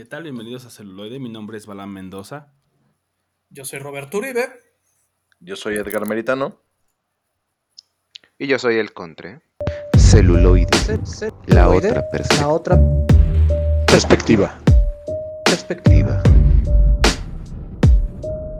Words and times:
¿Qué 0.00 0.06
tal? 0.06 0.22
Bienvenidos 0.22 0.64
a 0.64 0.70
Celuloide. 0.70 1.18
Mi 1.18 1.28
nombre 1.28 1.58
es 1.58 1.66
Balán 1.66 1.90
Mendoza. 1.90 2.54
Yo 3.50 3.66
soy 3.66 3.80
Roberto 3.80 4.16
Uribe. 4.16 4.48
Yo 5.40 5.56
soy 5.56 5.74
Edgar 5.74 6.08
Meritano. 6.08 6.58
Y 8.38 8.46
yo 8.46 8.58
soy 8.58 8.76
el 8.76 8.94
Contre. 8.94 9.42
Celuloide. 9.98 10.70
La 11.48 11.68
otra 11.68 12.02
La 12.38 12.48
otra 12.48 12.80
perspectiva. 13.86 14.58
perspectiva. 15.44 16.22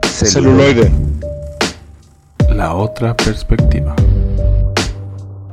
Celuloide. 0.03 0.91
La 2.49 2.75
otra 2.75 3.17
perspectiva. 3.17 3.95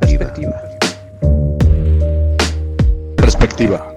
Perspectiva. 0.01 0.63
Perspectiva. 3.17 3.95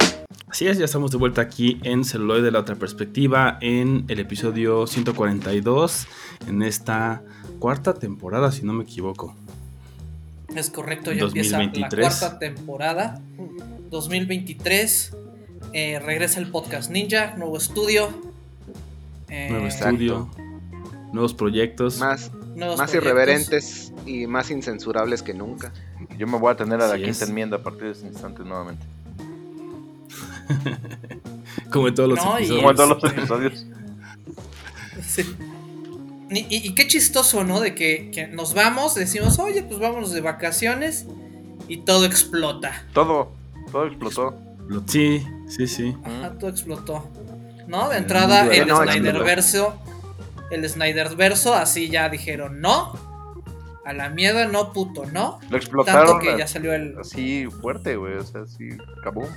Así 0.51 0.67
es, 0.67 0.77
ya 0.77 0.83
estamos 0.85 1.11
de 1.11 1.17
vuelta 1.17 1.41
aquí 1.41 1.79
en 1.83 2.03
Celuloide, 2.03 2.51
la 2.51 2.59
otra 2.59 2.75
perspectiva, 2.75 3.57
en 3.61 4.03
el 4.09 4.19
episodio 4.19 4.85
142, 4.85 6.07
en 6.47 6.61
esta 6.61 7.21
cuarta 7.59 7.93
temporada, 7.93 8.51
si 8.51 8.63
no 8.65 8.73
me 8.73 8.83
equivoco. 8.83 9.33
Es 10.53 10.69
correcto, 10.69 11.13
ya 11.13 11.21
2023. 11.21 11.83
empieza 11.83 11.95
la 11.95 12.29
cuarta 12.29 12.39
temporada. 12.39 13.21
2023. 13.89 15.15
eh, 15.73 15.99
regresa 15.99 16.39
el 16.41 16.47
podcast 16.51 16.91
Ninja, 16.91 17.35
nuevo 17.37 17.55
estudio. 17.57 18.09
eh, 19.29 19.47
Nuevo 19.49 19.65
exacto. 19.67 19.89
estudio, 19.91 20.29
nuevos 21.13 21.33
proyectos. 21.33 21.97
Más, 21.99 22.29
nuevos 22.55 22.77
más 22.77 22.91
proyectos. 22.91 22.95
irreverentes 22.95 23.93
y 24.05 24.27
más 24.27 24.51
incensurables 24.51 25.21
que 25.23 25.33
nunca. 25.33 25.71
Yo 26.17 26.27
me 26.27 26.37
voy 26.37 26.51
a 26.51 26.57
tener 26.57 26.81
a 26.81 26.87
la 26.89 26.95
Así 26.95 27.03
quinta 27.03 27.23
es. 27.23 27.29
enmienda 27.29 27.57
a 27.57 27.63
partir 27.63 27.83
de 27.83 27.91
este 27.91 28.07
instante 28.07 28.43
nuevamente. 28.43 28.85
Como 31.71 31.87
en 31.87 31.95
todos 31.95 32.09
los 32.09 32.19
No, 32.19 32.39
y- 32.39 32.43
episodios. 32.43 32.59
Como 32.59 32.69
en 32.71 32.75
todos 32.77 32.89
los 32.89 33.03
este- 33.03 33.19
episodios. 33.19 33.65
Sí. 35.07 35.35
Y, 36.29 36.39
y- 36.39 36.67
y 36.67 36.75
qué 36.75 36.87
chistoso, 36.87 37.43
¿no? 37.43 37.59
De 37.59 37.75
que, 37.75 38.11
que 38.11 38.27
nos 38.27 38.53
vamos, 38.53 38.95
decimos, 38.95 39.37
oye, 39.39 39.63
pues 39.63 39.79
vámonos 39.79 40.11
de 40.11 40.21
vacaciones 40.21 41.05
y 41.67 41.77
todo 41.77 42.05
explota. 42.05 42.85
Todo, 42.93 43.31
todo 43.71 43.87
explotó. 43.87 44.35
Sí, 44.87 45.25
sí, 45.49 45.67
sí. 45.67 45.95
Ajá, 46.03 46.31
todo 46.39 46.49
explotó. 46.49 47.09
¿No? 47.67 47.89
De 47.89 47.97
entrada, 47.97 48.47
el 48.53 48.67
no, 48.67 48.77
Snyderverso. 48.83 49.77
El 50.51 50.67
Snyderverso, 50.67 51.53
así 51.53 51.89
ya 51.89 52.09
dijeron, 52.09 52.59
no. 52.61 52.93
A 53.85 53.93
la 53.93 54.09
mierda, 54.09 54.45
no, 54.47 54.71
puto, 54.73 55.05
no. 55.07 55.39
Lo 55.49 55.57
explotaron 55.57 56.05
Tanto 56.07 56.19
que 56.25 56.37
ya 56.37 56.47
salió 56.47 56.73
el. 56.73 56.95
así 56.99 57.47
fuerte, 57.61 57.95
güey. 57.95 58.13
O 58.15 58.23
sea, 58.23 58.41
así 58.41 58.69
acabó. 58.99 59.27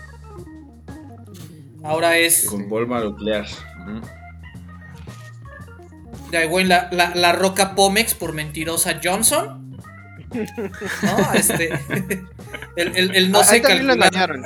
Ahora 1.84 2.16
es. 2.18 2.46
Con 2.48 2.68
bomba 2.68 3.00
nuclear. 3.00 3.46
La, 6.32 6.88
la, 6.90 7.14
la 7.14 7.32
roca 7.32 7.74
Pomex 7.76 8.14
por 8.14 8.32
mentirosa 8.32 8.98
Johnson. 9.02 9.78
¿No? 11.02 11.32
Este. 11.34 11.70
El, 12.76 12.96
el, 12.96 13.14
el 13.14 13.30
no 13.30 13.38
Ah, 13.38 13.44
sé 13.44 13.56
él 13.58 13.62
también 13.62 13.86
lo 13.86 13.92
engañaron. 13.92 14.42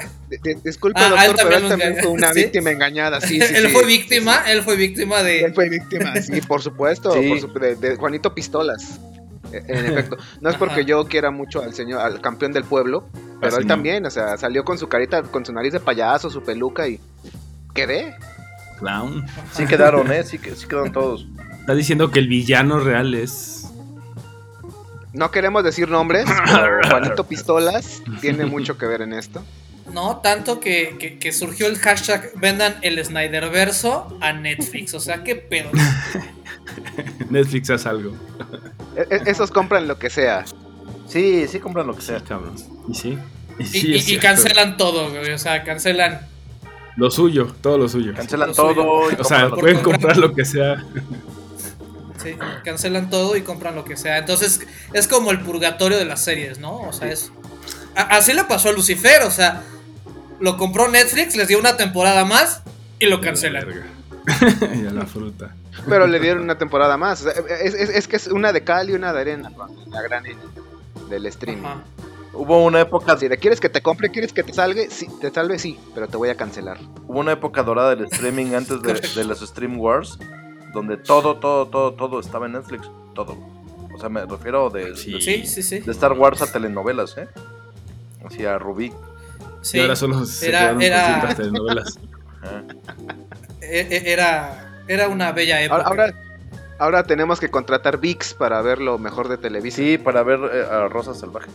Disculpe, 0.63 1.01
Ah, 1.03 1.09
doctor, 1.29 1.49
pero 1.49 1.61
también 1.61 1.63
él 1.63 1.69
también 1.71 1.97
fue 2.03 2.11
una 2.13 2.31
¿Sí? 2.35 2.43
víctima 2.43 2.71
engañada. 2.73 3.23
Sí, 3.23 3.41
sí, 3.41 3.55
él 3.55 3.69
fue 3.71 3.87
víctima, 3.87 4.43
él 4.49 4.61
fue 4.63 4.77
víctima 4.77 5.23
de. 5.23 5.45
Él 5.45 5.55
fue 5.55 5.71
víctima, 5.71 6.15
sí, 6.17 6.43
por 6.43 6.61
supuesto. 6.61 7.15
Sí. 7.15 7.27
por 7.27 7.39
supu- 7.41 7.59
de, 7.61 7.77
de 7.77 7.97
Juanito 7.97 8.35
Pistolas. 8.35 9.01
Eh, 9.51 9.63
En 9.67 9.87
efecto. 9.87 10.19
No 10.43 10.51
es 10.51 10.57
Ajá. 10.57 10.59
porque 10.67 10.85
yo 10.85 11.07
quiera 11.07 11.31
mucho 11.31 11.63
al 11.63 11.73
señor, 11.73 12.03
al 12.03 12.21
campeón 12.21 12.53
del 12.53 12.65
pueblo, 12.65 13.09
pero 13.41 13.53
Así 13.55 13.63
él 13.63 13.67
no. 13.67 13.73
también, 13.73 14.05
o 14.05 14.11
sea, 14.11 14.37
salió 14.37 14.63
con 14.63 14.77
su 14.77 14.89
carita, 14.89 15.23
con 15.23 15.47
su 15.47 15.55
nariz 15.55 15.73
de 15.73 15.81
payaso, 15.81 16.29
su 16.29 16.43
peluca 16.43 16.87
y. 16.87 17.01
Quedé. 17.87 18.17
Clown. 18.79 19.27
Sí 19.53 19.67
quedaron, 19.67 20.11
¿eh? 20.13 20.25
Sí, 20.25 20.39
sí 20.57 20.67
quedaron 20.67 20.93
todos. 20.93 21.27
Está 21.61 21.75
diciendo 21.75 22.11
que 22.11 22.19
el 22.19 22.29
villano 22.29 22.79
real 22.81 23.15
es. 23.15 23.67
No 25.13 25.31
queremos 25.31 25.65
decir 25.65 25.89
nombres, 25.89 26.27
pero 26.47 26.81
Juanito 26.89 27.25
Pistolas 27.27 28.03
tiene 28.21 28.47
mucho 28.47 28.77
que 28.79 28.87
ver 28.87 29.03
en 29.03 29.13
esto. 29.13 29.43
No, 29.93 30.19
tanto 30.19 30.61
que, 30.61 30.97
que, 30.99 31.19
que 31.19 31.33
surgió 31.33 31.67
el 31.67 31.79
hashtag 31.79 32.33
vendan 32.37 32.77
el 32.83 33.03
Snyderverso 33.05 34.19
a 34.21 34.33
Netflix. 34.35 34.93
O 34.95 35.01
sea, 35.01 35.25
qué 35.25 35.35
pedo. 35.35 35.71
Netflix 37.31 37.71
hace 37.71 37.89
algo. 37.89 38.13
E- 38.97 39.07
e- 39.15 39.31
esos 39.31 39.51
compran 39.51 39.89
lo 39.89 39.99
que 39.99 40.11
sea. 40.11 40.45
Sí, 41.09 41.47
sí 41.49 41.59
compran 41.59 41.87
lo 41.87 41.95
que 41.97 42.03
sea. 42.03 42.19
Sí, 42.19 42.25
cabrón. 42.29 42.55
Y 42.89 42.95
sí. 42.95 43.19
Y, 43.59 43.63
Y, 43.63 43.67
sí, 43.67 43.89
y- 43.89 43.95
es 43.97 44.03
y 44.03 44.07
cierto. 44.07 44.27
cancelan 44.27 44.77
todo, 44.77 45.11
güey. 45.11 45.33
O 45.33 45.39
sea, 45.39 45.65
cancelan. 45.65 46.21
Lo 46.99 47.11
suyo, 47.11 47.55
todo 47.63 47.79
lo 47.79 47.89
suyo. 47.89 48.13
Cancelan 48.15 48.53
todo. 48.53 49.11
y 49.11 49.15
O 49.19 49.25
sea, 49.25 49.49
compran 49.49 49.51
lo 49.51 49.55
que 49.57 49.61
pueden 49.61 49.77
sea. 49.77 49.85
comprar 49.85 50.17
lo 50.19 50.35
que 50.35 50.45
sea. 50.45 50.85
Sí, 52.23 52.37
cancelan 52.65 53.09
todo 53.11 53.37
y 53.37 53.43
compran 53.43 53.77
lo 53.77 53.85
que 53.85 53.97
sea. 53.97 54.19
Entonces, 54.19 54.61
es 54.93 55.07
como 55.07 55.31
el 55.31 55.41
purgatorio 55.41 55.97
de 55.97 56.05
las 56.05 56.23
series, 56.25 56.59
¿no? 56.59 56.77
O 56.81 56.93
sea, 56.93 57.11
es. 57.13 57.31
así 57.95 58.33
le 58.33 58.43
pasó 58.45 58.71
a 58.71 58.73
Lucifer, 58.73 59.23
o 59.23 59.31
sea, 59.31 59.63
lo 60.41 60.57
compró 60.57 60.89
Netflix, 60.89 61.37
les 61.37 61.47
dio 61.47 61.59
una 61.61 61.77
temporada 61.77 62.25
más 62.25 62.63
y 62.99 63.07
lo 63.07 63.21
cancelan. 63.21 63.65
Verga. 63.67 63.87
y 64.77 64.87
a 64.87 64.91
la 64.91 65.07
fruta. 65.07 65.55
Pero 65.89 66.09
le 66.09 66.19
dieron 66.19 66.43
una 66.43 66.59
temporada 66.59 66.97
más. 66.97 67.21
O 67.25 67.31
sea, 67.31 67.33
es, 67.63 67.75
es- 67.75 67.91
es 67.91 68.09
que 68.09 68.17
es 68.17 68.27
una 68.27 68.53
de 68.53 68.65
cal 68.65 68.91
y 68.91 68.95
una 68.95 69.13
de 69.13 69.21
arena. 69.21 69.53
La 69.91 70.03
gran 70.03 70.25
del 71.09 71.27
streaming. 71.27 71.65
Ajá. 71.65 71.85
Hubo 72.41 72.65
una 72.65 72.81
época, 72.81 73.17
Si 73.19 73.27
de 73.27 73.37
quieres 73.37 73.59
que 73.61 73.69
te 73.69 73.83
compre, 73.83 74.11
quieres 74.11 74.33
que 74.33 74.45
te 74.45 74.53
salga, 74.53 74.83
sí, 74.91 75.09
te 75.21 75.31
salve, 75.31 75.59
sí, 75.59 75.77
pero 75.95 76.07
te 76.07 76.17
voy 76.17 76.29
a 76.29 76.37
cancelar. 76.37 76.79
hubo 77.07 77.19
una 77.19 77.33
época 77.33 77.63
dorada 77.65 77.97
del 77.97 78.05
streaming 78.05 78.55
antes 78.55 78.81
de, 78.81 78.95
de 78.95 79.25
las 79.25 79.41
Stream 79.41 79.79
Wars, 79.81 80.19
donde 80.73 80.97
todo, 80.97 81.37
todo, 81.39 81.67
todo, 81.67 81.95
todo 81.95 82.21
estaba 82.21 82.47
en 82.47 82.53
Netflix. 82.53 82.89
Todo. 83.15 83.37
O 83.93 83.99
sea, 83.99 84.09
me 84.09 84.25
refiero 84.25 84.71
de, 84.71 84.95
Sí. 84.97 85.13
de, 85.15 85.21
Sí, 85.21 85.47
sí, 85.47 85.63
sí. 85.65 85.81
de 85.81 85.91
Star 85.91 86.13
Wars 86.13 86.41
a 86.41 86.53
telenovelas, 86.53 87.17
¿eh? 87.19 87.29
Así 88.25 88.45
a 88.45 88.57
Rubí. 88.59 88.93
Sí. 89.61 89.79
Y 89.79 89.81
ahora 89.81 89.97
solo 89.97 90.25
se 90.25 90.49
Era- 90.49 90.61
quedaron 90.79 90.83
era- 90.83 91.35
telenovelas. 91.35 91.99
Ajá. 92.43 92.63
E- 93.61 93.81
e- 93.91 94.13
Era, 94.13 94.83
era 94.87 95.09
una 95.09 95.33
bella 95.33 95.61
época. 95.61 95.83
Ahora, 95.83 96.05
ahora, 96.05 96.15
ahora 96.79 97.03
tenemos 97.03 97.41
que 97.41 97.51
contratar 97.51 97.99
VIX 97.99 98.35
para 98.35 98.63
ver 98.63 98.79
lo 98.81 98.97
mejor 98.99 99.27
de 99.29 99.37
Televisa. 99.39 99.77
Sí, 99.79 99.99
para 99.99 100.23
ver 100.23 100.39
eh, 100.53 100.65
a 100.71 100.87
Rosa 100.87 101.13
Salvaje. 101.15 101.51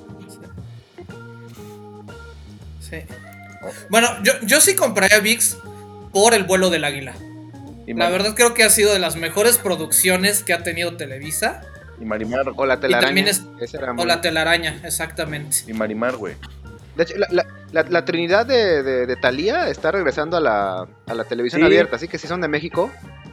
Sí. 2.99 3.05
Bueno, 3.89 4.09
yo, 4.23 4.33
yo 4.43 4.59
sí 4.61 4.75
compraría 4.75 5.19
VIX 5.19 5.57
por 6.11 6.33
el 6.33 6.43
vuelo 6.43 6.69
del 6.69 6.83
águila. 6.83 7.13
Y, 7.87 7.93
La 7.93 8.05
Mar- 8.05 8.11
verdad 8.11 8.35
creo 8.35 8.53
que 8.53 8.63
ha 8.63 8.69
sido 8.69 8.93
de 8.93 8.99
las 8.99 9.15
mejores 9.15 9.57
producciones 9.57 10.43
que 10.43 10.53
ha 10.53 10.63
tenido 10.63 10.95
Televisa. 10.97 11.61
y 11.99 12.05
Marimar. 12.05 12.45
O 12.55 12.65
la 12.65 12.79
telaraña. 12.79 13.07
también 13.07 13.27
es- 13.27 13.43
Esa 13.61 13.77
era 13.77 13.91
O 13.93 14.05
la 14.05 14.19
telaraña, 14.21 14.79
exactamente. 14.83 15.57
Y 15.67 15.73
Marimar, 15.73 16.15
güey. 16.17 16.35
De 16.95 17.03
hecho, 17.03 17.15
la, 17.17 17.27
la- 17.31 17.45
la- 17.71 17.83
la 17.89 18.05
trinidad 18.05 18.45
de, 18.45 18.83
de, 18.83 19.05
de 19.07 19.15
Thalía 19.15 19.69
está 19.69 19.91
regresando 19.91 20.37
a 20.37 20.39
la, 20.41 20.87
a 21.07 21.13
la 21.13 21.23
televisión 21.23 21.61
Sí. 21.61 21.65
abierta. 21.65 21.95
Así 21.95 22.07
que 22.07 22.17
si 22.17 22.27
son 22.27 22.41
de 22.41 22.47
México, 22.47 22.91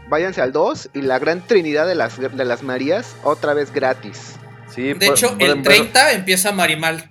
váyanse 0.09 0.41
al 0.41 0.53
2 0.53 0.91
y 0.95 1.03
la 1.03 1.19
gran 1.19 1.47
trinidad 1.47 1.87
de 1.87 1.95
las, 1.95 2.19
de 2.19 2.45
las 2.45 2.63
Marías 2.63 3.15
otra 3.23 3.53
vez 3.55 3.73
gratis. 3.73 4.37
Sí, 4.75 4.95
De 4.95 5.07
hecho, 5.07 5.35
el 5.39 5.55
ver- 5.57 5.63
30 5.63 6.13
empieza 6.13 6.53
Marimal. 6.53 7.11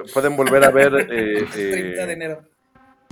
Pu- 0.00 0.12
pueden 0.12 0.36
volver 0.36 0.64
a 0.64 0.70
ver. 0.70 0.94
eh, 1.10 1.46
eh, 1.54 1.70
30 1.72 2.06
de 2.06 2.12
enero. 2.12 2.42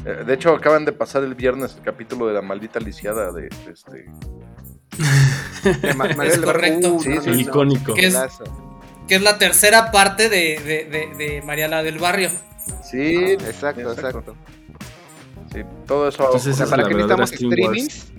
eh, 0.04 0.24
de 0.26 0.34
hecho, 0.34 0.54
acaban 0.54 0.84
de 0.84 0.92
pasar 0.92 1.22
el 1.24 1.34
viernes 1.34 1.74
el 1.76 1.82
capítulo 1.82 2.26
de 2.26 2.34
la 2.34 2.42
maldita 2.42 2.80
lisiada 2.80 3.32
de, 3.32 3.42
de 3.42 3.72
este. 3.72 4.06
María 5.96 6.16
Barrio. 6.16 6.42
correcto. 6.44 6.94
Uh, 6.94 7.00
Sí, 7.02 7.18
sí, 7.22 7.30
icónico. 7.42 7.94
¿Qué 7.94 8.06
es? 8.06 8.18
Que 9.08 9.16
es 9.16 9.22
la 9.22 9.38
tercera 9.38 9.90
parte 9.90 10.28
de, 10.28 10.60
de, 10.60 10.84
de, 10.84 11.24
de 11.24 11.42
Mariala 11.42 11.82
del 11.82 11.98
Barrio. 11.98 12.30
Sí, 12.84 13.14
Exacto, 13.32 13.92
exacto. 13.92 14.36
Sí, 15.52 15.62
todo 15.86 16.08
eso. 16.08 16.24
Entonces, 16.26 16.52
O 16.52 16.56
sea, 16.56 16.64
esa 16.66 16.70
¿para 16.76 16.82
es 16.82 16.88
qué 16.88 16.94
la 16.94 17.00
verdadera 17.06 17.24
necesitamos 17.24 17.58
streamings? 17.88 18.12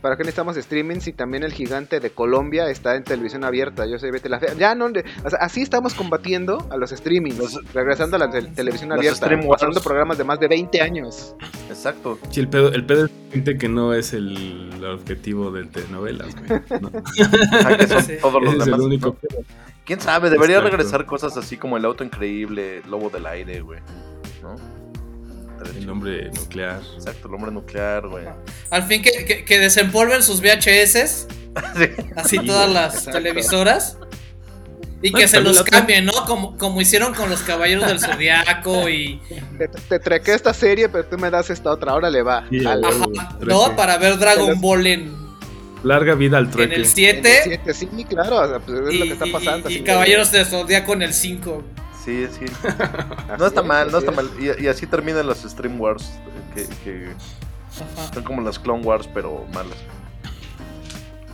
¿Para 0.00 0.16
qué 0.16 0.22
necesitamos 0.22 0.56
streamings 0.56 1.04
si 1.04 1.12
también 1.12 1.42
el 1.42 1.52
gigante 1.52 2.00
de 2.00 2.10
Colombia 2.10 2.70
está 2.70 2.96
en 2.96 3.04
televisión 3.04 3.44
abierta? 3.44 3.84
Yo 3.86 3.98
soy 3.98 4.10
Vete 4.10 4.28
la 4.30 4.40
Fea. 4.40 4.54
Ya 4.54 4.74
no, 4.74 4.86
o 4.86 4.90
sea, 5.30 5.38
así 5.40 5.60
estamos 5.60 5.92
combatiendo 5.94 6.66
a 6.70 6.76
los 6.78 6.90
streamings, 6.90 7.38
Los- 7.38 7.72
regresando 7.74 8.16
a 8.16 8.18
la 8.18 8.30
tel- 8.30 8.54
televisión 8.54 8.92
abierta, 8.92 9.28
pasando 9.48 9.80
programas 9.82 10.16
de 10.18 10.24
más 10.24 10.40
de 10.40 10.48
20 10.48 10.80
años. 10.80 11.34
Exacto. 11.68 12.18
Sí, 12.30 12.40
el 12.40 12.48
pedo, 12.48 12.72
el 12.72 12.86
pedo 12.86 13.04
es 13.06 13.10
gente 13.30 13.58
que 13.58 13.68
no 13.68 13.92
es 13.92 14.12
el, 14.14 14.70
el 14.74 14.84
objetivo 14.86 15.50
de 15.50 15.64
telenovelas, 15.64 16.34
güey. 16.34 16.60
¿no? 16.80 16.88
O 16.88 17.02
sea, 17.62 17.76
que 17.76 17.86
son 17.86 18.02
Sí. 18.02 18.14
todos 18.20 18.42
los 18.42 18.54
Ese 18.54 18.62
es 18.62 18.66
el 18.66 18.72
demás. 18.72 18.80
único 18.86 19.06
¿no? 19.08 19.14
pedo. 19.14 19.42
¿Quién 19.84 20.00
sabe? 20.00 20.30
Debería 20.30 20.56
Exacto. 20.56 20.76
regresar 20.76 21.04
cosas 21.06 21.36
así 21.36 21.56
como 21.56 21.76
el 21.76 21.84
auto 21.84 22.04
increíble, 22.04 22.82
Lobo 22.88 23.10
del 23.10 23.26
aire, 23.26 23.60
güey. 23.60 23.80
¿No? 24.42 24.56
El 25.76 25.88
hombre 25.90 26.30
nuclear. 26.32 26.80
Exacto, 26.96 27.28
el 27.28 27.34
hombre 27.34 27.50
nuclear, 27.52 28.06
güey. 28.08 28.24
Al 28.70 28.82
fin 28.84 29.02
que, 29.02 29.24
que, 29.24 29.44
que 29.44 29.58
desempolven 29.58 30.22
sus 30.22 30.40
VHS, 30.40 31.26
Sí. 31.76 31.88
así 32.16 32.38
Sí, 32.38 32.46
todas 32.46 32.70
las 32.70 32.94
exacto. 32.94 33.18
televisoras. 33.18 33.96
Y 35.02 35.12
que 35.12 35.26
se 35.28 35.40
los 35.40 35.62
cambien, 35.62 36.04
¿no? 36.04 36.12
Como, 36.26 36.58
como 36.58 36.78
hicieron 36.80 37.14
con 37.14 37.30
los 37.30 37.40
Caballeros 37.40 37.86
del 37.86 38.00
Zodiaco 38.00 38.86
y... 38.90 39.18
Te, 39.56 39.68
te 39.68 39.98
trequé 39.98 40.34
esta 40.34 40.52
serie, 40.52 40.90
pero 40.90 41.06
tú 41.06 41.16
me 41.16 41.30
das 41.30 41.48
esta 41.48 41.70
otra. 41.70 41.92
Ahora 41.92 42.10
le 42.10 42.20
va. 42.22 42.44
Al- 42.66 42.84
Ajá, 42.84 43.06
¿no? 43.40 43.74
Para 43.76 43.96
ver 43.96 44.18
Dragon 44.18 44.60
Ball 44.60 44.86
en, 44.86 45.16
Larga 45.84 46.14
vida 46.14 46.36
al 46.36 46.50
trueque. 46.50 46.74
en 46.74 46.80
el 46.82 46.86
7 46.86 47.40
siete, 47.44 47.72
Sí, 47.74 47.86
claro. 48.04 48.40
o 48.40 48.48
sea, 48.48 48.58
pues 48.58 48.78
es 48.88 48.94
y, 48.94 48.98
lo 48.98 49.04
que 49.06 49.12
está 49.14 49.26
y- 49.26 49.32
pasando. 49.32 49.70
y 49.70 49.74
así, 49.76 49.82
Caballeros 49.84 50.30
del 50.32 50.44
Zodiaco 50.44 50.92
en 50.92 51.02
el 51.02 51.14
5. 51.14 51.64
Sí, 52.10 52.26
sí. 52.38 52.44
así 52.66 53.38
No 53.38 53.46
está 53.46 53.60
es, 53.60 53.66
mal, 53.66 53.90
no 53.92 53.98
está 53.98 54.10
es. 54.10 54.16
mal. 54.16 54.30
Y, 54.38 54.64
y 54.64 54.68
así 54.68 54.86
terminan 54.86 55.26
las 55.26 55.38
Stream 55.42 55.80
Wars, 55.80 56.12
que, 56.54 57.12
son 58.12 58.22
como 58.24 58.42
las 58.42 58.58
Clone 58.58 58.82
Wars, 58.84 59.08
pero 59.12 59.44
malas. 59.54 59.76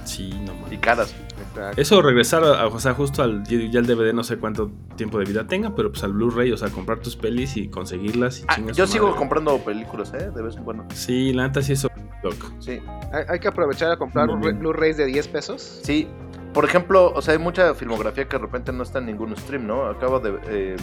Sí, 0.04 0.30
no 0.46 0.52
Y 0.52 0.60
mames. 0.60 0.78
caras. 0.80 1.14
Exacto. 1.50 1.80
Eso 1.80 2.00
regresar, 2.02 2.44
a, 2.44 2.66
o 2.68 2.78
sea, 2.80 2.94
justo 2.94 3.22
al 3.22 3.44
ya 3.44 3.80
el 3.80 3.86
DVD 3.86 4.12
no 4.12 4.22
sé 4.24 4.38
cuánto 4.38 4.70
tiempo 4.96 5.18
de 5.18 5.24
vida 5.24 5.46
tenga, 5.46 5.74
pero 5.74 5.90
pues 5.90 6.04
al 6.04 6.12
Blu-ray, 6.12 6.52
o 6.52 6.56
sea, 6.56 6.68
comprar 6.70 7.00
tus 7.00 7.16
pelis 7.16 7.56
y 7.56 7.68
conseguirlas 7.68 8.40
y 8.40 8.44
Ah, 8.48 8.56
yo 8.72 8.86
sigo 8.86 9.06
madre. 9.06 9.18
comprando 9.18 9.58
películas, 9.58 10.12
¿eh? 10.14 10.30
De 10.34 10.42
vez 10.42 10.56
en 10.56 10.64
cuando. 10.64 10.84
Sí, 10.94 11.32
la 11.32 11.46
neta 11.48 11.60
sí 11.60 11.72
eso 11.72 11.88
loco. 12.22 12.50
Sí. 12.60 12.80
Hay, 13.28 13.38
que 13.40 13.48
aprovechar 13.48 13.90
a 13.92 13.96
comprar. 13.96 14.28
Blu-rays 14.28 14.96
de 14.96 15.06
10 15.06 15.28
pesos. 15.28 15.80
Sí. 15.82 16.08
Por 16.56 16.64
ejemplo, 16.64 17.12
o 17.14 17.20
sea, 17.20 17.34
hay 17.34 17.38
mucha 17.38 17.74
filmografía 17.74 18.26
que 18.26 18.38
de 18.38 18.42
repente 18.42 18.72
no 18.72 18.82
está 18.82 18.98
en 18.98 19.04
ningún 19.04 19.36
stream, 19.36 19.66
¿no? 19.66 19.84
Acabo 19.84 20.20
de 20.20 20.38
eh, 20.48 20.76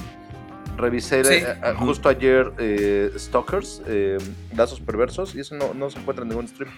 revisar 0.77 1.25
Sí. 1.25 1.33
eh, 1.37 1.55
justo 1.77 2.09
ayer 2.09 2.53
eh, 2.59 3.11
Stalkers, 3.17 3.81
eh, 3.87 4.19
Lazos 4.55 4.79
Perversos, 4.79 5.33
y 5.33 5.39
eso 5.39 5.55
no, 5.55 5.73
no 5.73 5.89
se 5.89 5.97
encuentra 5.97 6.21
en 6.21 6.29
ningún 6.29 6.47
stream. 6.47 6.71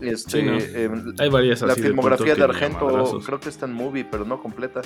Este, 0.00 0.30
Sí, 0.30 0.42
¿no? 0.42 0.56
em, 0.56 1.14
Hay 1.18 1.30
varias 1.30 1.62
la 1.62 1.72
así 1.72 1.82
filmografía 1.82 2.34
de, 2.34 2.36
que 2.36 2.42
Argento 2.44 3.20
creo 3.26 3.40
que 3.40 3.48
está 3.48 3.66
en 3.66 3.72
movie, 3.72 4.04
pero 4.08 4.24
no 4.24 4.40
completa. 4.40 4.82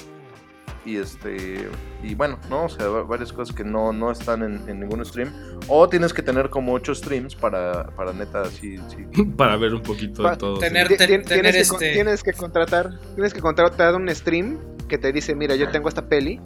Y 0.87 0.99
este 0.99 1.69
y 2.03 2.15
bueno, 2.15 2.39
no, 2.51 2.65
o 2.65 2.69
sea, 2.69 2.89
va- 2.89 3.03
varias 3.05 3.33
cosas 3.33 3.55
que 3.55 3.65
no, 3.65 3.93
no 3.93 4.11
están 4.11 4.43
en, 4.43 4.69
en 4.69 4.81
ningún 4.81 5.03
stream. 5.05 5.33
O 5.69 5.89
tienes 5.89 6.13
que 6.13 6.21
tener 6.21 6.51
como 6.51 6.75
ocho 6.75 6.95
streams 6.95 7.35
para, 7.35 7.87
para 7.97 8.13
neta 8.13 8.43
así, 8.43 8.77
sí. 8.89 9.23
Para 9.37 9.57
ver 9.57 9.73
un 9.75 9.83
poquito 9.83 10.23
Pa- 10.23 10.33
de 10.33 10.37
todo. 10.37 10.59
tener- 10.59 10.89
sí. 10.89 10.97
Ti- 10.99 11.07
ten- 11.07 11.23
ti- 11.23 11.29
tener 11.29 11.53
tienes, 11.53 11.71
que, 11.71 11.75
este- 11.77 11.93
tienes 11.95 12.23
que 12.23 12.33
contratar 12.35 12.91
tienes 13.15 13.33
que 13.33 13.41
contratar 13.41 13.95
un 13.95 14.09
stream 14.15 14.59
que 14.89 14.99
te 14.99 15.11
dice 15.13 15.35
mira 15.35 15.57
yo 15.57 15.71
tengo 15.71 15.89
esta 15.89 16.07
peli 16.07 16.39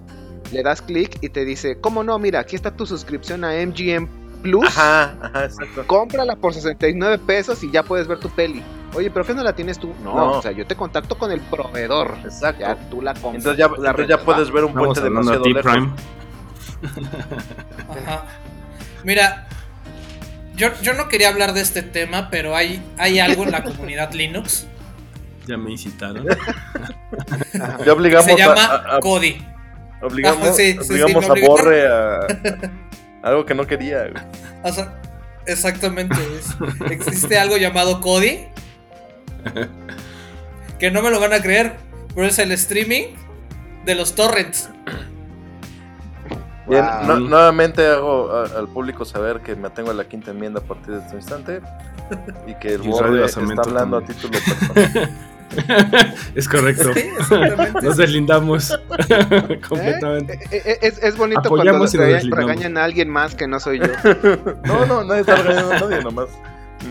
le 0.52 0.62
das 0.62 0.81
clic 0.82 1.19
y 1.20 1.29
te 1.31 1.44
dice 1.44 1.79
cómo 1.81 2.05
no 2.05 2.17
mira 2.20 2.38
aquí 2.38 2.55
está 2.55 2.70
tu 2.76 2.87
suscripción 2.87 3.43
a 3.44 3.55
MGM 3.55 4.06
Plus 4.43 4.64
Ajá, 4.69 5.17
ajá, 5.20 5.44
exacto. 5.46 5.85
cómprala 5.88 6.37
por 6.37 6.55
69 6.55 7.19
pesos 7.26 7.64
y 7.64 7.73
ya 7.73 7.82
puedes 7.82 8.06
ver 8.06 8.20
tu 8.20 8.31
peli 8.31 8.62
oye 8.94 9.11
pero 9.11 9.25
qué 9.25 9.35
no 9.35 9.43
la 9.43 9.52
tienes 9.55 9.79
tú 9.79 9.94
no, 10.02 10.14
No. 10.14 10.31
o 10.38 10.43
sea 10.43 10.52
yo 10.52 10.67
te 10.67 10.75
contacto 10.76 11.17
con 11.19 11.31
el 11.32 11.40
proveedor 11.40 12.17
Exacto. 12.25 12.61
ya 12.61 12.76
tú 12.90 13.02
la 13.02 13.12
compras 13.14 13.44
Entonces 13.44 13.58
ya, 13.58 13.69
tú 13.69 13.82
la 13.82 13.90
entonces 13.90 14.08
ya 14.08 14.17
rentas, 14.17 14.25
puedes 14.35 14.50
ver 14.50 14.64
un 14.64 14.73
puente 14.75 15.00
de 15.00 15.05
demasiado 15.05 15.44
lejos. 15.44 15.62
Prime. 15.73 15.90
Ajá. 17.88 18.25
Mira, 19.05 19.46
yo, 20.56 20.69
yo 20.82 20.94
no 20.94 21.08
quería 21.08 21.29
hablar 21.29 21.52
de 21.52 21.61
este 21.61 21.82
tema, 21.82 22.31
pero 22.31 22.56
hay, 22.56 22.82
hay 22.99 23.19
algo 23.20 23.44
en 23.44 23.52
la 23.52 23.62
comunidad 23.64 24.12
Linux 24.14 24.67
Ya 25.46 25.56
me 25.56 25.70
incitaron. 25.73 26.26
Ya 27.85 27.93
obligamos 27.93 28.26
se 28.26 28.37
llama 28.37 28.64
a, 28.64 28.96
a- 28.96 29.00
Cody. 29.00 29.44
obligamos, 30.02 30.49
Ajá, 30.49 30.52
sí, 30.55 30.73
sí, 30.73 30.79
sí, 30.85 30.93
obligamos 31.02 31.23
me 31.23 31.29
a 31.29 31.32
obligaron. 31.32 31.56
Borre 31.56 31.87
a, 31.88 32.17
a 32.17 32.26
algo 33.29 33.44
que 33.46 33.55
no 33.55 33.67
quería. 33.67 34.11
O 34.62 34.73
sea, 34.73 35.00
exactamente. 35.46 36.17
es- 36.38 36.90
existe 36.90 37.38
algo 37.38 37.56
llamado 37.56 38.00
Cody. 38.00 38.49
Que 40.79 40.90
no 40.93 41.02
me 41.02 41.11
lo 41.11 41.19
van 41.19 41.32
a 41.32 41.40
creer, 41.43 41.75
pero 42.14 42.26
es 42.29 42.38
el 42.38 42.52
streaming 42.52 43.06
de 43.85 43.94
los 43.96 44.14
torrents. 44.14 44.70
Bien, 46.69 46.85
Wow. 47.06 47.19
nuevamente 47.20 47.85
hago 47.87 48.31
a- 48.31 48.58
al 48.58 48.69
público 48.69 49.05
saber 49.05 49.40
que 49.40 49.56
me 49.56 49.70
tengo 49.70 49.90
a 49.90 49.94
la 49.94 50.05
quinta 50.05 50.31
enmienda 50.32 50.61
a 50.61 50.62
partir 50.62 50.94
de 50.94 51.00
este 51.00 51.17
instante 51.17 51.61
y 52.46 52.55
que 52.56 52.75
el 52.75 52.82
Radio 52.85 53.25
está 53.25 53.40
hablando 53.64 53.96
a 53.96 54.05
título 54.05 54.38
personal. 54.38 55.11
es 56.35 56.46
correcto. 56.46 56.93
Sí. 56.94 57.05
Nos 57.82 57.96
deslindamos 57.96 58.70
¿Eh? 59.08 59.61
completamente. 59.67 60.35
Eh, 60.50 60.62
eh, 60.64 60.79
Es, 60.82 61.02
es 61.02 61.17
bonito 61.17 61.40
Apoyamos 61.40 61.90
cuando 61.96 62.37
regañan 62.37 62.76
a 62.76 62.85
alguien 62.85 63.08
más 63.08 63.35
que 63.35 63.49
no 63.49 63.58
soy 63.58 63.79
yo. 63.81 63.87
No, 64.64 64.85
no, 64.85 65.05
nadie 65.05 65.23
está 65.23 65.37
regañando 65.37 65.73
a 65.75 65.81
nadie, 65.81 66.02
nomás. 66.05 66.29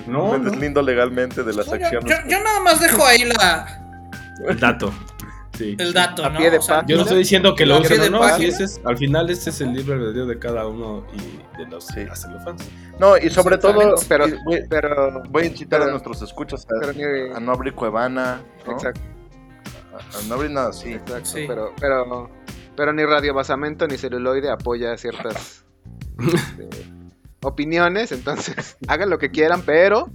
No, 0.08 0.34
me 0.34 0.40
no. 0.40 0.50
deslindo 0.52 0.82
legalmente 0.82 1.44
de 1.44 1.54
las 1.54 1.72
acciones. 1.72 2.10
yo- 2.10 2.30
yo 2.30 2.44
nada 2.44 2.60
más 2.62 2.80
dejo 2.80 3.06
ahí 3.06 3.24
la, 3.26 3.82
El 4.48 4.60
dato. 4.60 4.92
Sí. 5.58 5.76
el 5.80 5.92
dato, 5.92 6.24
A 6.24 6.30
¿no? 6.30 6.38
pie 6.38 6.52
de 6.52 6.60
O 6.60 6.62
sea, 6.62 6.76
página. 6.82 6.90
Yo 6.90 6.96
no 6.98 7.02
estoy 7.04 7.18
diciendo 7.18 7.56
que 7.56 7.66
lo 7.66 7.80
usen 7.80 8.12
no, 8.12 8.28
ese 8.28 8.64
es- 8.64 8.80
al 8.86 8.96
final 8.96 9.28
este 9.32 9.50
es 9.50 9.60
el 9.62 9.74
libre 9.74 9.96
albedrío 9.96 10.28
de 10.28 10.38
cada 10.38 10.68
uno 10.68 11.04
y 11.14 11.58
de 11.58 11.66
los 11.68 11.88
Sí. 11.88 11.96
que 11.96 12.12
hacen 12.12 12.34
los 12.34 12.44
fans. 12.44 12.64
No, 13.00 13.18
y 13.18 13.30
sobre 13.32 13.58
todo, 13.58 13.96
pero- 14.08 14.28
y 14.28 14.36
voy, 14.46 14.62
Pero. 14.70 15.24
voy 15.30 15.44
a 15.44 15.46
incitar 15.48 15.82
a 15.82 15.88
nuestros 15.88 16.22
escuchas 16.22 16.64
a, 16.66 16.80
pero 16.80 16.94
ni- 16.94 17.34
a 17.36 17.40
no 17.40 17.54
abrir 17.54 17.74
Cuevana, 17.74 18.42
¿no? 18.68 18.74
Exacto, 18.74 19.02
A, 19.94 20.20
a 20.20 20.28
no 20.28 20.36
abrir 20.36 20.52
nada 20.52 20.70
así. 20.70 20.94
exacto. 20.94 21.26
Sí. 21.26 21.46
Pero, 21.48 21.74
pero, 21.80 22.30
pero 22.76 22.94
ni 22.94 23.04
Radio 23.04 23.34
Basamento 23.34 23.88
ni 23.88 23.98
celuloide 23.98 24.52
apoya 24.52 24.96
ciertas 24.96 25.66
este, 26.20 26.70
opiniones. 27.48 28.12
Entonces, 28.12 28.78
hagan 28.88 29.10
lo 29.10 29.18
que 29.18 29.32
quieran, 29.32 29.62
pero. 29.66 30.10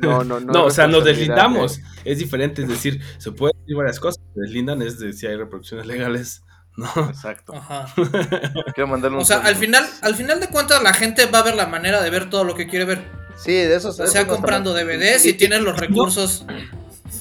No, 0.00 0.24
no, 0.24 0.40
no. 0.40 0.52
No, 0.52 0.64
o 0.64 0.70
sea, 0.70 0.86
nos 0.86 1.04
de- 1.04 1.10
deslindamos. 1.10 1.80
Es 2.04 2.18
diferente, 2.18 2.62
es 2.62 2.68
decir, 2.68 3.00
se 3.18 3.30
pueden 3.32 3.56
decir 3.60 3.76
varias 3.76 4.00
cosas. 4.00 4.22
Se 4.34 4.40
deslindan 4.40 4.80
es 4.82 4.98
de 4.98 5.12
si 5.12 5.26
hay 5.26 5.36
reproducciones 5.36 5.86
legales. 5.86 6.42
No. 6.74 6.88
Exacto. 7.10 7.54
Ajá. 7.54 7.86
Quiero 8.74 8.86
mandarle 8.88 9.18
un 9.18 9.22
O 9.24 9.26
sea, 9.26 9.36
saludo. 9.36 9.50
al 9.50 9.56
final, 9.56 9.84
al 10.00 10.14
final 10.14 10.40
de 10.40 10.48
cuentas 10.48 10.82
la 10.82 10.94
gente 10.94 11.26
va 11.26 11.40
a 11.40 11.42
ver 11.42 11.54
la 11.54 11.66
manera 11.66 12.00
de 12.02 12.08
ver 12.08 12.30
todo 12.30 12.44
lo 12.44 12.54
que 12.54 12.66
quiere 12.66 12.86
ver. 12.86 13.02
Sí, 13.36 13.52
de 13.52 13.76
eso 13.76 13.90
O 13.90 13.92
sea, 13.92 14.26
comprando 14.26 14.72
DVDs 14.72 15.26
y 15.26 15.34
tienen 15.34 15.64
los 15.64 15.78
recursos. 15.78 16.46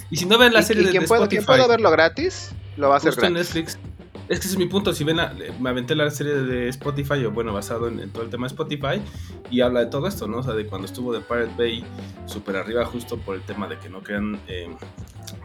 Y 0.09 0.15
si 0.15 0.25
no 0.25 0.38
ven 0.38 0.53
la 0.53 0.62
Y, 0.62 0.63
serie 0.63 0.83
y 0.83 0.86
de, 0.86 0.92
quien, 0.92 1.01
de 1.01 1.06
Spotify, 1.06 1.30
quien 1.30 1.45
pueda 1.45 1.68
verlo 1.68 1.92
gratis, 1.92 2.51
lo 2.77 2.88
va 2.88 2.95
a 2.95 2.98
hacer 3.00 3.13
gratis. 3.13 3.33
Netflix. 3.36 3.77
Es 4.31 4.39
que 4.39 4.45
ese 4.47 4.55
es 4.55 4.57
mi 4.57 4.65
punto. 4.67 4.93
Si 4.93 5.03
ven, 5.03 5.17
la- 5.17 5.33
me 5.59 5.69
aventé 5.69 5.93
la 5.93 6.09
serie 6.09 6.33
de 6.33 6.69
Spotify, 6.69 7.25
o 7.25 7.31
bueno, 7.31 7.51
basado 7.53 7.89
en, 7.89 7.99
en 7.99 8.09
todo 8.11 8.23
el 8.23 8.29
tema 8.29 8.47
de 8.47 8.53
Spotify, 8.53 9.01
y 9.49 9.59
habla 9.59 9.81
de 9.81 9.87
todo 9.87 10.07
esto, 10.07 10.25
¿no? 10.25 10.37
O 10.37 10.43
sea, 10.43 10.53
de 10.53 10.65
cuando 10.65 10.85
estuvo 10.87 11.11
de 11.11 11.19
Pirate 11.19 11.51
Bay 11.57 11.83
súper 12.27 12.55
arriba, 12.55 12.85
justo 12.85 13.17
por 13.17 13.35
el 13.35 13.41
tema 13.41 13.67
de 13.67 13.77
que 13.77 13.89
no 13.89 14.01
querían 14.01 14.39
eh, 14.47 14.69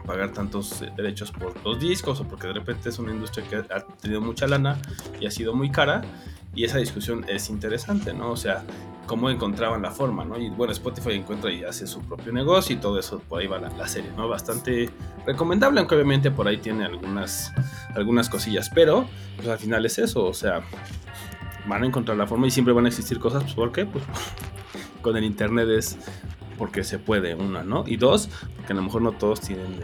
pagar 0.05 0.31
tantos 0.31 0.81
eh, 0.81 0.91
derechos 0.95 1.31
por 1.31 1.53
los 1.65 1.79
discos, 1.79 2.21
o 2.21 2.23
porque 2.27 2.47
de 2.47 2.53
repente 2.53 2.87
es 2.87 2.97
una 2.97 3.11
industria 3.11 3.45
que 3.49 3.57
ha 3.57 3.85
tenido 4.01 4.21
mucha 4.21 4.47
lana 4.47 4.77
y 5.19 5.25
ha 5.25 5.31
sido 5.31 5.53
muy 5.53 5.69
cara. 5.69 6.01
Y 6.55 6.63
esa 6.63 6.77
discusión 6.79 7.25
es 7.27 7.49
interesante, 7.51 8.13
¿no? 8.13 8.31
O 8.31 8.37
sea, 8.37 8.63
cómo 9.07 9.29
encontraban 9.29 9.81
la 9.81 9.89
forma, 9.89 10.23
¿no? 10.23 10.37
Y 10.37 10.49
bueno, 10.49 10.73
Spotify 10.73 11.13
encuentra 11.13 11.51
y 11.51 11.63
hace 11.63 11.87
su 11.87 12.01
propio 12.01 12.31
negocio 12.31 12.75
y 12.75 12.79
todo 12.79 12.99
eso, 12.99 13.19
por 13.27 13.41
ahí 13.41 13.47
va 13.47 13.57
la, 13.57 13.69
la 13.69 13.87
serie, 13.87 14.11
¿no? 14.15 14.27
Bastante 14.27 14.89
recomendable, 15.25 15.79
aunque 15.79 15.95
obviamente 15.95 16.29
por 16.29 16.47
ahí 16.47 16.57
tiene 16.57 16.85
algunas, 16.85 17.51
algunas 17.95 18.29
cosillas, 18.29 18.69
pero 18.69 19.07
pues 19.37 19.47
al 19.47 19.57
final 19.57 19.85
es 19.85 19.97
eso, 19.97 20.25
o 20.25 20.33
sea, 20.33 20.61
van 21.67 21.83
a 21.83 21.87
encontrar 21.87 22.17
la 22.17 22.27
forma 22.27 22.47
y 22.47 22.51
siempre 22.51 22.73
van 22.73 22.85
a 22.85 22.89
existir 22.89 23.19
cosas, 23.19 23.43
pues 23.43 23.55
¿por 23.55 23.71
qué? 23.71 23.85
Pues 23.85 24.03
con 25.01 25.17
el 25.17 25.23
internet 25.23 25.69
es 25.69 25.97
porque 26.57 26.83
se 26.83 26.99
puede, 26.99 27.35
una, 27.35 27.63
¿no? 27.63 27.83
Y 27.87 27.97
dos, 27.97 28.29
porque 28.55 28.73
a 28.73 28.75
lo 28.75 28.81
mejor 28.81 29.01
no 29.01 29.11
todos 29.13 29.41
tienen 29.41 29.75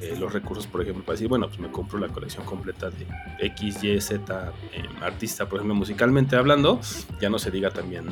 eh, 0.00 0.16
los 0.18 0.32
recursos, 0.32 0.66
por 0.66 0.82
ejemplo, 0.82 1.04
para 1.04 1.14
decir, 1.14 1.28
bueno, 1.28 1.48
pues 1.48 1.58
me 1.58 1.70
compro 1.70 1.98
la 1.98 2.08
colección 2.08 2.44
completa 2.44 2.90
de 2.90 3.06
X, 3.40 3.84
Y, 3.84 4.00
Z 4.00 4.52
eh, 4.72 4.82
artista, 5.00 5.46
por 5.48 5.58
ejemplo, 5.58 5.74
musicalmente 5.74 6.36
hablando, 6.36 6.80
ya 7.20 7.28
no 7.28 7.38
se 7.38 7.50
diga 7.50 7.70
también 7.70 8.06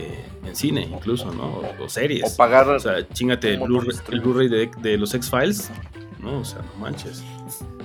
eh, 0.00 0.24
en 0.46 0.56
cine, 0.56 0.82
incluso, 0.82 1.32
¿no? 1.32 1.44
O, 1.46 1.84
o 1.84 1.88
series. 1.88 2.32
O 2.32 2.36
pagar. 2.36 2.68
O 2.68 2.78
sea, 2.80 3.06
chingate 3.08 3.54
el 3.54 3.60
Blu-ray 3.60 4.48
de, 4.48 4.70
de 4.80 4.98
los 4.98 5.14
X-Files. 5.14 5.70
No, 6.18 6.40
o 6.40 6.44
sea, 6.44 6.60
no 6.62 6.80
manches. 6.80 7.22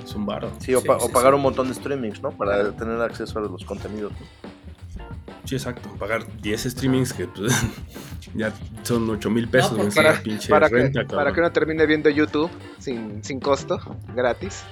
Es 0.03 0.13
un 0.15 0.25
varo. 0.25 0.51
sí, 0.59 0.73
o, 0.75 0.81
sí, 0.81 0.87
pa- 0.87 0.99
sí, 0.99 1.05
o 1.07 1.11
pagar 1.11 1.31
sí. 1.31 1.35
un 1.35 1.41
montón 1.41 1.67
de 1.67 1.73
streamings, 1.73 2.21
¿no? 2.21 2.31
Para 2.31 2.71
tener 2.73 3.01
acceso 3.01 3.39
a 3.39 3.41
los 3.41 3.63
contenidos. 3.65 4.13
Sí, 5.45 5.55
exacto. 5.55 5.89
Pagar 5.99 6.25
10 6.41 6.63
streamings 6.63 7.13
que 7.13 7.27
pues, 7.27 7.53
ya 8.33 8.51
son 8.83 9.09
8 9.09 9.29
mil 9.29 9.47
pesos. 9.47 9.93
Para, 9.95 10.21
pinche 10.21 10.49
para 10.49 10.69
que, 10.69 10.75
renta, 10.75 11.05
para 11.05 11.31
que 11.33 11.39
uno 11.39 11.51
termine 11.51 11.85
viendo 11.85 12.09
YouTube 12.09 12.49
sin, 12.79 13.23
sin 13.23 13.39
costo, 13.39 13.79
gratis. 14.15 14.63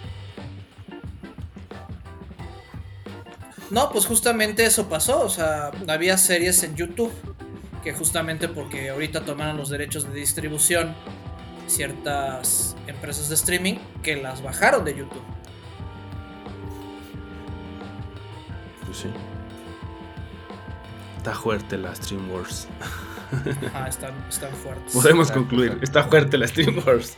No, 3.74 3.90
pues 3.92 4.06
justamente 4.06 4.64
eso 4.66 4.88
pasó. 4.88 5.22
O 5.26 5.30
sea, 5.30 5.72
había 5.88 6.16
series 6.20 6.62
en 6.62 6.76
YouTube 6.76 7.12
que 7.84 7.92
justamente 7.92 8.48
porque 8.48 8.92
ahorita 8.92 9.26
tomaron 9.26 9.58
los 9.58 9.70
derechos 9.70 10.08
de 10.08 10.14
distribución 10.14 10.94
ciertas 11.66 12.76
empresas 12.86 13.30
de 13.30 13.36
streaming 13.36 13.76
que 14.04 14.16
las 14.16 14.44
bajaron 14.44 14.86
de 14.86 14.96
YouTube. 14.96 15.24
Pues 18.86 18.98
sí. 19.00 19.08
Está 21.18 21.34
fuerte 21.34 21.76
la 21.78 21.96
Stream 21.96 22.30
Wars. 22.32 22.68
Ajá, 23.74 23.88
están, 23.88 24.14
están 24.30 24.52
fuertes. 24.54 24.94
Podemos 24.94 25.30
Exacto, 25.30 25.42
concluir. 25.42 25.68
exacto. 25.70 25.84
Está 25.86 26.04
fuerte 26.04 26.38
la 26.38 26.48
Stream 26.48 26.80
Wars. 26.86 27.18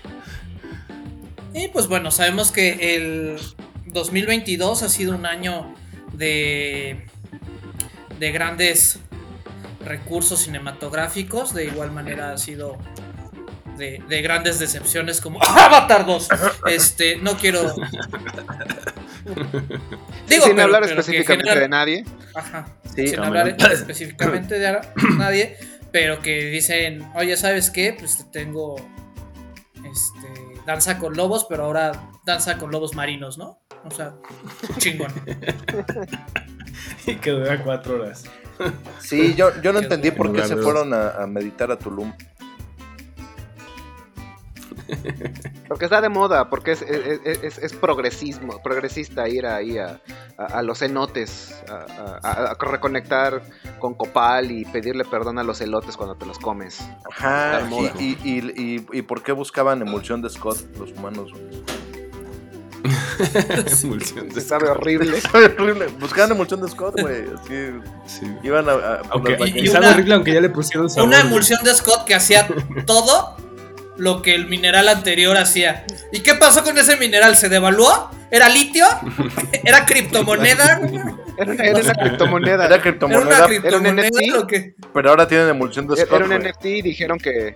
Y 1.53 1.67
pues 1.67 1.88
bueno, 1.88 2.12
sabemos 2.12 2.53
que 2.53 2.95
el 2.95 3.39
2022 3.88 4.83
ha 4.83 4.89
sido 4.89 5.15
un 5.15 5.25
año 5.25 5.74
de, 6.17 7.05
de 8.19 8.31
grandes 8.31 9.00
recursos 9.84 10.39
cinematográficos. 10.41 11.53
De 11.53 11.65
igual 11.65 11.91
manera 11.91 12.31
ha 12.31 12.38
sido 12.38 12.77
de, 13.77 14.01
de 14.07 14.22
grandes 14.22 14.60
decepciones 14.60 15.22
como 15.22 15.39
Avatar 15.43 16.05
2. 16.05 16.27
Este, 16.67 17.17
no 17.17 17.38
quiero. 17.38 17.74
Digo, 20.27 20.45
Sin 20.45 20.55
pero- 20.55 20.63
hablar 20.63 20.81
pero 20.84 21.00
específicamente 21.00 21.43
genera- 21.50 21.62
de 21.62 21.69
nadie. 21.69 22.05
Ajá. 22.36 22.67
Sí, 22.95 23.07
sin 23.07 23.17
no, 23.19 23.25
hablar 23.25 23.45
me- 23.57 23.74
específicamente 23.74 24.60
de 24.60 24.79
nadie, 25.17 25.57
pero 25.91 26.22
que 26.22 26.45
dicen, 26.45 27.07
oye, 27.15 27.36
¿sabes 27.38 27.69
qué? 27.69 27.95
Pues 27.98 28.17
te 28.17 28.24
tengo 28.25 28.75
este 29.84 30.62
danza 30.65 30.98
con 30.98 31.15
lobos, 31.15 31.45
pero 31.50 31.65
ahora 31.65 32.10
danza 32.25 32.57
con 32.57 32.72
lobos 32.72 32.95
marinos, 32.95 33.38
¿no? 33.38 33.60
O 33.85 33.91
sea, 33.91 34.13
chingón. 34.77 35.11
Y 37.07 37.15
que 37.15 37.31
dura 37.31 37.63
cuatro 37.63 37.95
horas. 38.01 38.23
Sí, 38.99 39.33
yo, 39.35 39.49
yo 39.61 39.71
no 39.73 39.79
entendí 39.79 40.11
por 40.11 40.31
qué 40.33 40.39
se 40.47 40.55
fueron 40.63 40.93
a, 40.93 41.09
a 41.11 41.27
meditar 41.27 41.71
a 41.71 41.77
Tulum. 41.77 42.11
Porque 45.67 45.85
está 45.85 45.99
de 46.01 46.09
moda, 46.09 46.49
porque 46.49 46.71
es, 46.71 46.81
es, 46.81 47.43
es- 47.43 47.57
es 47.57 47.73
progresismo, 47.73 48.61
progresista 48.61 49.27
ir 49.27 49.45
ahí 49.45 49.77
a, 49.77 49.99
a, 50.37 50.45
a 50.45 50.61
los 50.61 50.79
cenotes, 50.79 51.63
a, 51.69 52.19
a- 52.23 52.51
a 52.51 52.55
reconectar 52.65 53.41
con 53.79 53.93
Copal 53.95 54.51
y 54.51 54.65
pedirle 54.65 55.05
perdón 55.05 55.39
a 55.39 55.43
los 55.43 55.59
elotes 55.61 55.97
cuando 55.97 56.15
te 56.15 56.25
los 56.25 56.37
comes. 56.39 56.81
Ajá, 57.11 57.67
y, 57.99 58.17
y, 58.23 58.39
y- 58.55 58.85
y 58.91 59.01
por 59.03 59.23
qué 59.23 59.31
buscaban 59.31 59.81
emulsión 59.81 60.21
de 60.21 60.29
Scott 60.29 60.57
los 60.77 60.91
humanos? 60.91 61.31
Emulsión 63.83 64.29
de- 64.29 64.41
Sabe 64.41 64.69
horrible. 64.69 65.17
horrible. 65.33 65.87
Buscaban 65.99 66.31
emulsión 66.31 66.61
de 66.61 66.69
Scott, 66.69 66.99
güey. 67.01 67.23
Así, 67.33 67.71
Sí. 68.07 68.25
iban 68.43 68.67
a... 68.69 68.73
a- 68.73 69.01
por 69.03 69.11
Aunque, 69.11 69.31
las 69.31 69.39
y, 69.41 69.43
y 69.43 69.53
bañeras. 69.53 69.71
sabe 69.71 69.85
una- 69.85 69.93
horrible 69.95 70.13
aunque 70.15 70.33
ya 70.33 70.41
le 70.41 70.49
pusieron 70.49 70.89
sabor. 70.89 71.07
Una 71.07 71.21
emulsión 71.21 71.63
de 71.63 71.73
Scott 71.73 72.05
que 72.05 72.15
hacía 72.15 72.47
todo 72.85 73.37
lo 73.97 74.21
que 74.21 74.35
el 74.35 74.47
mineral 74.47 74.87
anterior 74.89 75.37
hacía. 75.37 75.85
¿Y 76.11 76.19
qué 76.19 76.35
pasó 76.35 76.63
con 76.63 76.77
ese 76.77 76.97
mineral? 76.97 77.35
¿Se 77.37 77.47
devaluó? 77.49 78.09
¿Era 78.31 78.49
litio? 78.49 78.85
¿Era 79.63 79.85
criptomoneda? 79.85 80.79
Era 81.37 81.51
una, 81.51 81.63
era 81.63 81.79
una 81.79 81.93
criptomoneda. 81.93 82.65
Era 82.65 82.65
¿Era 82.65 82.81
criptomoneda, 82.81 83.37
una 83.37 83.45
criptomoneda 83.47 84.07
NFT? 84.09 84.35
o 84.37 84.47
qué? 84.47 84.75
pero 84.93 85.09
ahora 85.09 85.27
tienen 85.27 85.49
emulsión 85.49 85.87
de 85.87 85.95
Scott, 85.97 86.21
Era 86.21 86.35
un. 86.35 86.43
NFT 86.43 86.65
y 86.65 86.81
dijeron 86.81 87.17
que. 87.19 87.55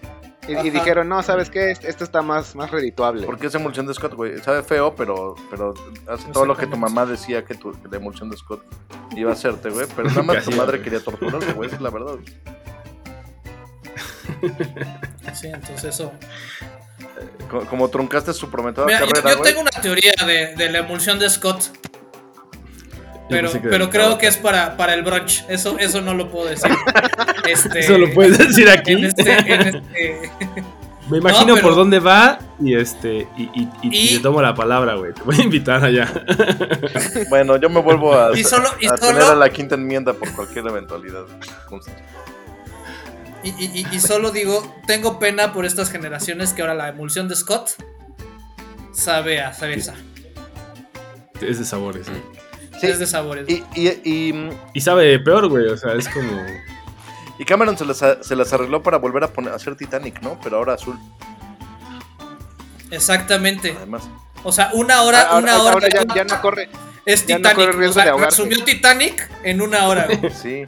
Y, 0.52 0.70
dijeron, 0.70 1.08
no, 1.10 1.22
¿sabes 1.24 1.50
qué? 1.50 1.72
Este- 1.72 1.90
Esto 1.90 2.04
está 2.04 2.22
más, 2.22 2.56
más 2.56 2.72
redituable. 2.72 3.26
¿Por 3.26 3.38
qué 3.38 3.48
es 3.48 3.56
emulsión 3.56 3.86
de 3.88 3.94
Scott, 3.94 4.14
güey? 4.14 4.38
Sabe 4.40 4.64
feo, 4.64 4.96
pero, 4.96 5.36
pero 5.50 5.74
hace 6.08 6.32
todo 6.32 6.46
lo 6.46 6.56
que 6.58 6.68
tu 6.68 6.78
mamá 6.78 7.06
decía 7.06 7.44
que, 7.46 7.56
tu, 7.56 7.72
que 7.72 7.88
la 7.90 7.98
emulsión 7.98 8.30
de 8.30 8.38
Scott 8.38 8.64
iba 9.16 9.30
a 9.32 9.34
hacerte, 9.34 9.70
güey. 9.70 9.88
Pero 9.96 10.10
nada 10.10 10.24
más 10.24 10.44
tu 10.46 10.52
madre 10.52 10.82
quería 10.82 11.00
torturarte, 11.02 11.54
güey. 11.54 11.68
esa 11.68 11.76
Es 11.78 11.82
la 11.82 11.90
verdad. 11.90 12.16
Sí, 15.34 15.48
entonces 15.48 15.84
eso. 15.96 16.12
Como, 17.50 17.66
como 17.66 17.90
truncaste 17.90 18.34
su 18.34 18.50
prometida 18.50 18.86
Mira, 18.86 19.00
yo, 19.02 19.08
carrera, 19.08 19.32
yo 19.32 19.38
güey. 19.40 19.50
tengo 19.52 19.62
una 19.62 19.72
teoría 19.82 20.14
de, 20.26 20.56
de 20.56 20.70
la 20.72 20.80
emulsión 20.80 21.20
de 21.20 21.30
Scott. 21.30 21.72
Pero, 23.30 23.52
que 23.52 23.60
pero 23.60 23.90
creo 23.90 24.18
que 24.18 24.28
es 24.28 24.38
para, 24.38 24.76
para 24.76 24.94
el 24.96 25.04
brunch. 25.04 25.46
Eso, 25.48 25.78
eso 25.78 26.02
no 26.02 26.14
lo 26.16 26.30
puedo 26.32 26.50
decir. 26.50 26.72
Este, 27.48 27.80
Eso 27.80 27.98
lo 27.98 28.12
puedes 28.14 28.38
decir 28.38 28.70
aquí. 28.70 28.92
En 28.92 29.06
este, 29.06 29.22
en 29.32 29.62
este- 29.62 30.32
Me 31.10 31.18
imagino 31.18 31.48
No, 31.48 31.54
pero- 31.56 31.68
por 31.68 31.76
dónde 31.76 32.00
va 32.00 32.38
y 32.60 32.76
este 32.76 33.28
y, 33.36 33.44
y, 33.44 33.50
y- 33.56 33.70
y 33.82 33.90
Y- 34.14 34.18
te 34.18 34.20
tomo 34.20 34.40
la 34.42 34.54
palabra, 34.54 34.94
güey. 34.96 35.14
Te 35.14 35.24
voy 35.24 35.36
a 35.40 35.44
invitar 35.44 35.84
allá. 35.84 36.08
Bueno, 37.30 37.58
yo 37.58 37.70
me 37.70 37.82
vuelvo 37.82 38.14
a, 38.14 38.32
Y 38.38 38.44
solo- 38.44 38.70
y 38.80 38.86
a 38.86 38.90
solo- 38.98 39.00
tener 39.14 39.24
a 39.24 39.36
la 39.36 39.50
quinta 39.50 39.74
enmienda 39.76 40.14
por 40.14 40.32
cualquier 40.34 40.68
eventualidad. 40.68 41.24
y, 43.44 43.50
y- 43.50 43.72
y- 43.82 43.96
y 43.96 44.00
solo 44.00 44.30
digo, 44.32 44.76
tengo 44.86 45.18
pena 45.18 45.54
por 45.54 45.66
estas 45.66 45.90
generaciones 45.90 46.54
que 46.54 46.62
ahora 46.62 46.76
la 46.76 46.90
emulsión 46.90 47.28
de 47.28 47.36
Scott 47.36 47.72
sabe 48.94 49.42
a 49.42 49.54
cereza. 49.54 49.96
Es 51.42 51.58
de 51.58 51.66
sabores. 51.66 52.08
¿eh? 52.10 52.22
Sí, 52.80 52.88
Es 52.88 53.00
de 53.00 53.08
sabores. 53.08 53.48
y, 53.50 53.64
y, 53.76 53.88
y, 54.04 54.50
Y 54.74 54.82
sabe 54.82 55.20
peor, 55.20 55.48
güey. 55.48 55.68
O 55.68 55.78
sea, 55.78 55.94
es 55.94 56.08
como. 56.10 56.32
y 57.38 57.46
Cameron 57.46 57.78
se 57.78 57.86
las, 57.86 58.04
se 58.22 58.36
las 58.36 58.54
arregló 58.54 58.82
para 58.84 58.98
volver 58.98 59.24
a 59.24 59.28
poner 59.34 59.52
a 59.54 59.56
hacer 59.56 59.76
Titanic, 59.76 60.22
¿no? 60.22 60.40
Pero 60.44 60.58
ahora 60.58 60.74
azul, 60.74 60.98
Exactamente. 62.92 63.74
además. 63.78 64.04
O 64.44 64.52
sea, 64.52 64.70
una 64.74 65.02
hora, 65.02 65.22
ahora, 65.24 65.38
una 65.38 65.62
hora. 65.62 65.74
ahora 65.74 65.90
ya, 65.90 66.04
ya 66.16 66.24
no 66.24 66.42
corre. 66.42 66.70
es 67.06 67.26
ya 67.28 67.36
no 67.38 67.50
Titanic. 67.50 67.56
corre 67.58 67.72
riesgo 67.78 68.00
o 68.00 68.04
sea, 68.04 68.16
resumió 68.18 68.64
Titanic 68.64 69.30
en 69.44 69.62
una 69.62 69.88
hora. 69.88 70.06
güey. 70.08 70.32
Sí. 70.42 70.64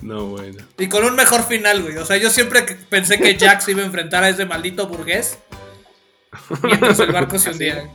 No, 0.00 0.26
bueno. 0.26 0.64
Y 0.78 0.88
con 0.88 1.04
un 1.04 1.14
mejor 1.14 1.44
final, 1.44 1.80
güey. 1.82 1.96
O 1.98 2.04
sea, 2.04 2.16
yo 2.16 2.28
siempre 2.30 2.62
pensé 2.88 3.18
que 3.20 3.36
Jack 3.36 3.60
se 3.60 3.70
iba 3.70 3.82
a 3.82 3.86
enfrentar 3.86 4.24
a 4.24 4.30
ese 4.30 4.44
maldito 4.46 4.88
burgués. 4.88 5.38
Mientras 6.64 6.98
el 6.98 7.12
barco 7.12 7.38
se 7.38 7.50
hundía. 7.50 7.88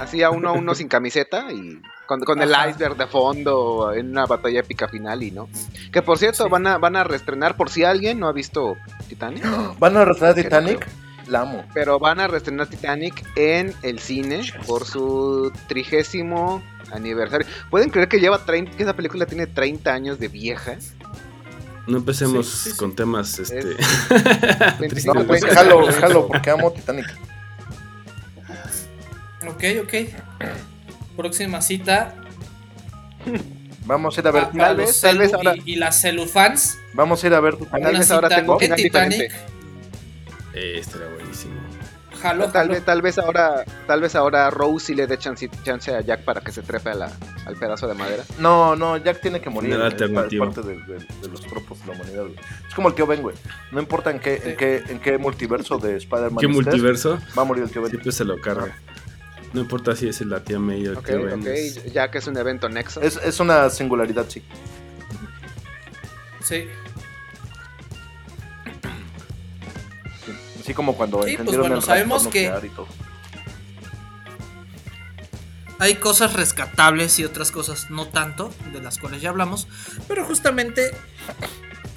Así 0.00 0.22
a 0.22 0.30
uno 0.30 0.48
a 0.48 0.52
uno 0.52 0.74
sin 0.74 0.88
camiseta 0.88 1.52
y 1.52 1.80
con, 2.06 2.20
con 2.20 2.40
el 2.40 2.50
iceberg 2.68 2.96
de 2.96 3.06
fondo 3.06 3.92
en 3.94 4.10
una 4.10 4.26
batalla 4.26 4.60
épica 4.60 4.88
final 4.88 5.22
y 5.22 5.30
no. 5.30 5.48
Que 5.92 6.00
por 6.02 6.18
cierto, 6.18 6.44
Sí. 6.44 6.50
van, 6.50 6.66
a, 6.66 6.78
van 6.78 6.96
a 6.96 7.04
reestrenar, 7.04 7.56
por 7.56 7.68
si 7.70 7.84
alguien 7.84 8.18
no 8.18 8.26
ha 8.28 8.32
visto 8.32 8.76
Titanic, 9.08 9.44
¿Van 9.78 9.96
a 9.96 10.04
no 10.06 10.34
Titanic? 10.34 10.86
La 11.28 11.42
amo. 11.42 11.64
pero 11.74 11.98
van 12.00 12.18
a 12.18 12.26
reestrenar 12.26 12.66
Titanic 12.66 13.22
en 13.36 13.72
el 13.82 14.00
cine 14.00 14.40
por 14.66 14.84
su 14.84 15.52
trigésimo 15.68 16.60
aniversario. 16.92 17.46
¿Pueden 17.70 17.90
creer 17.90 18.08
que 18.08 18.18
lleva 18.18 18.44
30, 18.44 18.76
que 18.76 18.82
esa 18.82 18.96
película 18.96 19.26
tiene 19.26 19.46
30 19.46 19.92
años 19.92 20.18
de 20.18 20.26
vieja? 20.28 20.76
No 21.86 21.98
empecemos 21.98 22.46
Sí, 22.48 22.56
sí, 22.56 22.70
sí. 22.70 22.76
con 22.76 22.96
temas 22.96 23.38
este. 23.38 23.76
25, 24.80 25.14
No, 25.20 25.24
pues 25.26 25.40
30 25.42 25.60
jalo, 25.62 25.86
jalo, 25.92 26.26
porque 26.26 26.50
amo 26.50 26.72
Titanic. 26.72 27.06
Ok, 29.48 29.64
ok. 29.82 29.94
Próxima 31.16 31.60
cita. 31.62 32.14
Vamos 33.86 34.16
a 34.16 34.20
ir 34.20 34.26
a 34.28 34.30
ver, 34.30 34.42
a- 34.44 34.46
a 34.46 34.52
tal 34.52 34.76
vez, 34.76 35.00
tal 35.00 35.18
vez 35.18 35.34
ahora- 35.34 35.54
y, 35.56 35.72
y 35.72 35.76
las 35.76 36.00
celufans. 36.00 36.78
vamos 36.94 37.22
a 37.22 37.26
ir 37.26 37.34
a 37.34 37.40
ver. 37.40 37.56
Tal 37.56 37.82
vez 37.96 38.10
ahora 38.10 38.28
tengo 38.28 38.54
en 38.54 38.60
final 38.60 38.76
Titanic. 38.76 39.20
diferente. 39.22 39.50
Eh, 40.54 40.78
este 40.78 40.98
era 40.98 41.08
buenísimo. 41.14 41.54
Jalo, 42.20 42.44
Tal 42.46 42.52
jalo. 42.52 42.72
vez, 42.74 42.84
tal 42.84 43.00
vez 43.02 43.18
ahora, 43.18 43.64
tal 43.86 44.00
vez 44.02 44.14
ahora 44.14 44.50
Rose 44.50 44.86
sí 44.88 44.94
le 44.94 45.06
dé 45.06 45.16
chance, 45.16 45.48
chance 45.64 45.94
a 45.94 46.02
Jack 46.02 46.22
para 46.22 46.42
que 46.42 46.52
se 46.52 46.60
trepe 46.60 46.90
a 46.90 46.94
la- 46.94 47.12
al 47.46 47.56
pedazo 47.56 47.88
de 47.88 47.94
madera. 47.94 48.24
No, 48.38 48.76
no, 48.76 48.98
Jack 48.98 49.22
tiene 49.22 49.40
que 49.40 49.48
morir. 49.48 49.72
Es 49.72 49.78
parte 50.38 50.60
de, 50.60 50.74
de- 50.84 50.98
de 51.22 51.28
los 51.30 51.40
tropos 51.40 51.80
de 51.80 51.86
la 51.86 51.92
humanidad. 51.94 52.22
güey. 52.24 52.34
Es 52.68 52.74
como 52.74 52.88
el 52.88 52.94
tío 52.94 53.06
Ben, 53.06 53.22
güey. 53.22 53.36
No 53.72 53.80
importa 53.80 54.10
en 54.10 54.18
qué, 54.20 54.34
en 54.44 54.56
qué, 54.56 54.82
en 54.88 55.00
qué 55.00 55.16
multiverso 55.16 55.78
de 55.78 55.96
Spider-Man 55.96 56.36
¿Qué 56.40 56.46
estés, 56.46 56.54
multiverso? 56.66 57.18
va 57.36 57.42
a 57.42 57.44
morir 57.46 57.64
el 57.64 57.70
tío 57.70 57.80
Ben. 57.80 57.90
Siempre 57.90 58.12
se 58.12 58.24
lo 58.24 58.38
carga. 58.38 58.76
No 59.52 59.60
importa 59.60 59.96
si 59.96 60.08
es 60.08 60.20
la 60.22 60.42
tía 60.44 60.58
May 60.58 60.86
o 60.86 60.92
el 60.92 60.98
Ok, 60.98 61.06
tío 61.06 61.24
Ben. 61.24 61.40
ok, 61.40 61.46
es- 61.46 61.80
es 61.84 62.26
un 62.26 62.36
evento 62.36 62.68
nexo. 62.68 63.00
Es, 63.02 63.16
es 63.16 63.40
una 63.40 63.68
singularidad, 63.70 64.26
sí. 64.28 64.42
Sí. 66.42 66.66
Así 70.60 70.74
como 70.74 70.94
cuando 70.96 71.22
Sí, 71.24 71.36
pues 71.42 71.56
bueno, 71.56 71.76
el 71.76 71.82
sabemos 71.82 72.26
que- 72.28 72.44
nuclear 72.50 72.64
y 72.64 72.68
todo. 72.70 72.86
Hay 75.78 75.94
cosas 75.94 76.34
rescatables 76.34 77.18
y 77.18 77.24
otras 77.24 77.50
cosas 77.50 77.90
no 77.90 78.06
tanto, 78.06 78.52
de 78.72 78.82
las 78.82 78.98
cuales 78.98 79.22
ya 79.22 79.30
hablamos. 79.30 79.66
Pero 80.06 80.26
justamente 80.26 80.90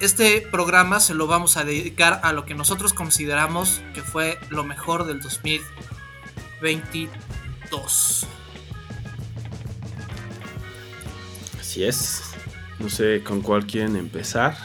este 0.00 0.40
programa 0.40 1.00
se 1.00 1.12
lo 1.14 1.26
vamos 1.26 1.58
a 1.58 1.64
dedicar 1.64 2.20
a 2.24 2.32
lo 2.32 2.46
que 2.46 2.54
nosotros 2.54 2.94
consideramos 2.94 3.82
que 3.92 4.00
fue 4.02 4.38
lo 4.48 4.64
mejor 4.64 5.04
del 5.04 5.20
2022. 7.76 8.26
Así 11.60 11.84
es. 11.84 12.22
No 12.78 12.88
sé 12.88 13.22
con 13.22 13.40
cuál 13.40 13.66
quieren 13.66 13.96
empezar. 13.96 14.56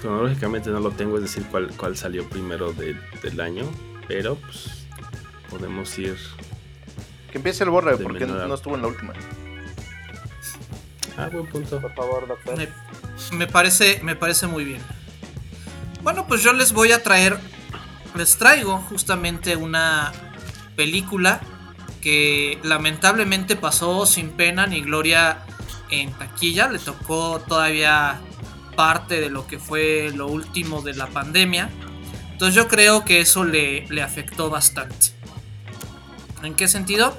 Cronológicamente 0.00 0.70
no 0.70 0.80
lo 0.80 0.90
tengo, 0.92 1.16
es 1.16 1.22
decir, 1.22 1.44
cuál, 1.50 1.68
cuál 1.76 1.96
salió 1.96 2.28
primero 2.28 2.72
de- 2.72 2.96
del 3.22 3.40
año. 3.40 3.64
Pero 4.08 4.36
pues 4.36 4.86
podemos 5.48 5.96
ir. 5.98 6.16
Que 7.30 7.38
empiece 7.38 7.62
el 7.64 7.70
borre, 7.70 7.96
porque 7.96 8.26
menor 8.26 8.48
no 8.48 8.54
estuvo 8.54 8.74
en 8.74 8.82
la 8.82 8.88
última. 8.88 9.12
Ah, 11.16 11.28
buen 11.30 11.46
punto. 11.46 11.80
Por 11.80 11.94
favor, 11.94 12.26
doctor. 12.26 12.56
Me, 12.56 12.68
me 13.36 13.46
parece, 13.46 14.00
me 14.02 14.16
parece 14.16 14.46
muy 14.46 14.64
bien. 14.64 14.80
Bueno, 16.02 16.26
pues 16.26 16.42
yo 16.42 16.52
les 16.54 16.72
voy 16.72 16.92
a 16.92 17.02
traer, 17.02 17.38
les 18.16 18.36
traigo 18.38 18.78
justamente 18.78 19.54
una 19.54 20.12
película 20.80 21.42
que 22.00 22.58
lamentablemente 22.62 23.54
pasó 23.54 24.06
sin 24.06 24.30
pena 24.30 24.66
ni 24.66 24.80
gloria 24.80 25.44
en 25.90 26.10
taquilla. 26.14 26.68
Le 26.68 26.78
tocó 26.78 27.38
todavía 27.46 28.18
parte 28.76 29.20
de 29.20 29.28
lo 29.28 29.46
que 29.46 29.58
fue 29.58 30.10
lo 30.14 30.26
último 30.26 30.80
de 30.80 30.94
la 30.94 31.06
pandemia. 31.08 31.68
Entonces 32.32 32.54
yo 32.54 32.66
creo 32.66 33.04
que 33.04 33.20
eso 33.20 33.44
le, 33.44 33.84
afectó 34.02 34.48
bastante. 34.48 35.12
¿En 36.42 36.54
qué 36.54 36.66
sentido? 36.66 37.14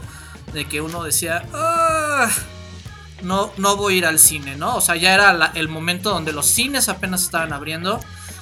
De 0.53 0.65
que 0.65 0.81
uno 0.81 1.03
decía, 1.03 1.43
"Ah, 1.53 2.31
no, 3.21 3.51
no 3.57 3.77
voy 3.77 3.93
a 3.93 3.97
ir 3.97 4.05
al 4.07 4.17
cine, 4.17 4.55
¿no? 4.55 4.75
O 4.77 4.81
sea, 4.81 4.95
ya 4.95 5.13
era 5.13 5.51
el 5.53 5.69
momento 5.69 6.09
donde 6.09 6.33
los 6.33 6.47
cines 6.47 6.89
apenas 6.89 7.21
estaban 7.21 7.53
abriendo 7.53 7.99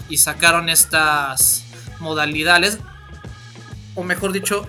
y 0.07 0.15
sacaron 0.15 0.69
estas 0.69 1.65
modalidades, 1.99 2.77
o 3.95 4.03
mejor 4.03 4.31
dicho, 4.31 4.65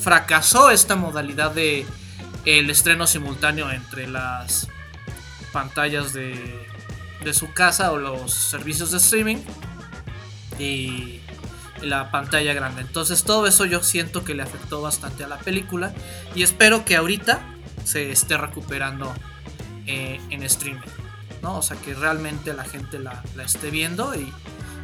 fracasó 0.00 0.70
esta 0.70 0.96
modalidad 0.96 1.52
de 1.52 1.86
el 2.44 2.70
estreno 2.70 3.06
simultáneo 3.06 3.70
entre 3.70 4.06
las 4.06 4.68
pantallas 5.52 6.12
de, 6.12 6.66
de 7.24 7.34
su 7.34 7.52
casa 7.52 7.92
o 7.92 7.98
los 7.98 8.32
servicios 8.32 8.90
de 8.92 8.98
streaming 8.98 9.38
y 10.58 11.20
la 11.82 12.10
pantalla 12.10 12.52
grande. 12.54 12.82
Entonces 12.82 13.24
todo 13.24 13.46
eso 13.46 13.64
yo 13.64 13.82
siento 13.82 14.24
que 14.24 14.34
le 14.34 14.42
afectó 14.42 14.82
bastante 14.82 15.24
a 15.24 15.28
la 15.28 15.38
película 15.38 15.92
y 16.34 16.42
espero 16.42 16.84
que 16.84 16.96
ahorita 16.96 17.40
se 17.84 18.10
esté 18.10 18.36
recuperando 18.36 19.12
eh, 19.86 20.20
en 20.30 20.42
streaming. 20.42 20.80
¿no? 21.42 21.58
O 21.58 21.62
sea 21.62 21.76
que 21.76 21.94
realmente 21.94 22.52
la 22.52 22.64
gente 22.64 22.98
la, 22.98 23.22
la 23.36 23.44
esté 23.44 23.70
viendo 23.70 24.14
y 24.14 24.32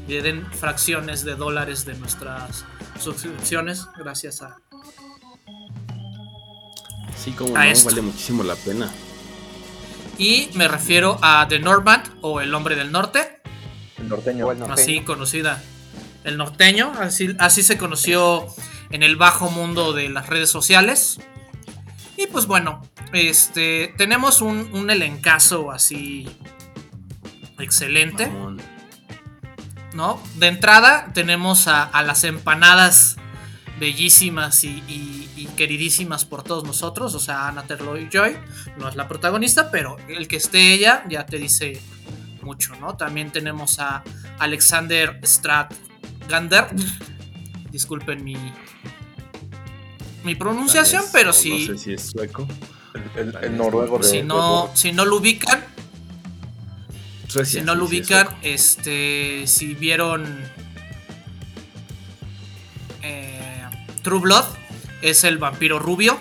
le 0.08 0.22
den 0.22 0.46
fracciones 0.52 1.24
de 1.24 1.34
dólares 1.34 1.84
de 1.84 1.94
nuestras 1.94 2.64
suscripciones 2.98 3.86
gracias 3.98 4.42
a... 4.42 4.56
Sí, 7.26 7.32
como 7.32 7.56
A 7.56 7.64
no, 7.64 7.70
esto. 7.70 7.90
vale 7.90 8.02
muchísimo 8.02 8.44
la 8.44 8.54
pena. 8.54 8.88
Y 10.16 10.48
me 10.54 10.68
refiero 10.68 11.18
a 11.22 11.46
The 11.48 11.58
Northman 11.58 12.04
o 12.20 12.40
El 12.40 12.54
Hombre 12.54 12.76
del 12.76 12.92
Norte, 12.92 13.40
El 13.98 14.08
norteño. 14.08 14.44
Bueno, 14.44 14.66
así 14.70 15.00
conocida. 15.00 15.60
El 16.22 16.36
norteño, 16.36 16.92
así, 17.00 17.34
así 17.40 17.64
se 17.64 17.76
conoció 17.78 18.46
en 18.90 19.02
el 19.02 19.16
bajo 19.16 19.50
mundo 19.50 19.92
de 19.92 20.08
las 20.08 20.28
redes 20.28 20.48
sociales. 20.50 21.18
Y 22.16 22.28
pues 22.28 22.46
bueno, 22.46 22.80
este 23.12 23.92
tenemos 23.98 24.40
un, 24.40 24.70
un 24.72 24.88
elencazo 24.88 25.72
así 25.72 26.28
excelente. 27.58 28.28
Mamón. 28.28 28.62
¿no? 29.94 30.22
De 30.36 30.46
entrada 30.46 31.10
tenemos 31.12 31.66
a, 31.66 31.82
a 31.82 32.02
las 32.04 32.22
empanadas 32.22 33.16
bellísimas 33.80 34.62
y 34.62 34.82
queridísimas 35.56 36.24
por 36.24 36.42
todos 36.42 36.64
nosotros, 36.64 37.14
o 37.14 37.18
sea, 37.20 37.48
Anna 37.48 37.64
Taylor 37.64 37.98
Joy 38.08 38.36
no 38.78 38.88
es 38.88 38.94
la 38.94 39.08
protagonista, 39.08 39.70
pero 39.70 39.96
el 40.08 40.28
que 40.28 40.36
esté 40.36 40.72
ella 40.74 41.04
ya 41.08 41.26
te 41.26 41.38
dice 41.38 41.80
mucho, 42.42 42.76
¿no? 42.76 42.96
También 42.96 43.32
tenemos 43.32 43.80
a 43.80 44.04
Alexander 44.38 45.20
Stratgander, 45.24 46.68
disculpen 47.70 48.22
mi 48.22 48.36
mi 50.22 50.34
pronunciación, 50.34 51.02
vez, 51.02 51.10
pero 51.12 51.32
si, 51.32 51.66
No 51.66 51.74
sé 51.74 51.78
si 51.78 51.92
es 51.92 52.10
sueco. 52.10 52.46
El, 53.14 53.26
el 53.26 53.32
vez, 53.32 53.50
noruego 53.52 53.98
de. 53.98 54.04
si 54.04 54.22
no 54.22 54.70
si 54.74 54.92
no 54.92 55.04
lo 55.04 55.16
ubican, 55.16 55.64
Suecia, 57.28 57.60
si 57.60 57.66
no 57.66 57.74
lo 57.74 57.86
sí 57.86 57.96
es 57.98 58.02
ubican, 58.02 58.26
sueco. 58.26 58.40
este, 58.42 59.46
si 59.46 59.74
vieron 59.74 60.26
eh, 63.02 63.64
True 64.02 64.20
Blood, 64.20 64.44
es 65.10 65.24
el 65.24 65.38
vampiro 65.38 65.78
rubio, 65.78 66.18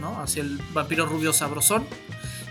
¿no? 0.00 0.20
Así 0.20 0.40
el 0.40 0.60
vampiro 0.72 1.06
rubio 1.06 1.32
sabrosón. 1.32 1.86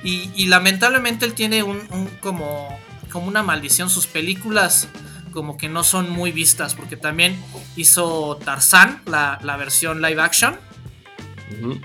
Y, 0.03 0.31
y 0.35 0.45
lamentablemente 0.47 1.25
él 1.25 1.33
tiene 1.33 1.61
un, 1.63 1.81
un 1.91 2.07
como, 2.21 2.69
como 3.11 3.27
una 3.27 3.43
maldición. 3.43 3.89
Sus 3.89 4.07
películas 4.07 4.87
como 5.31 5.57
que 5.57 5.69
no 5.69 5.83
son 5.83 6.09
muy 6.09 6.31
vistas, 6.31 6.73
porque 6.73 6.97
también 6.97 7.39
hizo 7.75 8.37
Tarzán, 8.43 9.01
la, 9.05 9.39
la 9.43 9.57
versión 9.57 10.01
live 10.01 10.21
action, 10.21 10.57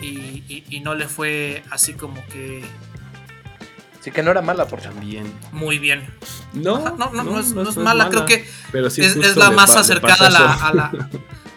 y, 0.01 0.07
y- 0.49 0.65
y 0.71 0.81
no 0.81 0.95
le 0.95 1.09
fue 1.09 1.63
así 1.71 1.95
como 1.95 2.25
que 2.27 2.63
Sí, 4.01 4.11
que 4.11 4.23
no 4.23 4.31
era 4.33 4.43
mala, 4.43 4.67
por. 4.67 4.83
También. 4.83 5.25
muy 5.53 5.79
bien. 5.79 6.07
No, 6.53 6.77
Ajá, 6.77 6.95
no, 6.99 7.11
no, 7.13 7.25
no 7.25 7.41
es, 7.41 7.53
no 7.53 7.69
es 7.69 7.77
mala, 7.79 8.11
creo 8.11 8.27
que 8.27 8.47
Pero 8.71 8.91
sí, 8.91 9.01
es, 9.03 9.17
la 9.37 9.51
más 9.51 9.75
acercada 9.77 10.29
la, 10.29 10.53
a, 10.53 10.75
la, 10.75 10.93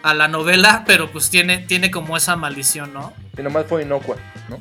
a 0.03 0.13
la 0.13 0.27
novela, 0.27 0.83
pero 0.85 1.11
pues 1.11 1.29
tiene, 1.29 1.59
tiene 1.59 1.91
como 1.91 2.17
esa 2.17 2.35
maldición, 2.35 2.93
¿no? 2.93 3.13
Y 3.37 3.41
nomás 3.41 3.65
fue 3.67 3.83
inocua, 3.83 4.17
¿no? 4.49 4.59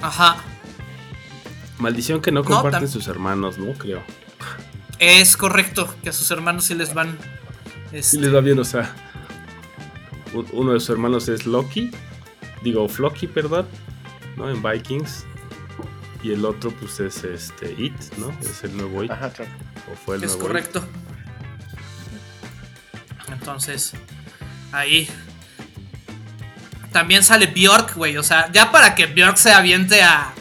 Ajá, 0.00 0.36
Maldición 1.78 2.22
que 2.22 2.30
no 2.30 2.44
comparten 2.44 2.88
sus 2.88 3.08
hermanos, 3.08 3.58
¿no? 3.58 3.72
Creo. 3.74 4.02
es 4.98 5.36
correcto 5.36 5.92
que 6.02 6.10
a 6.10 6.12
sus 6.12 6.30
hermanos 6.30 6.64
sí 6.64 6.74
les 6.74 6.94
van... 6.94 7.18
Sí 7.90 7.96
este, 7.98 8.20
les 8.20 8.34
va 8.34 8.40
bien, 8.40 8.58
o 8.58 8.64
sea. 8.64 8.94
Uno 10.52 10.72
de 10.72 10.80
sus 10.80 10.90
hermanos 10.90 11.28
es 11.28 11.46
Loki. 11.46 11.90
Digo, 12.62 12.88
Floki, 12.88 13.26
perdón. 13.26 13.66
¿No? 14.36 14.50
En 14.50 14.62
Vikings. 14.62 15.24
Y 16.22 16.32
el 16.32 16.44
otro, 16.44 16.70
pues, 16.70 17.00
es 17.00 17.22
este 17.22 17.72
It, 17.72 17.94
¿no? 18.16 18.30
Es 18.40 18.64
el 18.64 18.76
nuevo 18.76 19.04
It. 19.04 19.10
Ajá, 19.10 19.30
claro. 19.30 19.50
O 19.92 19.96
fue 19.96 20.16
el 20.16 20.24
es 20.24 20.30
nuevo 20.30 20.46
correcto. 20.46 20.82
Entonces, 23.44 23.92
ahí... 24.72 25.06
También 26.92 27.22
sale 27.24 27.48
Bjork, 27.48 27.94
güey. 27.96 28.16
O 28.16 28.22
sea, 28.22 28.50
ya 28.52 28.70
para 28.70 28.94
que 28.94 29.06
Bjork 29.06 29.36
se 29.36 29.52
aviente 29.52 30.02
a, 30.02 30.32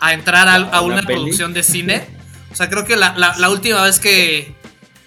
a 0.00 0.12
entrar 0.12 0.48
a, 0.48 0.54
a 0.56 0.58
¿A 0.58 0.80
una 0.82 0.96
peli? 1.02 1.06
producción 1.20 1.54
de 1.54 1.62
cine. 1.62 2.08
O 2.52 2.56
sea, 2.56 2.70
creo 2.70 2.84
que 2.84 2.94
la, 2.94 3.18
la- 3.18 3.36
la 3.38 3.50
última 3.50 3.82
vez 3.82 3.98
que, 3.98 4.54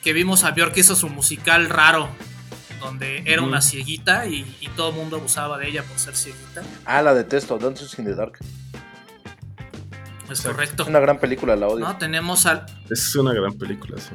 que 0.03 0.11
vimos 0.11 0.43
a 0.43 0.51
Bjork 0.51 0.75
hizo 0.77 0.95
su 0.97 1.07
musical 1.07 1.69
raro. 1.69 2.09
Donde 2.81 3.23
era 3.25 3.41
una 3.41 3.61
cieguita 3.61 4.25
y, 4.25 4.57
y 4.59 4.67
todo 4.75 4.89
el 4.89 4.95
mundo 4.95 5.15
abusaba 5.17 5.57
de 5.57 5.69
ella 5.69 5.83
por 5.83 5.97
ser 5.97 6.15
cieguita. 6.17 6.61
Ah, 6.85 7.01
la 7.01 7.13
detesto, 7.13 7.57
Dances 7.57 7.97
in 7.99 8.03
the 8.05 8.15
Dark. 8.15 8.37
Es 10.29 10.41
correcto. 10.41 10.83
Es 10.83 10.89
una 10.89 10.99
gran 10.99 11.19
película, 11.19 11.55
la 11.55 11.67
odio. 11.67 11.85
¿No? 11.85 11.97
Tenemos, 11.97 12.45
al, 12.45 12.65
Es 12.89 13.15
una 13.15 13.33
gran 13.33 13.53
película, 13.53 13.97
sí. 14.01 14.11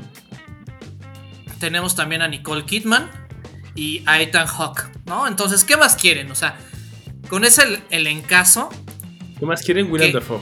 Tenemos 1.62 1.94
también 1.94 2.22
a 2.22 2.28
Nicole 2.28 2.64
Kidman 2.64 3.08
y 3.76 4.02
a 4.04 4.20
Ethan 4.20 4.48
Hawke. 4.48 4.90
¿No? 5.06 5.28
Entonces, 5.28 5.62
¿qué 5.62 5.76
más 5.76 5.94
quieren? 5.94 6.28
O 6.32 6.34
sea, 6.34 6.58
con 7.28 7.44
ese 7.44 7.62
el, 7.62 7.78
el 7.90 8.06
encaso. 8.08 8.68
¿Qué 9.38 9.46
más 9.46 9.62
quieren? 9.62 9.88
William 9.88 10.10
¿Qué? 10.10 10.18
Dafoe. 10.18 10.40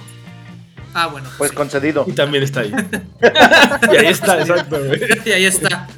Ah, 0.95 1.09
bueno. 1.09 1.29
Pues 1.37 1.51
sí. 1.51 1.57
concedido. 1.57 2.07
Y 2.09 2.13
también 2.13 2.43
está 2.43 2.61
ahí. 2.61 2.73
y 3.93 3.97
ahí 3.97 4.07
está, 4.07 4.41
exacto, 4.41 4.83
güey. 4.83 4.99
Y 5.27 5.31
ahí 5.33 5.45
está. 5.45 5.89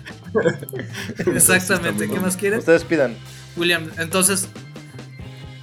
Exactamente. 1.25 2.09
¿Qué 2.09 2.19
más 2.19 2.37
quieren? 2.37 2.59
Ustedes 2.59 2.83
pidan. 2.83 3.15
William, 3.57 3.93
entonces, 3.99 4.49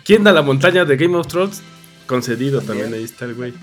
¿Quién 0.05 0.23
da 0.23 0.31
la 0.31 0.41
montaña 0.41 0.85
de 0.85 0.95
Game 0.95 1.17
of 1.17 1.27
Thrones? 1.27 1.61
Concedido 2.07 2.61
también, 2.61 2.85
También. 2.85 3.01
ahí 3.01 3.03
está 3.03 3.25
el 3.25 3.35
güey. 3.35 3.53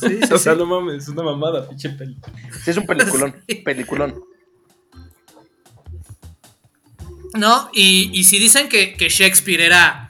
sí, 0.00 0.20
sí, 0.26 0.32
o 0.32 0.38
sea, 0.38 0.54
sí. 0.54 0.58
no 0.58 0.64
mames, 0.64 1.02
es 1.02 1.08
una 1.10 1.22
mamada, 1.22 1.68
pinche 1.68 1.90
peli. 1.90 2.16
Sí, 2.64 2.70
es 2.70 2.76
un 2.78 2.86
peliculón. 2.86 3.36
Sí. 3.46 3.56
Peliculón. 3.56 4.14
¿No? 7.34 7.70
Y, 7.72 8.10
y 8.12 8.24
si 8.24 8.38
dicen 8.38 8.68
que, 8.68 8.94
que 8.94 9.08
Shakespeare 9.08 9.60
era 9.60 10.06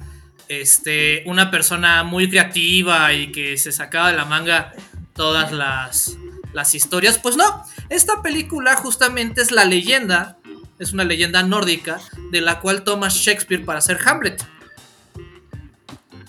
este, 0.48 1.22
una 1.26 1.50
persona 1.50 2.04
muy 2.04 2.28
creativa 2.28 3.12
y 3.12 3.32
que 3.32 3.56
se 3.56 3.72
sacaba 3.72 4.10
de 4.10 4.16
la 4.16 4.24
manga 4.24 4.72
todas 5.14 5.50
las, 5.52 6.16
las 6.52 6.74
historias, 6.74 7.18
pues 7.18 7.36
no. 7.36 7.64
Esta 7.88 8.22
película 8.22 8.76
justamente 8.76 9.40
es 9.42 9.50
la 9.50 9.64
leyenda, 9.64 10.38
es 10.78 10.92
una 10.92 11.04
leyenda 11.04 11.42
nórdica 11.42 12.00
de 12.30 12.40
la 12.40 12.60
cual 12.60 12.84
toma 12.84 13.08
Shakespeare 13.08 13.64
para 13.64 13.78
hacer 13.78 13.98
Hamlet. 14.04 14.44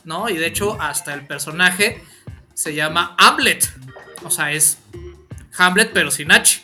¿No? 0.04 0.30
Y 0.30 0.38
de 0.38 0.48
hecho, 0.48 0.82
hasta 0.82 1.14
el 1.14 1.28
personaje 1.28 2.04
se 2.54 2.74
llama 2.74 3.16
Hamlet. 3.18 3.70
O 4.24 4.32
sea, 4.32 4.52
es 4.54 4.78
Hamlet, 5.58 5.92
pero 5.94 6.12
sin 6.12 6.32
H. 6.32 6.64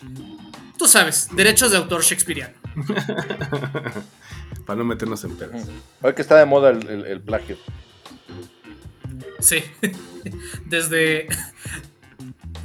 Tú 0.77 0.88
sabes, 0.88 1.27
derechos 1.36 1.71
de 1.71 1.77
autor 1.77 2.03
shakespeariano. 2.03 2.62
Para 4.65 4.77
no 4.77 4.86
meternos 4.86 5.23
en 5.23 5.36
pedos. 5.36 5.63
Hoy 6.01 6.13
que 6.13 6.21
está 6.21 6.38
de 6.38 6.45
moda 6.45 6.69
el, 6.69 6.88
el- 6.89 7.05
el 7.05 7.21
plagio. 7.21 7.57
Sí. 9.39 9.63
Desde. 10.65 11.27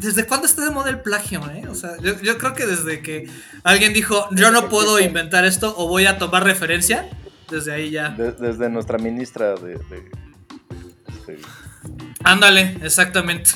¿Desde 0.00 0.26
cuándo 0.26 0.46
está 0.46 0.64
de 0.64 0.70
moda 0.70 0.90
el 0.90 1.00
plagio, 1.00 1.42
eh? 1.50 1.64
O 1.68 1.74
sea, 1.74 1.96
yo, 2.00 2.20
yo 2.20 2.38
creo 2.38 2.54
que 2.54 2.66
desde 2.66 3.00
que 3.02 3.28
alguien 3.64 3.92
dijo, 3.92 4.28
yo 4.30 4.52
no 4.52 4.68
puedo 4.68 5.00
inventar 5.00 5.44
esto 5.44 5.74
o 5.76 5.88
voy 5.88 6.06
a 6.06 6.18
tomar 6.18 6.44
referencia, 6.44 7.08
desde 7.50 7.72
ahí 7.72 7.90
ya. 7.90 8.10
De- 8.10 8.30
desde 8.30 8.68
nuestra 8.68 8.96
ministra 8.98 9.54
de. 9.56 9.74
de- 9.74 10.10
este, 11.08 11.38
Ándale, 12.22 12.78
exactamente. 12.82 13.50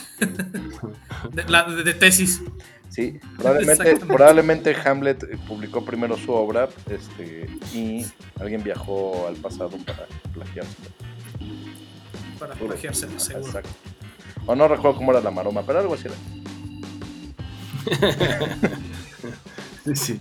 De, 1.33 1.45
la- 1.45 1.63
de- 1.65 1.85
de 1.85 1.95
tesis. 1.95 2.43
Sí, 2.93 3.19
probablemente, 3.39 3.97
probablemente 3.97 4.77
Hamlet 4.85 5.23
eh, 5.25 5.39
publicó 5.49 5.85
primero 5.85 6.17
su 6.17 6.33
obra 6.33 6.69
este, 6.91 7.47
y 7.73 8.05
alguien 8.41 8.63
viajó 8.63 9.27
al 9.29 9.37
pasado 9.37 9.77
para 9.87 10.07
plagiarse. 10.33 10.77
Para 12.39 12.55
plagiárselo, 12.55 13.19
seguro. 13.19 13.47
Exacto. 13.47 13.71
O 14.47 14.55
no 14.57 14.67
recuerdo 14.69 14.97
cómo 14.99 15.13
era 15.13 15.21
la 15.21 15.31
maroma, 15.31 15.63
pero 15.65 15.79
algo 15.79 15.95
así 15.95 16.07
era. 16.09 16.17
Sí, 19.85 19.97
sí. 19.97 20.21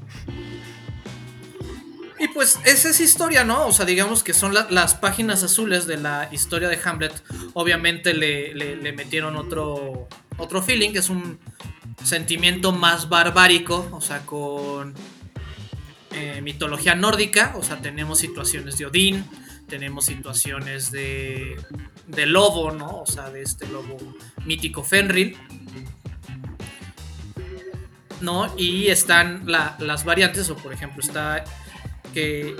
Y 2.19 2.27
pues 2.27 2.59
esa 2.65 2.89
es 2.89 2.99
historia, 2.99 3.43
¿no? 3.43 3.65
O 3.65 3.71
sea, 3.73 3.85
digamos 3.85 4.23
que 4.23 4.33
son 4.33 4.53
la- 4.53 4.67
las 4.69 4.93
páginas 4.93 5.41
azules 5.43 5.87
de 5.87 5.97
la 5.97 6.29
historia 6.31 6.69
de 6.69 6.79
Hamlet. 6.83 7.11
Obviamente 7.53 8.13
le, 8.13 8.53
le- 8.53 8.75
le 8.75 8.91
metieron 8.93 9.35
otro, 9.35 10.07
otro 10.41 10.61
feeling, 10.61 10.91
es 10.95 11.09
un 11.09 11.39
sentimiento 12.03 12.71
más 12.71 13.07
barbárico, 13.09 13.87
o 13.91 14.01
sea, 14.01 14.25
con 14.25 14.93
eh, 16.11 16.41
mitología 16.41 16.95
nórdica. 16.95 17.53
O 17.57 17.63
sea, 17.63 17.77
tenemos 17.81 18.19
situaciones 18.19 18.77
de 18.77 18.85
Odín, 18.87 19.25
tenemos 19.67 20.05
situaciones 20.05 20.91
de, 20.91 21.55
de 22.07 22.25
lobo, 22.25 22.71
¿no? 22.71 23.01
O 23.01 23.05
sea, 23.05 23.29
de 23.29 23.41
este 23.43 23.67
lobo 23.67 23.97
mítico 24.45 24.83
Fenrir. 24.83 25.37
¿no? 28.21 28.53
Y 28.57 28.87
están 28.89 29.43
la- 29.45 29.75
las 29.79 30.05
variantes, 30.05 30.49
o 30.51 30.55
por 30.55 30.73
ejemplo, 30.73 31.01
está 31.01 31.43
que 32.13 32.55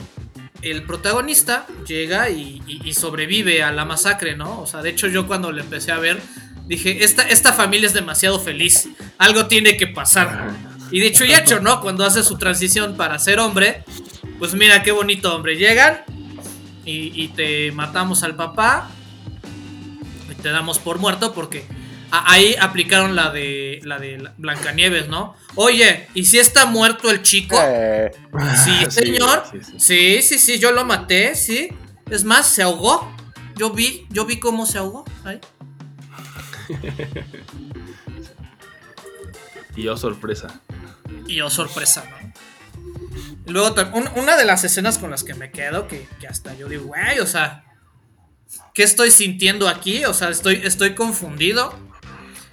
el 0.63 0.83
protagonista 0.83 1.67
llega 1.87 2.29
y 2.29 2.93
sobrevive 2.95 3.61
a 3.63 3.71
la 3.71 3.85
masacre, 3.85 4.35
¿no? 4.35 4.59
O 4.61 4.65
sea, 4.65 4.81
de 4.81 4.89
hecho 4.89 5.07
yo 5.07 5.27
cuando 5.27 5.51
le 5.51 5.61
empecé 5.61 5.91
a 5.91 5.99
ver, 5.99 6.19
dije, 6.75 7.03
esta, 7.03 7.23
esta 7.23 7.53
familia 7.53 7.87
es 7.87 7.93
demasiado 7.93 8.39
feliz, 8.39 8.89
algo 9.17 9.47
tiene 9.47 9.77
que 9.77 9.87
pasar. 9.87 10.49
Y 10.91 10.99
dicho 10.99 11.23
y 11.23 11.33
hecho, 11.33 11.59
¿no? 11.59 11.79
Cuando 11.81 12.03
hace 12.05 12.23
su 12.23 12.37
transición 12.37 12.97
para 12.97 13.17
ser 13.19 13.39
hombre, 13.39 13.83
pues 14.39 14.53
mira 14.53 14.83
qué 14.83 14.91
bonito 14.91 15.33
hombre, 15.35 15.55
llegan 15.55 16.01
y, 16.85 17.11
y 17.23 17.27
te 17.29 17.71
matamos 17.71 18.23
al 18.23 18.35
papá 18.35 18.89
y 20.29 20.35
te 20.41 20.49
damos 20.49 20.79
por 20.79 20.97
muerto 20.99 21.33
porque 21.33 21.65
ahí 22.11 22.55
aplicaron 22.59 23.15
la 23.15 23.29
de 23.31 23.79
la 23.83 23.99
de 23.99 24.29
Blancanieves, 24.37 25.07
¿no? 25.07 25.35
Oye, 25.55 26.07
¿y 26.13 26.25
si 26.25 26.39
está 26.39 26.65
muerto 26.65 27.09
el 27.09 27.21
chico? 27.21 27.57
Eh, 27.61 28.11
Sí, 28.65 28.71
Sí, 28.85 28.91
señor. 28.91 29.43
sí, 29.51 29.59
sí. 29.63 29.73
Sí, 29.77 30.21
sí, 30.21 30.39
sí, 30.39 30.59
yo 30.59 30.71
lo 30.71 30.83
maté, 30.85 31.35
sí. 31.35 31.69
Es 32.09 32.23
más, 32.25 32.47
se 32.47 32.63
ahogó. 32.63 33.15
Yo 33.55 33.69
vi, 33.69 34.07
yo 34.09 34.25
vi 34.25 34.39
cómo 34.39 34.65
se 34.65 34.77
ahogó. 34.77 35.05
ahí. 35.23 35.39
Y 39.75 39.83
yo 39.83 39.97
sorpresa. 39.97 40.61
Y 41.27 41.35
yo 41.35 41.49
sorpresa, 41.49 42.03
¿no? 42.09 42.31
Luego 43.47 43.75
una 44.15 44.37
de 44.37 44.45
las 44.45 44.63
escenas 44.63 44.97
con 44.97 45.11
las 45.11 45.23
que 45.23 45.33
me 45.33 45.51
quedo, 45.51 45.87
que, 45.87 46.07
hasta 46.29 46.55
yo 46.55 46.69
digo, 46.69 46.85
güey, 46.85 47.19
o 47.19 47.27
sea, 47.27 47.65
¿qué 48.73 48.83
estoy 48.83 49.11
sintiendo 49.11 49.67
aquí? 49.67 50.05
O 50.05 50.13
sea, 50.13 50.29
estoy, 50.29 50.61
estoy 50.63 50.95
confundido. 50.95 51.73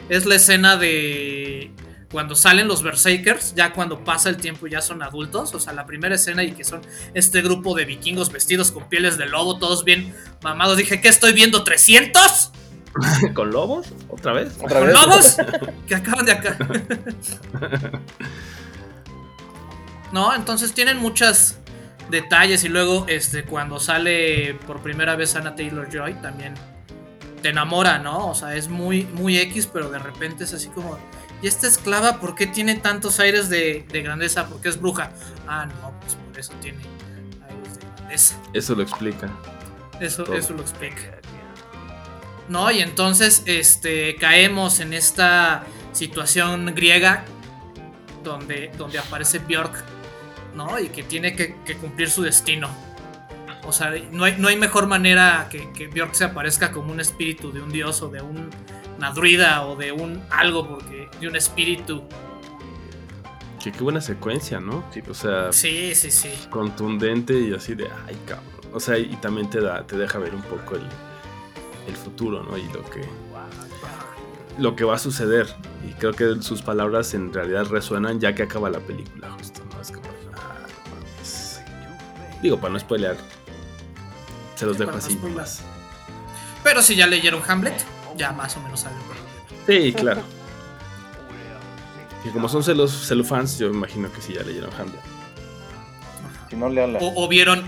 Es 0.09 0.25
la 0.25 0.37
escena 0.37 0.77
de 0.77 1.71
cuando 2.11 2.35
salen 2.35 2.67
los 2.67 2.83
Berserkers, 2.83 3.55
ya 3.55 3.75
cuando 3.75 4.03
pasa 4.03 4.31
el 4.31 4.39
tiempo 4.39 4.67
ya 4.67 4.81
son 4.81 5.03
adultos. 5.03 5.55
O 5.55 5.61
sea, 5.61 5.75
la 5.75 5.87
primera 5.87 6.15
escena 6.15 6.43
y 6.43 6.53
que 6.53 6.65
son 6.65 6.81
este 7.15 7.43
grupo 7.43 7.75
de 7.75 7.85
vikingos 7.85 8.33
vestidos 8.33 8.73
con 8.73 8.89
pieles 8.89 9.19
de 9.19 9.27
lobo, 9.27 9.59
todos 9.59 9.85
bien 9.85 10.15
mamados. 10.43 10.79
Dije, 10.79 11.01
¿qué 11.01 11.09
estoy 11.09 11.33
viendo? 11.33 11.65
¿300? 11.65 12.51
¿Con 13.35 13.51
lobos? 13.51 13.93
¿Otra 14.09 14.33
vez? 14.33 14.57
¿Otra 14.63 14.79
¿Con 14.79 14.89
vez? 14.89 14.95
lobos? 14.95 15.37
que 15.87 15.95
acaban 15.95 16.27
de 16.27 16.33
acá. 16.33 16.57
no, 20.13 20.35
entonces 20.35 20.73
tienen 20.73 20.99
muchos 20.99 21.57
detalles 22.11 22.65
y 22.65 22.69
luego 22.69 23.05
este 23.09 23.45
cuando 23.45 23.79
sale 23.79 24.55
por 24.67 24.81
primera 24.81 25.15
vez 25.17 25.37
Anna 25.37 25.55
Taylor 25.55 25.89
Joy 25.93 26.15
también 26.15 26.55
te 27.43 27.51
enamora, 27.51 27.99
¿no? 27.99 28.29
O 28.29 28.35
sea, 28.35 28.55
es 28.55 28.69
muy 28.69 29.05
muy 29.05 29.39
X, 29.39 29.69
pero 29.73 29.91
de 29.91 29.99
repente 29.99 30.45
es 30.45 30.55
así 30.55 30.69
como 30.69 30.99
¿Y 31.41 31.47
esta 31.47 31.69
esclava 31.69 32.19
por 32.19 32.35
qué 32.35 32.47
tiene 32.47 32.75
tantos 32.75 33.21
aires 33.21 33.49
de, 33.49 33.87
de 33.89 34.03
grandeza? 34.03 34.47
Porque 34.47 34.69
es 34.69 34.81
bruja. 34.81 35.13
Ah, 35.47 35.67
no, 35.67 35.95
pues 36.01 36.17
por 36.17 36.39
eso 36.39 36.53
tiene 36.61 36.79
aires 37.49 37.79
de 37.79 37.87
grandeza. 37.97 38.37
Eso 38.53 38.75
lo 38.75 38.83
explica. 38.83 39.29
Eso, 40.01 40.25
Todo. 40.25 40.37
eso 40.37 40.55
lo 40.55 40.63
explica. 40.63 41.18
No, 42.49 42.71
y 42.71 42.81
entonces 42.81 43.43
este, 43.47 44.17
caemos 44.17 44.81
en 44.81 44.93
esta 44.95 45.65
situación 45.93 46.73
griega 46.75 47.25
donde, 48.25 48.71
donde 48.77 48.99
aparece 48.99 49.39
Bjork, 49.39 49.85
¿no? 50.55 50.79
Y 50.79 50.89
que 50.89 51.03
tiene 51.03 51.35
que, 51.37 51.57
que 51.65 51.77
cumplir 51.77 52.11
su 52.11 52.23
destino. 52.23 52.69
O 53.65 53.73
sea, 53.73 53.93
no 54.13 54.25
hay, 54.25 54.37
no 54.39 54.49
hay 54.49 54.57
mejor 54.57 54.87
manera 54.87 55.49
que, 55.51 55.71
que 55.73 55.89
Bjork 55.89 56.15
se 56.15 56.25
aparezca 56.25 56.73
como 56.73 56.91
un 56.91 57.01
espíritu 57.01 57.53
de 57.53 57.61
un 57.61 57.71
dios 57.71 58.01
o 58.01 58.09
de 58.09 58.23
un, 58.23 58.49
una 58.97 59.11
druida 59.11 59.67
o 59.67 59.77
de 59.77 59.93
un 59.93 60.23
algo, 60.31 60.67
porque 60.69 61.09
de 61.21 61.29
un 61.29 61.37
espíritu. 61.37 62.03
Que 63.63 63.73
qué 63.73 63.83
buena 63.83 64.01
secuencia, 64.01 64.59
¿no? 64.61 64.85
O 65.11 65.15
sea, 65.15 65.53
Sí, 65.53 65.95
sí, 65.95 66.11
sí. 66.11 66.31
contundente 66.49 67.39
y 67.39 67.53
así 67.53 67.75
de, 67.75 67.89
ay, 68.07 68.17
cabrón. 68.27 68.47
O 68.73 68.81
sea, 68.81 68.97
y 68.99 69.17
también 69.17 69.51
te 69.51 69.61
da, 69.61 69.87
te 69.87 69.97
deja 69.99 70.19
ver 70.19 70.35
un 70.35 70.43
poco 70.43 70.77
el, 70.77 70.87
el 71.89 71.97
futuro, 71.97 72.43
¿no? 72.43 72.57
Y 72.57 72.65
lo 72.69 72.85
que, 72.85 73.09
lo 74.59 74.77
que 74.77 74.85
va 74.85 74.95
a 74.95 74.99
suceder. 74.99 75.47
Y 75.89 75.93
creo 75.95 76.13
que 76.13 76.43
sus 76.43 76.63
palabras 76.63 77.15
en 77.15 77.33
realidad 77.33 77.67
resuenan 77.67 78.21
ya 78.21 78.35
que 78.35 78.45
acaba 78.45 78.71
la 78.71 78.81
película, 78.81 79.31
justo, 79.33 79.63
¿no? 79.73 79.81
Es 79.81 79.91
como, 79.91 80.09
ah, 80.37 80.67
no. 80.91 82.41
Digo, 82.43 82.61
para 82.61 82.73
no 82.73 82.79
spoilear. 82.79 83.17
Se 84.55 84.67
los 84.67 84.79
dejo 84.79 84.93
no 84.93 84.99
así 84.99 85.17
más. 85.17 85.63
Pero 86.63 86.83
si 86.83 86.97
ya 86.97 87.07
leyeron 87.07 87.43
Hamlet, 87.47 87.81
ya 88.17 88.33
más 88.33 88.57
o 88.57 88.61
menos 88.61 88.81
saben. 88.81 88.99
Sí, 89.67 89.93
claro. 89.93 90.23
Y 92.25 92.31
como 92.31 92.49
son 92.49 92.65
celos, 92.65 93.07
celufans, 93.07 93.59
yo 93.59 93.69
imagino 93.69 94.11
que 94.13 94.21
sí 94.21 94.35
ya 94.35 94.43
leyeron 94.43 94.71
Hamlet. 94.75 95.01
Si 96.51 96.57
no, 96.57 96.69
leanla. 96.69 96.99
O, 97.01 97.25
o 97.25 97.29
vieron, 97.29 97.63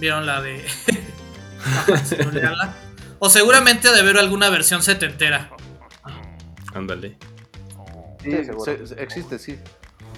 vieron 0.00 0.26
la 0.26 0.40
de. 0.40 0.64
Si 2.04 2.16
no, 2.16 2.30
léanla. 2.32 2.74
O 3.24 3.30
seguramente 3.30 3.86
ha 3.86 3.92
de 3.92 4.00
haber 4.00 4.18
alguna 4.18 4.50
versión 4.50 4.82
setentera. 4.82 5.48
Ándale. 6.74 7.16
Sí, 8.20 8.32
Sí, 8.32 8.94
existe, 8.96 9.38
sí. 9.38 9.58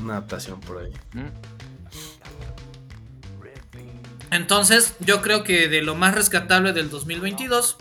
Una 0.00 0.14
adaptación 0.14 0.58
por 0.60 0.82
ahí. 0.82 0.90
Mm. 1.12 1.28
Entonces, 4.30 4.96
yo 5.00 5.20
creo 5.20 5.44
que 5.44 5.68
de 5.68 5.82
lo 5.82 5.94
más 5.94 6.14
rescatable 6.14 6.72
del 6.72 6.88
2022, 6.88 7.76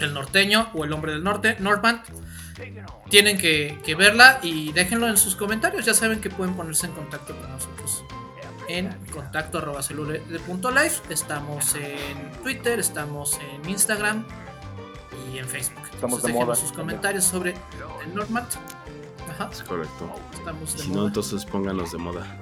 el 0.00 0.12
norteño 0.12 0.68
o 0.74 0.84
el 0.84 0.92
hombre 0.92 1.12
del 1.12 1.24
norte, 1.24 1.56
Northman, 1.58 2.02
tienen 3.08 3.38
que, 3.38 3.78
que 3.82 3.94
verla 3.94 4.38
y 4.42 4.72
déjenlo 4.72 5.08
en 5.08 5.16
sus 5.16 5.34
comentarios. 5.34 5.86
Ya 5.86 5.94
saben 5.94 6.20
que 6.20 6.28
pueden 6.28 6.54
ponerse 6.56 6.88
en 6.88 6.92
contacto 6.92 7.34
con 7.34 7.50
nosotros 7.50 8.04
en 8.68 8.92
contacto 9.12 9.58
arroba 9.58 9.82
celule 9.82 10.20
de 10.20 10.38
punto 10.40 10.70
life. 10.70 11.02
Estamos 11.12 11.74
en 11.74 12.32
Twitter, 12.42 12.78
estamos 12.78 13.38
en 13.52 13.68
Instagram 13.68 14.24
y 15.32 15.38
en 15.38 15.46
Facebook. 15.46 15.82
Estamos 15.92 16.16
Entonces, 16.18 16.26
de 16.26 16.32
moda 16.44 16.54
sus 16.54 16.72
comentarios 16.72 17.24
sobre 17.24 17.54
el 18.04 18.14
Northman. 18.14 18.46
Ajá, 19.30 19.50
Es 19.52 19.62
correcto. 19.62 20.10
estamos 20.32 20.76
de 20.76 20.82
si 20.82 20.90
no, 20.90 21.06
entonces 21.06 21.44
pónganos 21.44 21.92
de 21.92 21.98
moda. 21.98 22.40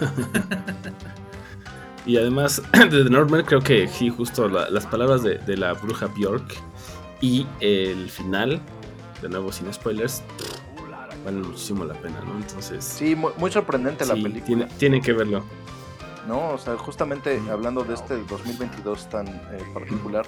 y 2.06 2.16
además, 2.18 2.62
de 2.72 3.04
The 3.04 3.10
Northman, 3.10 3.44
creo 3.44 3.60
que 3.60 3.88
sí, 3.88 4.10
justo 4.10 4.48
la- 4.48 4.70
las 4.70 4.86
palabras 4.86 5.22
de, 5.22 5.38
de 5.38 5.56
la 5.56 5.72
bruja 5.72 6.06
Bjork 6.06 6.54
y 7.20 7.46
el 7.60 8.10
final, 8.10 8.60
de 9.22 9.28
nuevo 9.28 9.50
sin 9.52 9.72
spoilers, 9.72 10.22
valen 11.26 11.42
muchísimo 11.42 11.84
la 11.84 11.94
pena, 11.94 12.20
¿no? 12.24 12.36
Entonces, 12.38 12.82
Sí, 12.84 13.14
muy, 13.16 13.32
muy 13.36 13.50
sorprendente 13.52 14.06
la 14.06 14.14
película. 14.14 14.44
tiene- 14.46 14.66
tienen 14.78 15.02
que 15.02 15.12
verlo. 15.12 15.44
¿no? 16.26 16.50
O 16.50 16.58
sea, 16.58 16.76
justamente 16.76 17.40
hablando 17.50 17.84
de 17.84 17.94
este 17.94 18.16
2022 18.16 19.08
tan 19.08 19.28
eh, 19.28 19.62
particular, 19.72 20.26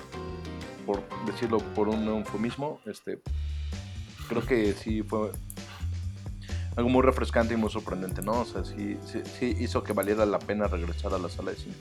por 0.87 1.03
decirlo 1.27 1.59
por 1.59 1.89
un 1.89 2.07
eufemismo, 2.07 2.81
este, 2.87 3.21
creo 4.29 4.47
que 4.47 4.75
sí 4.75 5.03
fue 5.03 5.33
algo 6.77 6.89
muy 6.89 7.03
refrescante 7.03 7.55
y 7.55 7.57
muy 7.57 7.69
sorprendente, 7.71 8.23
¿no? 8.23 8.43
O 8.43 8.45
sea, 8.45 8.65
sí, 8.65 8.97
sí, 9.11 9.23
sí 9.39 9.57
hizo 9.59 9.83
que 9.83 9.93
valiera 9.93 10.25
la 10.25 10.39
pena 10.39 10.69
regresar 10.69 11.13
a 11.15 11.19
la 11.19 11.29
sala 11.29 11.51
de 11.51 11.57
cine. 11.57 11.75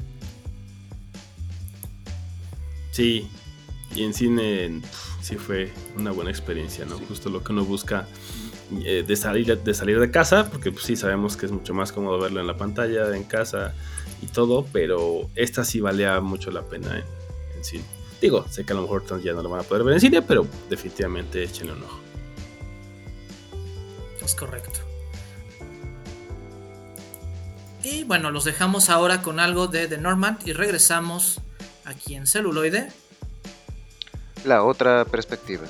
Sí, 2.92 3.30
y 3.96 4.04
en 4.04 4.14
cine 4.16 4.82
sí 5.22 5.36
fue 5.36 5.72
una 5.96 6.10
buena 6.12 6.32
experiencia, 6.32 6.86
¿no? 6.86 6.98
Justo 7.08 7.30
lo 7.30 7.44
que 7.44 7.52
uno 7.52 7.64
busca 7.66 8.08
eh, 8.84 9.04
de, 9.08 9.16
salir, 9.16 9.58
de 9.58 9.74
salir 9.74 10.00
de 10.00 10.12
casa, 10.12 10.50
porque 10.50 10.72
pues, 10.72 10.86
sí 10.86 10.96
sabemos 10.96 11.38
que 11.38 11.46
es 11.46 11.52
mucho 11.52 11.74
más 11.74 11.92
cómodo 11.92 12.20
verlo 12.20 12.42
en 12.42 12.48
la 12.48 12.58
pantalla, 12.58 13.16
en 13.16 13.24
casa 13.24 13.74
y 14.22 14.28
todo, 14.28 14.66
pero 14.74 15.30
esta 15.36 15.64
sí 15.64 15.80
valía 15.80 16.20
mucho 16.20 16.52
la 16.52 16.64
pena 16.64 16.98
en, 16.98 17.06
en 17.56 17.64
cine. 17.64 17.86
Digo, 18.22 18.46
sé 18.50 18.66
que 18.66 18.74
a 18.74 18.76
lo 18.76 18.82
mejor 18.82 19.04
ya 19.22 19.34
no 19.34 19.44
lo 19.44 19.50
van 19.50 19.62
a 19.62 19.64
poder 19.64 19.84
ver 19.84 19.94
en 19.94 20.02
cine, 20.02 20.22
pero 20.22 20.48
definitivamente 20.70 21.44
échenle 21.44 21.74
un 21.74 21.84
ojo. 21.84 22.00
Es 24.24 24.36
correcto. 24.36 24.80
Y 27.84 28.04
bueno, 28.04 28.32
los 28.32 28.44
dejamos 28.44 28.90
ahora 28.90 29.22
con 29.22 29.40
algo 29.40 29.68
de 29.68 29.88
The 29.88 29.98
Normand 29.98 30.46
y 30.46 30.52
regresamos 30.52 31.40
aquí 31.86 32.16
en 32.16 32.28
celuloide. 32.28 32.90
La 34.44 34.64
otra 34.64 35.06
perspectiva. 35.06 35.66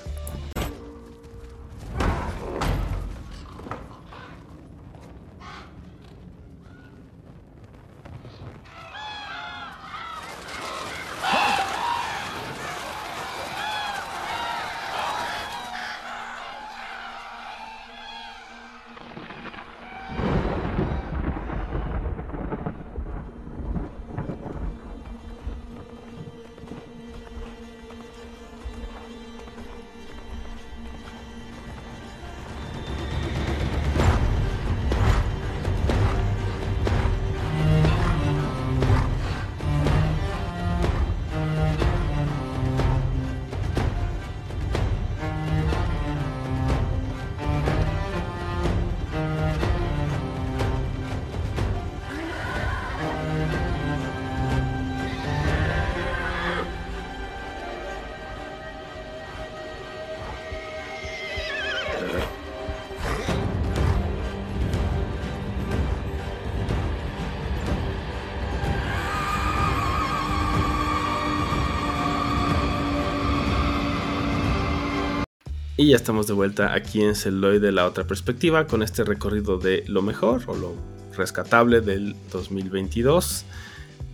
Y 75.78 75.90
ya 75.90 75.96
estamos 75.96 76.26
de 76.28 76.34
vuelta 76.34 76.74
aquí 76.74 77.04
en 77.04 77.16
Celoy 77.16 77.60
de 77.60 77.72
la 77.72 77.86
otra 77.86 78.04
perspectiva 78.06 78.66
con 78.66 78.82
este 78.82 79.04
recorrido 79.04 79.60
de 79.60 79.84
lo 79.88 80.02
mejor 80.02 80.42
o 80.48 80.56
lo 80.56 80.74
rescatable 81.16 81.82
del 81.82 82.16
2022. 82.32 83.46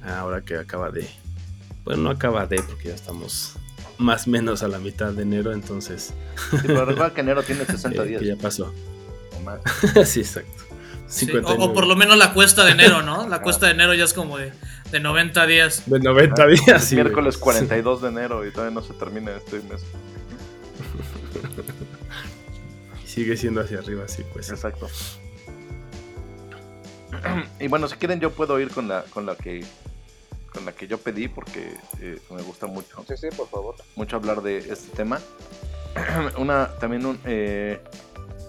Ahora 0.06 0.42
que 0.42 0.58
acaba 0.58 0.90
de... 0.92 1.08
Bueno, 1.86 2.04
no 2.04 2.10
acaba 2.10 2.46
de 2.48 2.62
porque 2.64 2.90
ya 2.90 2.96
estamos 2.96 3.54
más 3.98 4.28
o 4.28 4.32
menos 4.32 4.62
a 4.64 4.68
la 4.68 4.80
mitad 4.80 5.14
de 5.14 5.22
enero, 5.24 5.54
entonces... 5.54 6.14
Sí, 6.52 6.58
pero 6.68 6.84
recuerda 6.86 7.14
que 7.14 7.22
enero 7.22 7.44
tiene 7.44 7.64
60 7.66 8.04
eh, 8.04 8.08
días. 8.08 8.22
que 8.22 8.28
ya 8.28 8.36
pasó. 8.36 8.74
o 9.38 9.40
más. 9.44 9.62
sí, 10.10 10.20
exacto. 10.20 10.64
Sí, 11.08 11.26
59. 11.28 11.64
o, 11.64 11.70
o 11.70 11.74
por 11.74 11.88
lo 11.88 11.96
menos 11.96 12.18
la 12.18 12.34
cuesta 12.34 12.66
de 12.66 12.72
enero, 12.72 13.04
¿no? 13.04 13.28
La 13.30 13.42
cuesta 13.42 13.68
de 13.68 13.74
enero 13.74 13.94
ya 13.94 14.04
es 14.04 14.14
como 14.14 14.38
de, 14.38 14.52
de 14.92 15.00
90 15.00 15.46
días. 15.46 15.84
De 15.86 16.00
90 16.00 16.44
Ah, 16.44 16.48
días. 16.48 16.68
es 16.68 16.84
sí, 16.90 16.96
miércoles 16.96 17.36
güey. 17.40 17.56
42 17.56 18.02
de 18.02 18.08
enero 18.10 18.46
y 18.46 18.52
todavía 18.52 18.74
no 18.76 18.82
se 18.86 18.94
termina 18.96 19.32
este 19.32 19.58
mes. 19.62 19.82
Sigue 23.06 23.38
siendo 23.38 23.62
hacia 23.62 23.80
arriba, 23.80 24.08
sí, 24.08 24.24
pues. 24.34 24.50
Exacto. 24.50 24.88
Y 27.60 27.68
bueno, 27.68 27.88
si 27.88 27.96
quieren 27.96 28.20
yo 28.20 28.32
puedo 28.32 28.60
ir 28.60 28.70
con 28.72 28.88
la 28.88 29.04
con 29.14 29.26
la 29.26 29.36
que 29.36 29.64
con 30.52 30.66
la 30.66 30.72
que 30.72 30.88
yo 30.88 30.98
pedí 30.98 31.28
porque 31.28 31.76
eh, 32.02 32.20
me 32.32 32.42
gusta 32.42 32.68
mucho 32.68 33.04
Sí, 33.08 33.16
sí, 33.18 33.28
por 33.36 33.48
favor. 33.50 33.76
mucho 33.96 34.16
hablar 34.18 34.42
de 34.42 34.58
este 34.58 34.96
tema. 34.96 35.20
una 36.38 36.68
también 36.80 37.06
un, 37.06 37.20
eh, 37.26 37.82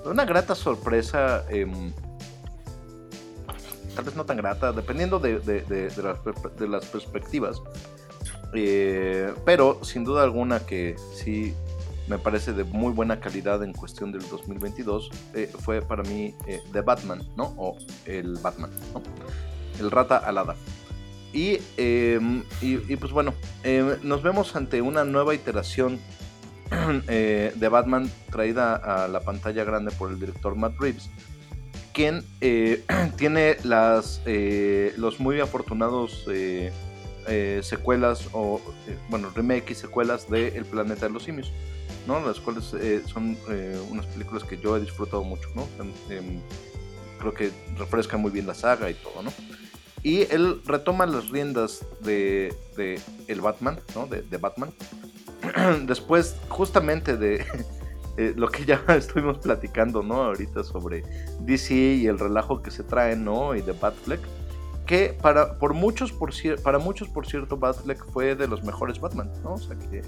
una 0.04 0.24
grata 0.24 0.54
sorpresa 0.54 1.44
em, 1.50 1.92
tal 3.94 4.04
vez 4.04 4.16
no 4.16 4.24
tan 4.24 4.38
grata, 4.38 4.72
dependiendo 4.72 5.18
de, 5.18 5.38
de- 5.40 5.60
de- 5.62 5.88
de 5.90 6.02
las, 6.02 6.18
per- 6.18 6.50
de 6.52 6.68
las 6.68 6.84
perspectivas. 6.86 7.60
Eh, 8.54 9.32
pero 9.44 9.80
sin 9.84 10.04
duda 10.04 10.22
alguna 10.24 10.60
que 10.60 10.96
sí 11.14 11.54
me 12.08 12.18
parece 12.18 12.52
de 12.52 12.64
muy 12.64 12.92
buena 12.92 13.20
calidad 13.20 13.62
en 13.62 13.72
cuestión 13.72 14.12
del 14.12 14.28
2022 14.28 15.10
eh, 15.34 15.50
fue 15.58 15.80
para 15.80 16.02
mí 16.02 16.34
eh, 16.46 16.60
The 16.72 16.82
Batman, 16.82 17.22
¿no? 17.36 17.54
O 17.56 17.78
el 18.04 18.34
Batman, 18.38 18.70
¿no? 18.92 19.02
El 19.78 19.90
rata 19.90 20.18
alada. 20.18 20.54
Y, 21.34 21.58
eh, 21.76 22.20
y, 22.60 22.96
pues 22.96 23.10
bueno, 23.10 23.34
eh, 23.64 23.98
nos 24.02 24.22
vemos 24.22 24.54
ante 24.54 24.80
una 24.80 25.04
nueva 25.04 25.34
iteración 25.34 25.98
eh, 27.08 27.52
de 27.52 27.68
Batman 27.68 28.08
traída 28.30 28.76
a 28.76 29.08
la 29.08 29.18
pantalla 29.18 29.64
grande 29.64 29.90
por 29.90 30.12
el 30.12 30.20
director 30.20 30.54
Matt 30.54 30.74
Reeves, 30.78 31.10
quien 31.92 32.22
eh, 32.40 32.84
tiene 33.16 33.56
las, 33.64 34.22
los 34.96 35.18
muy 35.18 35.40
afortunados 35.40 36.24
secuelas 37.62 38.28
o, 38.32 38.60
bueno, 39.08 39.30
remake 39.34 39.72
y 39.72 39.74
secuelas 39.74 40.30
de 40.30 40.56
El 40.56 40.64
Planeta 40.64 41.06
de 41.06 41.12
los 41.12 41.24
Simios, 41.24 41.52
¿no? 42.06 42.20
Las 42.20 42.40
cuales 42.40 42.72
eh, 42.74 43.02
son 43.06 43.36
eh, 43.48 43.80
unas 43.90 44.06
películas 44.06 44.44
que 44.44 44.58
yo 44.58 44.76
he 44.76 44.80
disfrutado 44.80 45.24
mucho, 45.24 45.48
¿no? 45.54 45.66
Em, 45.78 45.92
em, 46.10 46.40
creo 47.18 47.34
que 47.34 47.50
refrescan 47.78 48.20
muy 48.20 48.30
bien 48.30 48.46
la 48.46 48.54
saga 48.54 48.90
y 48.90 48.94
todo, 48.94 49.22
¿no? 49.22 49.32
Y 50.02 50.22
él 50.30 50.60
retoma 50.66 51.06
las 51.06 51.30
riendas 51.30 51.86
de, 52.00 52.54
de 52.76 53.00
el 53.26 53.40
Batman, 53.40 53.80
¿no? 53.94 54.06
De, 54.06 54.22
de 54.22 54.36
Batman. 54.36 54.70
Después, 55.86 56.36
justamente 56.48 57.16
de 57.16 57.44
eh, 58.16 58.34
lo 58.36 58.48
que 58.48 58.64
ya 58.64 58.82
estuvimos 58.88 59.38
platicando, 59.38 60.02
¿no? 60.02 60.24
Ahorita 60.24 60.62
sobre 60.62 61.04
DC 61.40 61.74
y 61.74 62.06
el 62.06 62.18
relajo 62.18 62.62
que 62.62 62.70
se 62.70 62.82
trae, 62.82 63.16
¿no? 63.16 63.54
Y 63.54 63.62
de 63.62 63.72
Batfleck. 63.72 64.20
Que 64.86 65.16
para, 65.22 65.58
por 65.58 65.72
muchos, 65.72 66.12
por, 66.12 66.30
para 66.62 66.78
muchos, 66.78 67.08
por 67.08 67.26
cierto, 67.26 67.56
Batfleck 67.56 68.04
fue 68.12 68.34
de 68.34 68.46
los 68.46 68.62
mejores 68.62 69.00
Batman, 69.00 69.32
¿no? 69.42 69.54
O 69.54 69.58
sea, 69.58 69.76
que, 69.76 70.02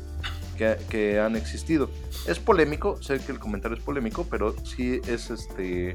que, 0.56 0.76
que 0.88 1.20
han 1.20 1.36
existido. 1.36 1.88
Es 2.26 2.38
polémico, 2.38 3.00
sé 3.02 3.18
que 3.20 3.32
el 3.32 3.38
comentario 3.38 3.76
es 3.76 3.82
polémico, 3.84 4.26
pero 4.30 4.54
sí 4.64 5.00
es 5.06 5.30
este. 5.30 5.94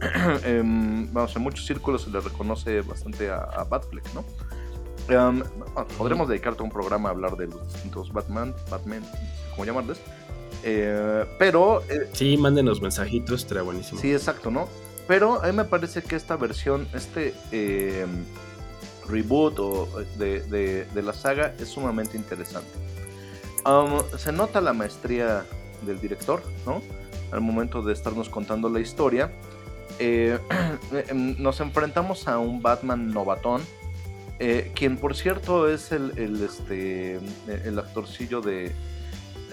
em, 0.44 1.12
vamos, 1.12 1.34
en 1.36 1.42
muchos 1.42 1.66
círculos 1.66 2.02
se 2.02 2.10
le 2.10 2.20
reconoce 2.20 2.80
bastante 2.82 3.30
a, 3.30 3.38
a 3.38 3.64
Batfleck, 3.64 4.04
¿no? 4.14 4.24
Em, 5.08 5.42
bueno, 5.74 5.88
podremos 5.98 6.28
dedicar 6.28 6.54
todo 6.54 6.64
un 6.64 6.70
programa 6.70 7.08
a 7.10 7.12
hablar 7.12 7.36
de 7.36 7.46
los 7.46 7.72
distintos 7.72 8.12
Batman, 8.12 8.54
Batman, 8.70 9.02
cómo 9.52 9.64
llamarles. 9.64 9.98
Eh, 10.62 11.24
pero 11.38 11.82
eh, 11.90 12.08
Sí, 12.12 12.36
mándenos 12.36 12.80
mensajitos, 12.80 13.42
estaría 13.42 13.62
buenísimo. 13.62 14.00
Sí, 14.00 14.12
exacto, 14.12 14.50
¿no? 14.50 14.68
Pero 15.06 15.42
a 15.42 15.46
mí 15.48 15.52
me 15.52 15.64
parece 15.64 16.02
que 16.02 16.16
esta 16.16 16.36
versión, 16.36 16.88
este 16.94 17.34
eh, 17.52 18.06
reboot 19.06 19.58
o 19.58 19.88
de, 20.18 20.40
de- 20.40 20.86
de 20.86 21.02
la 21.02 21.12
saga 21.12 21.54
es 21.60 21.68
sumamente 21.68 22.16
interesante. 22.16 22.70
Um, 23.66 24.02
se 24.18 24.30
nota 24.32 24.60
la 24.60 24.72
maestría 24.72 25.44
del 25.86 26.00
director, 26.00 26.42
¿no? 26.66 26.82
Al 27.32 27.40
momento 27.40 27.82
de 27.82 27.92
estarnos 27.92 28.28
contando 28.28 28.68
la 28.68 28.80
historia. 28.80 29.30
Eh, 29.98 30.38
em, 31.08 31.36
nos 31.42 31.60
enfrentamos 31.60 32.28
a 32.28 32.38
un 32.38 32.60
Batman 32.62 33.12
novatón, 33.12 33.62
eh, 34.38 34.70
quien 34.74 34.96
por 34.98 35.14
cierto 35.16 35.68
es 35.68 35.92
el, 35.92 36.12
el, 36.18 36.42
este, 36.44 37.20
el 37.64 37.78
actorcillo 37.78 38.40
de, 38.40 38.72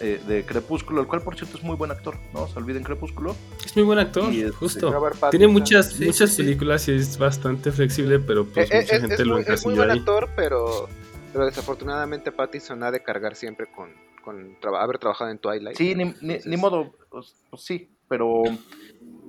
eh, 0.02 0.20
de 0.28 0.44
Crepúsculo, 0.46 1.02
el 1.02 1.08
cual 1.08 1.22
por 1.22 1.36
cierto 1.38 1.58
es 1.58 1.64
muy 1.64 1.76
buen 1.78 1.92
actor, 1.92 2.16
¿no? 2.34 2.48
Se 2.48 2.58
olviden 2.60 2.84
Crepúsculo. 2.84 3.36
Es 3.64 3.76
muy 3.76 3.86
buen 3.86 4.00
actor, 4.00 4.34
Y 4.34 4.42
es- 4.42 4.52
justo. 4.56 4.94
Tiene 5.30 5.48
muchas, 5.48 5.94
Sí, 5.94 6.06
muchas 6.06 6.32
sí, 6.32 6.36
sí. 6.38 6.42
películas 6.44 6.88
y 6.88 6.94
es 6.96 7.18
bastante 7.18 7.72
flexible, 7.72 8.20
pero 8.20 8.46
pues 8.46 8.70
Eh, 8.72 8.74
eh, 8.78 8.82
mucha 8.82 8.96
es, 8.96 9.02
gente 9.02 9.16
es 9.16 9.22
lo 9.26 9.36
muy, 9.36 9.44
es 9.48 9.66
muy 9.66 9.76
buen 9.76 9.92
ahí. 9.92 10.00
actor, 10.00 10.30
pero, 10.36 10.90
pero 11.32 11.46
desafortunadamente 11.46 12.32
Pattinson 12.32 12.84
ha 12.84 12.92
de 12.92 13.02
cargar 13.04 13.36
siempre 13.36 13.68
con, 13.72 13.94
con 14.24 14.58
traba- 14.60 14.82
haber 14.84 14.98
trabajado 14.98 15.30
en 15.32 15.38
Twilight. 15.40 15.78
Sí, 15.78 15.96
ni, 15.96 16.06
ni, 16.06 16.10
Entonces, 16.12 16.46
ni 16.48 16.58
modo, 16.58 16.94
pues, 17.10 17.36
pues 17.50 17.62
sí, 17.64 17.90
pero 18.08 18.44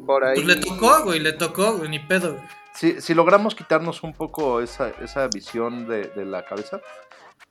Por 0.07 0.25
ahí. 0.25 0.35
Pues 0.43 0.47
le 0.47 0.57
tocó, 0.57 1.03
güey, 1.05 1.21
le 1.21 1.33
tocó, 1.33 1.77
güey, 1.79 1.89
ni 1.91 1.99
pedo, 2.01 2.33
güey. 2.35 2.45
si, 2.75 3.01
si 3.01 3.15
logramos 3.15 3.55
quitarnos 3.55 4.03
un 4.03 4.13
poco 4.13 4.61
esa, 4.61 4.91
esa 5.01 5.29
visión 5.29 5.87
de, 5.89 6.05
de 6.09 6.25
la 6.25 6.45
cabeza, 6.45 6.81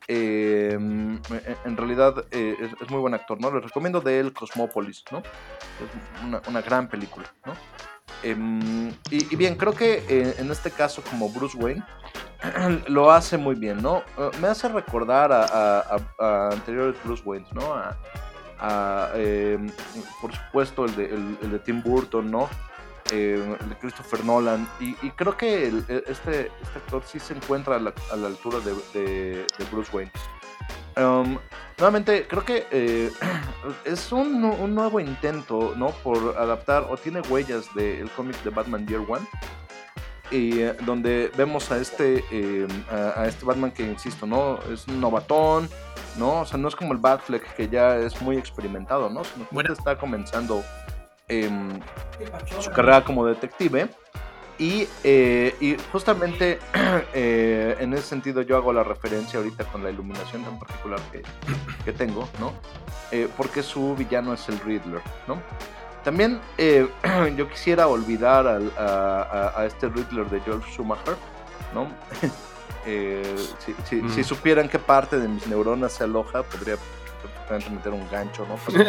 eh, 0.07 0.71
en, 0.73 1.77
realidad 1.77 2.25
eh, 2.31 2.55
es, 2.59 2.71
es 2.81 2.89
muy 2.89 2.99
buen 2.99 3.13
actor, 3.13 3.39
¿no? 3.39 3.51
Les 3.53 3.63
recomiendo 3.63 4.01
de 4.01 4.19
él 4.19 4.33
Cosmópolis, 4.33 5.03
¿no? 5.11 5.19
Es 5.19 6.25
una, 6.25 6.41
una 6.47 6.61
gran 6.61 6.89
película, 6.89 7.31
¿no? 7.45 7.53
Em, 8.23 8.89
y, 9.09 9.33
y 9.33 9.35
bien, 9.35 9.55
creo 9.55 9.73
que 9.73 10.03
eh, 10.09 10.35
en 10.37 10.51
este 10.51 10.69
caso 10.71 11.01
como 11.09 11.29
Bruce 11.29 11.57
Wayne 11.57 11.83
lo 12.87 13.11
hace 13.11 13.37
muy 13.37 13.55
bien, 13.55 13.81
¿no? 13.81 14.03
Eh, 14.17 14.31
me 14.41 14.47
hace 14.47 14.67
recordar 14.67 15.31
a, 15.31 16.49
anteriores 16.51 16.95
Bruce 17.03 17.23
Wayne, 17.25 17.45
¿no? 17.53 17.81
Em, 19.15 19.69
por 20.21 20.33
supuesto 20.33 20.85
el 20.85 20.95
de, 20.95 21.05
el- 21.05 21.51
de 21.51 21.59
Tim 21.59 21.81
Burton, 21.81 22.29
¿no? 22.29 22.49
Eh, 23.11 23.57
el 23.59 23.69
de 23.69 23.75
Christopher 23.77 24.23
Nolan. 24.23 24.67
Y, 24.79 24.93
creo 25.11 25.35
que 25.35 25.67
este, 26.07 26.51
este 26.61 26.77
actor 26.77 27.03
sí 27.05 27.19
se 27.19 27.33
encuentra 27.33 27.75
a 27.75 27.79
la, 27.79 28.27
altura 28.27 28.59
de, 28.59 29.45
Bruce 29.71 29.95
Wayne. 29.95 30.11
Um, 30.97 31.37
nuevamente, 31.77 32.27
creo 32.27 32.43
que 32.45 32.67
eh, 32.69 33.11
es 33.85 34.11
un, 34.11 34.43
un 34.43 34.75
nuevo 34.75 34.99
intento, 34.99 35.73
¿no? 35.75 35.89
Por 35.89 36.35
adaptar, 36.37 36.85
o 36.89 36.97
tiene 36.97 37.21
huellas 37.21 37.73
del 37.75 38.09
cómic 38.11 38.41
de 38.43 38.49
Batman 38.49 38.87
Year 38.87 39.01
One. 39.07 39.25
Y 40.31 40.61
eh, 40.61 40.73
donde 40.85 41.29
vemos 41.35 41.71
a 41.71 41.77
este, 41.77 42.23
eh, 42.31 42.67
a, 42.89 43.21
a 43.21 43.27
este 43.27 43.45
Batman 43.45 43.71
que, 43.71 43.83
insisto, 43.83 44.25
¿no? 44.25 44.59
Es 44.71 44.87
un 44.87 45.01
novatón, 45.01 45.69
¿no? 46.17 46.41
O 46.41 46.45
sea, 46.45 46.57
no 46.57 46.67
es 46.69 46.75
como 46.75 46.93
el 46.93 46.99
Batfleck 46.99 47.55
que 47.55 47.67
ya 47.67 47.97
es 47.97 48.21
muy 48.21 48.37
experimentado, 48.37 49.09
¿no? 49.09 49.23
Sino 49.23 49.47
que 49.47 49.53
Bueno. 49.53 49.73
está 49.73 49.97
comenzando 49.97 50.63
em, 51.27 51.79
su 52.59 52.71
carrera 52.71 53.03
como 53.03 53.25
detective. 53.25 53.89
Y, 54.59 54.87
eh, 55.03 55.55
y 55.59 55.75
justamente 55.91 56.59
eh, 57.15 57.75
en 57.79 57.93
ese 57.93 58.03
sentido 58.03 58.43
yo 58.43 58.57
hago 58.57 58.71
la 58.71 58.83
referencia 58.83 59.39
ahorita 59.39 59.63
con 59.65 59.83
la 59.83 59.89
iluminación 59.89 60.43
tan 60.43 60.59
particular 60.59 60.99
que, 61.11 61.23
que 61.83 61.91
tengo, 61.93 62.29
¿no? 62.39 62.53
Eh, 63.11 63.27
porque 63.35 63.63
su 63.63 63.95
villano 63.95 64.33
es 64.33 64.47
el 64.49 64.59
Riddler, 64.59 65.01
¿no? 65.27 65.41
También 66.03 66.39
eh, 66.57 66.87
yo 67.37 67.47
quisiera 67.49 67.87
olvidar 67.87 68.47
al- 68.47 68.71
a, 68.77 69.21
a- 69.55 69.61
a 69.61 69.65
este 69.65 69.87
Riddler 69.89 70.25
de 70.29 70.39
George 70.41 70.71
Schumacher, 70.71 71.15
¿no? 71.73 71.87
Eh, 72.83 73.35
si, 73.59 73.75
si- 73.87 73.95
Mm. 74.01 74.09
si 74.09 74.23
supieran 74.23 74.67
qué 74.67 74.79
parte 74.79 75.19
de 75.19 75.27
mis 75.27 75.45
neuronas 75.45 75.91
se 75.93 76.03
aloja, 76.03 76.41
podría 76.41 76.77
perfectamente 77.21 77.69
meter 77.69 77.93
un 77.93 78.09
gancho, 78.09 78.43
¿no? 78.47 78.57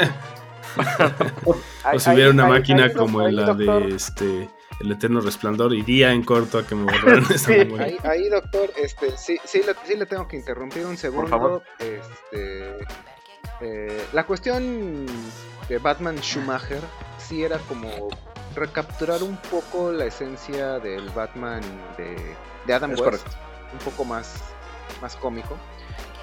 O 1.92 1.98
si 1.98 2.10
hubiera 2.10 2.30
una 2.30 2.46
máquina 2.46 2.90
como 2.92 3.20
la 3.28 3.46
doctor, 3.52 3.86
de 3.86 3.94
este 3.94 4.48
El 4.80 4.92
Eterno 4.92 5.20
Resplandor, 5.20 5.74
iría 5.74 6.10
en 6.12 6.22
corto 6.24 6.58
a 6.58 6.66
que 6.66 6.74
me 6.74 6.84
borraran 6.84 7.24
esa 7.30 7.52
Sí. 7.52 7.58
memoria. 7.58 7.84
Ahí, 7.86 7.98
ahí, 8.04 8.28
doctor, 8.30 8.70
este, 8.76 9.14
sí, 9.18 9.38
sí, 9.44 9.60
le, 9.66 9.74
sí 9.84 9.94
le 9.96 10.06
tengo 10.06 10.26
que 10.26 10.36
interrumpir 10.36 10.86
un 10.86 10.96
segundo. 10.96 11.28
favor. 11.28 11.62
Este, 11.78 12.78
eh, 13.60 14.06
la 14.14 14.24
cuestión 14.24 15.04
de 15.68 15.78
Batman 15.78 16.18
Schumacher 16.18 16.80
sí 17.18 17.44
era 17.44 17.58
como 17.60 18.08
recapturar 18.54 19.22
un 19.22 19.36
poco 19.36 19.92
la 19.92 20.04
esencia 20.06 20.78
del 20.78 21.08
Batman 21.10 21.62
de, 21.96 22.16
de 22.66 22.74
Adam 22.74 22.92
Es 22.92 23.00
West, 23.00 23.22
correcto. 23.24 23.36
un 23.72 23.78
poco 23.78 24.04
más, 24.04 24.42
más 25.00 25.16
cómico. 25.16 25.56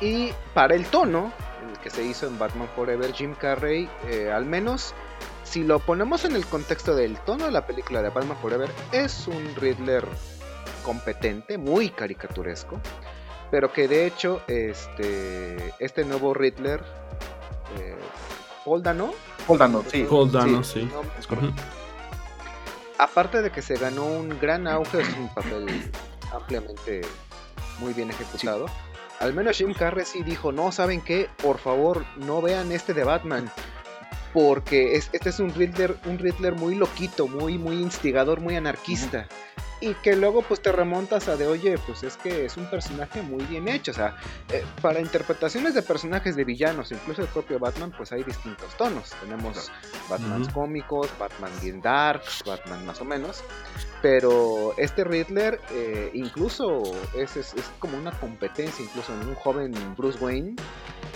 Y 0.02 0.32
para 0.54 0.76
el 0.76 0.86
tono, 0.86 1.32
el 1.70 1.78
que 1.80 1.90
se 1.90 2.04
hizo 2.04 2.28
en 2.28 2.38
Batman 2.38 2.70
Forever, 2.76 3.12
Jim 3.14 3.36
Carrey, 3.36 3.90
eh, 4.08 4.32
al 4.32 4.46
menos 4.46 4.94
si 5.44 5.64
lo 5.64 5.80
ponemos 5.80 6.26
en 6.26 6.36
el 6.36 6.46
contexto 6.46 6.96
del 6.96 7.18
tono 7.20 7.46
de 7.46 7.52
la 7.52 7.66
película 7.66 8.02
de 8.02 8.10
Batman 8.10 8.38
Forever, 8.38 8.70
es 8.92 9.28
un 9.28 9.56
Riddler 9.56 10.06
competente, 10.84 11.58
muy 11.58 11.90
caricaturesco, 11.90 12.80
pero 13.52 13.74
que 13.74 13.88
de 13.88 14.06
hecho 14.06 14.42
este, 14.48 15.74
este 15.80 16.06
nuevo 16.06 16.34
Riddler, 16.34 16.82
eh, 17.80 17.96
Paul 18.64 18.84
Dano, 18.84 19.12
Paul 19.50 19.60
Dano, 19.60 19.84
sí. 19.92 20.06
Paul 20.10 20.32
Dano, 20.32 20.64
sí. 20.64 20.88
Es 21.20 21.28
correcto. 21.28 21.62
aparte 22.98 23.42
de 23.42 23.52
que 23.52 23.62
se 23.62 23.76
ganó 23.76 24.06
un 24.06 24.38
gran 24.40 24.68
auge, 24.68 25.02
es 25.02 25.10
un 25.18 25.28
papel 25.34 25.68
ampliamente 26.34 27.02
muy 27.80 27.94
bien 27.94 28.10
ejecutado. 28.10 28.66
Al 29.20 29.34
menos 29.34 29.58
Jim 29.58 29.74
Carrey 29.74 30.06
sí 30.06 30.24
dijo, 30.24 30.52
no, 30.52 30.72
¿saben 30.72 31.02
qué? 31.02 31.30
Por 31.42 31.58
favor, 31.60 32.06
no 32.18 32.42
vean 32.42 32.72
este 32.72 32.94
de 32.94 33.04
Batman. 33.04 33.52
Porque 34.34 34.96
es- 34.96 35.10
este 35.12 35.30
es 35.30 35.40
un 35.40 35.54
Riddler, 35.54 35.98
un 36.06 36.20
Riddler 36.20 36.54
muy 36.54 36.76
loquito, 36.76 37.28
muy, 37.28 37.58
muy 37.58 37.78
instigador, 37.82 38.40
muy 38.42 38.56
anarquista. 38.56 39.28
Y 39.82 39.94
que 39.96 40.16
luego 40.18 40.42
pues 40.42 40.62
te 40.62 40.74
remontas 40.74 41.30
a 41.30 41.38
de, 41.38 41.48
oye, 41.48 41.78
pues 41.86 42.04
es 42.04 42.18
que 42.18 42.44
es 42.46 42.58
un 42.58 42.70
personaje 42.70 43.22
muy 43.22 43.44
bien 43.46 43.68
hecho. 43.70 43.92
O 43.92 43.94
sea, 43.94 44.18
eh, 44.52 44.64
para 44.82 45.00
interpretaciones 45.00 45.74
de 45.74 45.82
personajes 45.82 46.36
de 46.36 46.44
villanos, 46.44 46.92
incluso 46.92 47.22
el 47.22 47.30
propio 47.30 47.60
Batman, 47.60 47.94
pues 47.96 48.12
hay 48.12 48.24
distintos 48.24 48.76
tonos. 48.76 49.12
Tenemos 49.22 49.72
Batman 50.10 50.46
cómicos, 50.52 51.10
Batman 51.18 51.52
bien 51.62 51.82
dark, 51.82 52.24
Batman 52.46 52.86
más 52.86 53.00
o 53.00 53.06
menos. 53.06 53.42
Pero 54.02 54.74
este 54.78 55.04
Riddler 55.06 55.60
eh, 55.72 56.12
incluso 56.14 56.84
es, 57.16 57.38
es- 57.38 57.54
es 57.54 57.66
como 57.80 57.98
una 57.98 58.12
competencia, 58.20 58.84
incluso 58.84 59.14
en 59.14 59.28
un 59.30 59.36
joven 59.36 59.74
Bruce 59.98 60.20
Wayne 60.24 60.56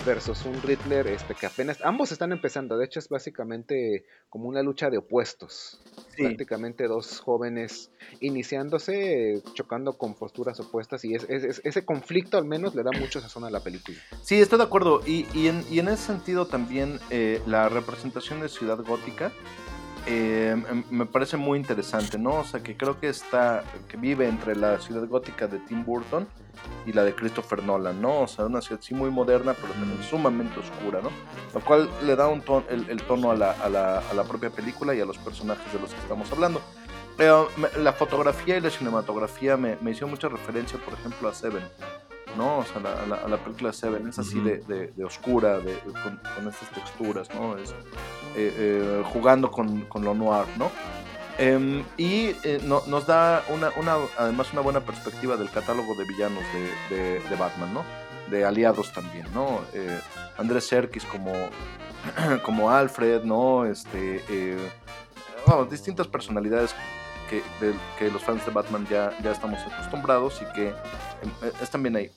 versus 0.06 0.44
un 0.44 0.60
Riddler 0.62 1.06
este, 1.06 1.34
que 1.34 1.46
apenas... 1.46 1.78
Ambos 1.82 2.12
están 2.12 2.32
empezando, 2.32 2.76
de 2.76 2.84
hecho 2.86 2.98
es 2.98 3.08
básicamente 3.08 4.04
como 4.28 4.48
una 4.48 4.62
lucha 4.62 4.90
de 4.90 4.98
opuestos. 4.98 5.80
Sí. 6.16 6.22
Prácticamente 6.22 6.86
dos 6.86 7.20
jóvenes 7.20 7.90
iniciándose, 8.20 9.42
chocando 9.54 9.94
con 9.94 10.14
posturas 10.14 10.60
opuestas 10.60 11.04
y 11.04 11.14
es- 11.14 11.26
ese 11.28 11.84
conflicto 11.84 12.38
al 12.38 12.44
menos 12.44 12.74
le 12.74 12.82
da 12.82 12.90
mucho 12.92 13.20
sazón 13.20 13.44
a 13.44 13.50
la 13.50 13.60
película. 13.60 13.96
Sí, 14.22 14.40
estoy 14.40 14.58
de 14.58 14.64
acuerdo. 14.64 15.00
Y, 15.06 15.26
y 15.34 15.48
en, 15.48 15.64
y 15.70 15.78
en 15.78 15.88
ese 15.88 16.04
sentido 16.06 16.46
también 16.46 16.98
eh, 17.10 17.40
la 17.46 17.68
representación 17.68 18.40
de 18.40 18.48
Ciudad 18.48 18.78
Gótica 18.84 19.32
eh, 20.06 20.50
m- 20.70 20.84
me 20.90 21.06
parece 21.06 21.36
muy 21.36 21.58
interesante, 21.58 22.18
¿no? 22.18 22.36
O 22.40 22.44
sea, 22.44 22.62
que 22.62 22.76
creo 22.76 22.98
que 23.00 23.08
está, 23.08 23.64
que 23.88 23.96
vive 23.96 24.28
entre 24.28 24.54
la 24.56 24.78
Ciudad 24.78 25.06
Gótica 25.06 25.46
de 25.46 25.58
Tim 25.60 25.84
Burton 25.84 26.26
y 26.86 26.92
la 26.92 27.02
de 27.04 27.14
Christopher 27.14 27.62
Nolan, 27.62 28.00
¿no? 28.00 28.20
O 28.22 28.28
sea, 28.28 28.46
una 28.46 28.60
ciudad 28.60 28.80
sí 28.82 28.94
muy 28.94 29.10
moderna, 29.10 29.54
pero 29.54 29.72
también 29.72 30.02
sumamente 30.02 30.58
oscura, 30.60 31.00
¿no? 31.02 31.10
Lo 31.52 31.60
cual 31.60 31.88
le 32.02 32.14
da 32.16 32.28
un 32.28 32.42
ton- 32.42 32.64
el, 32.68 32.88
el 32.90 33.02
tono 33.02 33.30
a 33.30 33.36
la, 33.36 33.52
a, 33.52 33.68
la, 33.68 33.98
a 33.98 34.14
la 34.14 34.24
propia 34.24 34.50
película 34.50 34.94
y 34.94 35.00
a 35.00 35.04
los 35.04 35.18
personajes 35.18 35.72
de 35.72 35.78
los 35.80 35.92
que 35.92 36.00
estamos 36.00 36.30
hablando. 36.32 36.60
Pero 37.16 37.48
la 37.78 37.92
fotografía 37.92 38.56
y 38.56 38.60
la 38.60 38.70
cinematografía 38.70 39.56
me, 39.56 39.76
me 39.80 39.92
hicieron 39.92 40.10
mucha 40.10 40.28
referencia, 40.28 40.78
por 40.84 40.94
ejemplo, 40.94 41.28
a 41.28 41.34
Seven. 41.34 41.62
¿No? 42.36 42.58
O 42.58 42.64
sea, 42.64 42.80
la- 42.80 43.02
a 43.02 43.06
la, 43.06 43.16
a 43.16 43.28
la 43.28 43.36
película 43.38 43.72
Seven 43.72 44.08
es 44.08 44.18
así 44.18 44.40
de, 44.40 44.58
de- 44.58 44.88
de 44.88 45.04
oscura, 45.04 45.58
de, 45.60 45.74
con, 46.02 46.20
con 46.34 46.48
estas 46.48 46.70
texturas, 46.70 47.28
¿no? 47.34 47.56
Es, 47.58 47.70
eh, 47.70 47.74
eh, 48.36 49.02
jugando 49.12 49.50
con, 49.50 49.82
con 49.82 50.04
lo 50.04 50.14
noir, 50.14 50.46
¿no? 50.58 50.70
Em, 51.38 51.84
y 51.96 52.34
eh, 52.44 52.60
no- 52.64 52.82
nos 52.86 53.06
da 53.06 53.44
una, 53.48 53.70
una, 53.76 53.96
además 54.18 54.52
una 54.52 54.62
buena 54.62 54.80
perspectiva 54.80 55.36
del 55.36 55.50
catálogo 55.50 55.94
de 55.96 56.04
villanos 56.04 56.42
de, 56.88 56.96
de- 56.96 57.20
Batman, 57.36 57.74
¿no? 57.74 57.84
De 58.30 58.44
aliados 58.44 58.92
también, 58.92 59.26
¿no? 59.34 59.60
Andrés 60.38 60.66
Serkis 60.66 61.04
como, 61.04 61.32
como 62.44 62.70
Alfred, 62.70 63.22
¿no? 63.24 63.64
Este, 63.66 64.24
distintas 65.70 66.06
personalidades 66.08 66.74
que, 67.28 67.42
del- 67.60 67.78
que 67.98 68.10
los 68.10 68.22
fans 68.22 68.44
de 68.46 68.52
Batman 68.52 68.86
ya, 68.88 69.12
ya 69.22 69.32
estamos 69.32 69.58
acostumbrados 69.60 70.40
y 70.42 70.52
que 70.54 70.68
eh, 70.68 71.52
están 71.62 71.82
bien 71.82 71.96
ahí. 71.96 72.10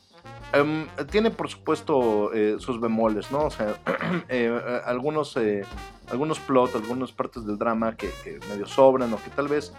Em, 0.53 0.87
tiene 1.11 1.29
por 1.31 1.49
supuesto 1.49 2.31
eh, 2.33 2.55
sus 2.59 2.79
bemoles, 2.79 3.31
¿no? 3.31 3.45
O 3.45 3.49
sea, 3.49 3.75
eh, 4.29 4.81
algunos, 4.85 5.35
eh, 5.37 5.65
algunos 6.09 6.39
plot, 6.39 6.75
algunas 6.75 7.11
partes 7.11 7.45
del 7.45 7.57
drama 7.57 7.95
que, 7.95 8.09
que 8.23 8.39
medio 8.49 8.65
sobran 8.65 9.11
o 9.13 9.17
que 9.17 9.29
tal 9.31 9.47
vez 9.49 9.73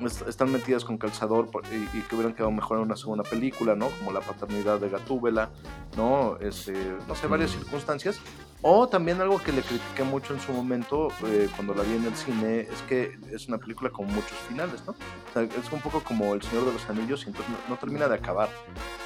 est- 0.00 0.26
están 0.26 0.50
metidas 0.50 0.84
con 0.84 0.98
calzador 0.98 1.50
por- 1.50 1.64
y, 1.66 1.88
y 1.96 2.02
que 2.02 2.16
hubieran 2.16 2.34
quedado 2.34 2.50
mejor 2.50 2.78
en 2.78 2.84
una 2.84 2.96
segunda 2.96 3.22
película, 3.22 3.76
¿no? 3.76 3.88
Como 3.98 4.10
la 4.12 4.20
paternidad 4.20 4.80
de 4.80 4.88
Gatúbela, 4.88 5.50
¿no? 5.96 6.36
Este, 6.40 6.72
no 7.06 7.14
sé, 7.14 7.26
varias 7.28 7.52
circunstancias. 7.52 8.18
O 8.62 8.88
también 8.88 9.20
algo 9.20 9.38
que 9.38 9.52
le 9.52 9.62
critiqué 9.62 10.02
mucho 10.02 10.34
en 10.34 10.40
su 10.40 10.52
momento 10.52 11.08
eh, 11.26 11.48
cuando 11.54 11.74
la 11.74 11.84
vi 11.84 11.94
en 11.94 12.04
el 12.06 12.14
cine 12.16 12.60
es 12.62 12.82
que 12.88 13.16
es 13.32 13.46
una 13.46 13.58
película 13.58 13.88
con 13.90 14.06
muchos 14.06 14.36
finales, 14.48 14.82
¿no? 14.84 14.92
O 14.92 15.32
sea, 15.32 15.42
es 15.42 15.70
un 15.72 15.80
poco 15.80 16.00
como 16.02 16.34
El 16.34 16.42
Señor 16.42 16.64
de 16.66 16.72
los 16.72 16.88
Anillos 16.90 17.22
y 17.24 17.28
entonces 17.28 17.52
no, 17.52 17.56
no 17.74 17.76
termina 17.78 18.08
de 18.08 18.16
acabar, 18.16 18.48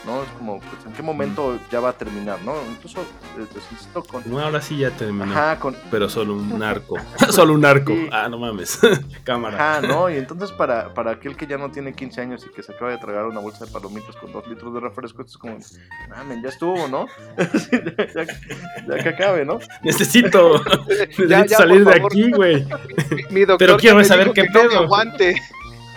¿no? 0.07 0.23
Es 0.23 0.29
como, 0.39 0.59
pues, 0.59 0.87
¿en 0.87 0.93
qué 0.95 1.03
momento 1.03 1.59
ya 1.71 1.81
va 1.81 1.91
a 1.91 1.93
terminar, 1.93 2.39
¿no? 2.47 2.55
Incluso, 2.71 3.03
eh, 3.03 3.47
pues, 3.53 3.65
insisto, 3.71 4.03
con... 4.05 4.23
Bueno, 4.25 4.47
ahora 4.47 4.63
sí 4.63 4.79
ya 4.79 4.91
terminó. 4.91 5.25
Ajá, 5.25 5.59
con, 5.59 5.77
Pero 5.91 6.09
solo 6.09 6.33
un 6.35 6.63
arco. 6.63 6.97
solo 7.31 7.53
un 7.53 7.65
arco. 7.67 7.93
Sí. 7.93 8.09
Ah, 8.11 8.29
no 8.31 8.39
mames. 8.39 8.79
Cámara. 9.25 9.57
Ajá, 9.79 9.87
¿no? 9.87 10.09
Y 10.09 10.17
entonces 10.17 10.51
para, 10.53 10.95
para 10.95 11.11
aquel 11.11 11.37
que 11.37 11.47
ya 11.47 11.59
no 11.59 11.71
tiene 11.71 11.93
15 11.93 12.21
años 12.23 12.47
y 12.47 12.55
que 12.55 12.63
se 12.63 12.73
acaba 12.73 12.91
de 12.91 12.97
tragar 12.99 13.27
una 13.27 13.41
bolsa 13.41 13.67
de 13.67 13.71
palomitas 13.71 14.17
con 14.17 14.33
dos 14.33 14.47
litros 14.49 14.73
de 14.73 14.81
refresco, 14.81 15.21
esto 15.21 15.33
es 15.33 15.37
como, 15.39 15.59
mamen, 16.09 16.43
ya 16.43 16.49
estuvo, 16.49 16.89
¿no? 16.89 17.07
ya, 17.37 18.25
ya- 18.25 18.87
ya 18.89 19.03
que 19.03 19.09
acabe, 19.11 19.42
¿no? 19.45 19.59
Necesito, 19.83 20.63
necesito 20.89 21.25
Ya, 21.29 21.45
ya, 21.47 21.57
salir 21.59 21.85
de 21.85 21.95
aquí, 21.95 22.31
güey. 22.33 22.65
Mi, 23.11 23.23
mi 23.31 23.41
doctor 23.41 23.59
Pero 23.59 23.77
quiero 23.79 23.97
me 23.97 24.05
saber 24.05 24.33
qué 24.33 24.45
no 24.45 24.53
pedo. 24.53 24.79
aguante. 24.81 25.41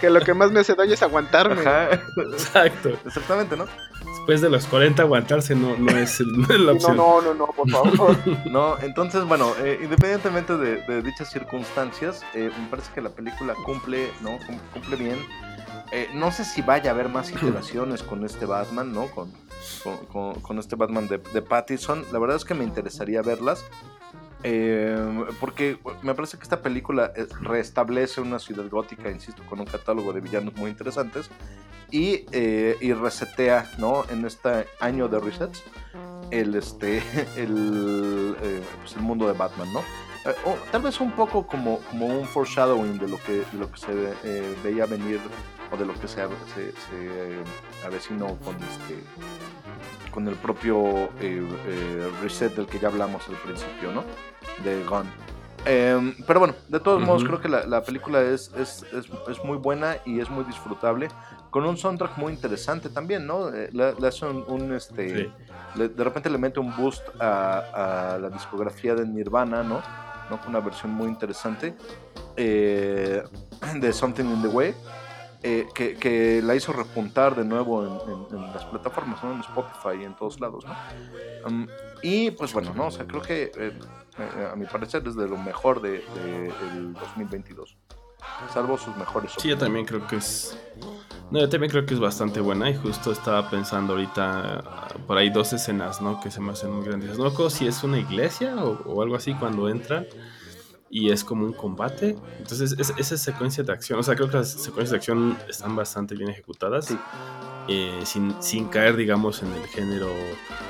Que 0.02 0.10
lo 0.10 0.20
que 0.20 0.34
más 0.34 0.52
me 0.52 0.60
hace 0.60 0.76
daño 0.76 0.94
es 0.94 1.02
aguantarme. 1.02 1.62
Ajá, 1.62 1.90
Exacto. 2.34 2.90
exactamente, 3.06 3.56
¿no? 3.56 3.66
Después 4.06 4.42
de 4.42 4.50
los 4.50 4.66
40 4.66 5.02
aguantarse 5.04 5.56
no, 5.56 5.78
no, 5.78 5.92
es, 5.98 6.20
no 6.20 6.48
la 6.50 6.58
No, 6.66 6.72
opción. 6.74 6.98
no, 6.98 7.22
no, 7.22 7.34
no, 7.34 7.46
por 7.48 7.70
favor. 7.70 8.18
No, 8.46 8.78
entonces, 8.82 9.24
bueno, 9.24 9.54
eh, 9.64 9.80
independientemente 9.82 10.58
de, 10.58 10.82
de 10.82 11.02
dichas 11.02 11.32
circunstancias, 11.32 12.24
eh, 12.34 12.52
me 12.60 12.68
parece 12.68 12.92
que 12.94 13.02
la 13.02 13.10
película 13.10 13.54
cumple, 13.66 14.10
¿no? 14.22 14.38
Cum- 14.46 14.60
Cumple 14.74 14.98
bien. 14.98 15.18
Eh, 15.94 16.10
no 16.14 16.30
sé 16.32 16.44
si 16.44 16.62
vaya 16.62 16.92
a 16.92 16.94
haber 16.94 17.08
más 17.08 17.32
iteraciones 17.32 18.04
con 18.04 18.26
este 18.26 18.46
Batman, 18.46 18.92
¿no? 18.92 19.08
Con, 19.08 19.32
con, 19.86 19.98
con- 20.08 20.42
con 20.42 20.60
este 20.60 20.76
Batman 20.76 21.08
de, 21.08 21.20
de 21.20 21.42
Pattinson. 21.42 22.04
La 22.12 22.20
verdad 22.20 22.36
es 22.36 22.44
que 22.44 22.54
me 22.56 22.66
interesaría 22.66 23.22
verlas. 23.22 23.64
eh, 24.44 25.26
porque 25.40 25.80
me 26.04 26.14
parece 26.14 26.38
que 26.38 26.44
esta 26.44 26.62
película 26.62 27.12
eh, 27.16 27.28
restablece 27.42 28.20
una 28.22 28.40
ciudad 28.40 28.68
gótica, 28.70 29.10
insisto, 29.10 29.42
con 29.50 29.60
un 29.60 29.66
catálogo 29.66 30.12
de 30.14 30.22
villanos 30.22 30.54
muy 30.56 30.70
interesantes. 30.70 31.30
Y, 31.92 32.26
eh, 32.32 32.76
y 32.82 32.94
resetea, 32.94 33.72
¿no? 33.78 34.04
En 34.10 34.26
este 34.26 34.68
año 34.80 35.08
de 35.08 35.20
resets 35.20 35.64
el 36.32 36.56
este 36.56 36.98
el, 37.38 38.36
eh, 38.42 38.64
pues 38.82 38.96
el 38.96 39.04
mundo 39.04 39.28
de 39.28 39.34
Batman, 39.34 39.72
¿no? 39.72 39.80
O 40.44 40.56
tal 40.72 40.82
vez 40.82 41.00
un 41.00 41.12
poco 41.12 41.46
como, 41.46 41.80
como 41.92 42.08
un 42.08 42.26
foreshadowing 42.28 42.98
de 42.98 43.08
lo 43.08 43.18
que, 43.20 43.34
de 43.52 43.58
lo 43.60 43.72
que 43.72 43.78
se 43.78 43.94
veía 44.64 44.88
venir 44.88 45.20
o 45.72 45.78
de 45.78 45.86
lo 45.86 45.94
que 45.94 46.08
se, 46.08 46.16
se, 46.18 46.72
se, 46.72 47.86
avecinó 47.86 48.36
con 48.44 48.56
este 48.56 49.04
con 50.16 50.28
el 50.30 50.36
propio 50.36 51.10
eh, 51.20 51.46
eh, 51.68 52.12
reset 52.24 52.56
del 52.56 52.66
que 52.66 52.80
ya 52.80 52.88
hablamos 52.88 53.28
al 53.28 53.36
principio, 53.36 53.92
¿no? 53.92 54.04
De 54.64 54.84
Gun. 54.86 55.06
Em, 55.68 56.16
pero 56.26 56.40
bueno, 56.40 56.56
de 56.70 56.80
todos 56.80 57.02
modos 57.04 57.24
creo 57.26 57.42
que 57.42 57.50
la, 57.50 57.66
la 57.66 57.84
película 57.84 58.22
es, 58.22 58.52
es, 58.56 58.84
es, 58.94 59.08
es 59.30 59.44
muy 59.44 59.58
buena 59.58 59.98
y 60.06 60.20
es 60.22 60.30
muy 60.30 60.44
disfrutable, 60.46 61.10
con 61.50 61.66
un 61.66 61.76
soundtrack 61.78 62.18
muy 62.18 62.32
interesante 62.34 62.88
también, 62.90 63.28
¿no? 63.28 63.50
Eh, 63.54 63.70
le, 63.74 63.94
le 64.00 64.08
hace 64.08 64.26
un, 64.26 64.44
un, 64.48 64.74
este, 64.74 65.10
Sí. 65.26 65.32
le- 65.76 65.90
de 65.90 66.04
repente 66.04 66.30
le 66.30 66.38
mete 66.38 66.60
un 66.60 66.74
boost 66.78 67.04
a, 67.20 68.14
a 68.14 68.18
la 68.20 68.30
discografía 68.30 68.96
de 68.96 69.06
Nirvana, 69.06 69.64
¿no? 69.64 69.82
¿no? 70.30 70.40
Con 70.40 70.50
una 70.50 70.60
versión 70.60 70.92
muy 70.92 71.08
interesante 71.08 71.76
eh, 72.38 73.22
de 73.76 73.94
Something 73.94 74.26
in 74.26 74.42
the 74.44 74.48
Way, 74.48 74.74
eh, 75.48 75.68
que, 75.76 75.94
que 75.94 76.42
la 76.42 76.56
hizo 76.56 76.74
repuntar 76.74 77.36
de 77.36 77.46
nuevo 77.46 77.86
en, 77.86 78.52
las 78.52 78.66
plataformas, 78.66 79.24
¿no? 79.24 79.32
En 79.32 79.42
Spotify 79.42 80.02
y 80.02 80.04
en 80.04 80.16
todos 80.16 80.40
lados, 80.40 80.66
¿no? 80.66 80.76
Um, 81.48 81.68
y 82.02 82.32
pues 82.32 82.52
bueno, 82.52 82.74
¿no? 82.74 82.88
O 82.88 82.92
sea, 82.92 83.06
creo 83.06 83.22
que 83.22 83.52
eh, 83.56 83.80
eh, 84.18 84.50
a 84.52 84.56
mi 84.56 84.66
parecer 84.66 85.08
es 85.08 85.16
de 85.16 85.28
lo 85.28 85.38
mejor 85.38 85.84
del 85.84 86.02
de, 86.16 86.48
el 86.74 86.94
2022. 86.94 87.78
Salvo 88.52 88.76
sus 88.76 88.98
mejores 88.98 89.34
Sí, 89.38 89.50
yo 89.50 89.56
también 89.56 89.86
creo 89.86 90.08
que 90.08 90.16
es. 90.16 90.58
No, 91.30 91.40
yo 91.40 91.48
también 91.48 91.70
creo 91.70 91.86
que 91.86 91.94
es 91.94 92.00
bastante 92.00 92.40
buena. 92.40 92.68
Y 92.72 92.76
justo 92.76 93.12
estaba 93.12 93.48
pensando 93.48 93.94
ahorita 93.94 94.64
ah, 94.66 94.88
por 95.06 95.20
ahí 95.20 95.30
dos 95.30 95.54
escenas, 95.54 96.02
¿no? 96.02 96.22
Que 96.22 96.32
se 96.32 96.42
me 96.42 96.54
hacen 96.54 96.72
muy 96.72 96.88
grandes. 96.88 97.20
No 97.20 97.30
si 97.52 97.68
es 97.68 97.84
una 97.84 98.00
iglesia 98.00 98.56
o 98.56 99.00
algo 99.04 99.16
así 99.16 99.36
cuando 99.36 99.70
entran. 99.70 100.08
Y 100.90 101.12
es 101.12 101.24
como 101.24 101.46
un 101.46 101.54
combate. 101.54 102.16
Entonces, 102.40 102.76
es- 102.78 102.94
esa 102.98 103.18
secuencia 103.18 103.64
de 103.64 103.74
acción. 103.74 104.00
O 104.00 104.04
sea, 104.04 104.16
creo 104.16 104.30
que 104.30 104.38
las 104.38 104.52
secuencias 104.52 104.92
de 104.92 104.98
acción 104.98 105.38
están 105.50 105.76
bastante 105.76 106.16
bien 106.16 106.30
ejecutadas. 106.30 106.86
Sí. 106.88 106.98
eh, 107.68 108.02
sin, 108.06 108.36
sin 108.44 108.68
caer, 108.68 108.96
digamos, 108.96 109.42
en 109.42 109.52
el 109.52 109.66
género 109.68 110.08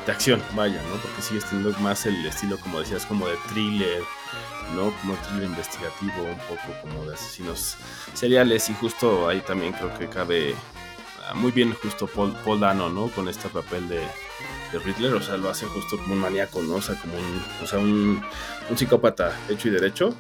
de 0.06 0.12
acción, 0.14 0.42
vaya, 0.56 0.82
¿no? 0.84 0.96
Porque 1.02 1.22
sigue 1.22 1.42
teniendo 1.42 1.78
más 1.80 2.06
el 2.06 2.26
estilo, 2.26 2.58
como 2.58 2.80
decías, 2.80 3.06
como 3.06 3.28
de 3.28 3.36
thriller, 3.50 4.02
¿no? 4.76 4.94
Como 5.02 5.16
thriller 5.16 5.44
investigativo, 5.50 6.24
un 6.24 6.38
poco 6.48 6.62
como 6.82 7.06
de 7.06 7.16
asesinos 7.16 7.76
seriales, 8.14 8.70
y 8.70 8.74
justo 8.76 9.28
ahí 9.28 9.42
también 9.42 9.74
creo 9.74 9.94
que 10.00 10.08
cabe 10.08 10.56
ah, 11.28 11.34
muy 11.34 11.52
bien 11.52 11.74
justo 11.74 12.08
Paul, 12.08 12.34
Paul 12.46 12.62
Dano, 12.62 12.88
¿no? 12.90 13.10
Con 13.10 13.28
este 13.28 13.50
papel 13.50 13.90
de, 13.90 14.08
de 14.72 14.80
Riddler, 14.80 15.14
o 15.14 15.22
sea, 15.22 15.38
lo 15.38 15.50
hace 15.50 15.66
justo 15.66 15.98
como 15.98 16.14
un 16.14 16.20
maníaco, 16.20 16.62
¿no? 16.62 16.76
O 16.76 16.82
sea, 16.82 16.96
como 16.96 17.14
un, 17.16 17.42
o 17.64 17.68
sea, 17.68 17.80
un, 17.80 18.22
un 18.70 18.78
psicópata 18.78 19.38
hecho 19.50 19.68
y 19.68 19.72
derecho 19.72 20.16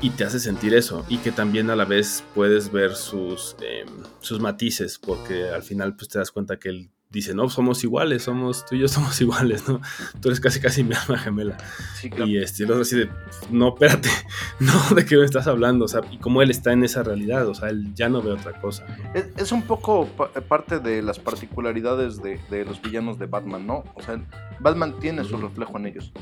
y 0.00 0.10
te 0.10 0.24
hace 0.24 0.38
sentir 0.38 0.74
eso 0.74 1.04
y 1.08 1.18
que 1.18 1.32
también 1.32 1.70
a 1.70 1.76
la 1.76 1.84
vez 1.84 2.22
puedes 2.34 2.70
ver 2.70 2.94
sus, 2.94 3.56
eh, 3.60 3.84
sus 4.20 4.40
matices 4.40 4.98
porque 4.98 5.48
al 5.48 5.62
final 5.62 5.96
pues 5.96 6.08
te 6.08 6.18
das 6.18 6.30
cuenta 6.30 6.58
que 6.58 6.68
él 6.68 6.90
dice 7.10 7.34
no 7.34 7.48
somos 7.48 7.82
iguales 7.84 8.22
somos 8.24 8.66
tú 8.66 8.74
y 8.74 8.80
yo 8.80 8.88
somos 8.88 9.18
iguales 9.20 9.66
no 9.68 9.80
tú 10.20 10.28
eres 10.28 10.40
casi 10.40 10.60
casi 10.60 10.84
mi 10.84 10.94
alma 10.94 11.18
gemela 11.18 11.56
Sí, 11.94 12.10
claro. 12.10 12.26
y 12.26 12.36
este 12.38 12.64
el 12.64 12.70
otro 12.70 12.82
así 12.82 12.96
de 12.98 13.08
no 13.50 13.68
espérate 13.68 14.08
no 14.60 14.72
de 14.94 15.06
qué 15.06 15.16
me 15.16 15.24
estás 15.24 15.46
hablando 15.46 15.86
o 15.86 15.88
sea 15.88 16.02
y 16.10 16.18
como 16.18 16.42
él 16.42 16.50
está 16.50 16.72
en 16.72 16.84
esa 16.84 17.02
realidad 17.02 17.46
o 17.48 17.54
sea 17.54 17.70
él 17.70 17.94
ya 17.94 18.08
no 18.08 18.20
ve 18.20 18.32
otra 18.32 18.60
cosa 18.60 18.84
¿no? 18.86 19.14
Es, 19.14 19.28
es 19.36 19.52
un 19.52 19.62
poco 19.62 20.06
pa- 20.06 20.30
parte 20.32 20.80
de 20.80 21.00
las 21.02 21.18
particularidades 21.18 22.22
de, 22.22 22.38
de 22.50 22.64
los 22.64 22.80
villanos 22.82 23.18
de 23.18 23.26
Batman, 23.26 23.66
¿no? 23.66 23.84
O 23.94 24.02
sea, 24.02 24.20
Batman 24.60 24.94
tiene 25.00 25.24
su 25.24 25.36
reflejo 25.36 25.78
en 25.78 25.86
ellos, 25.86 26.12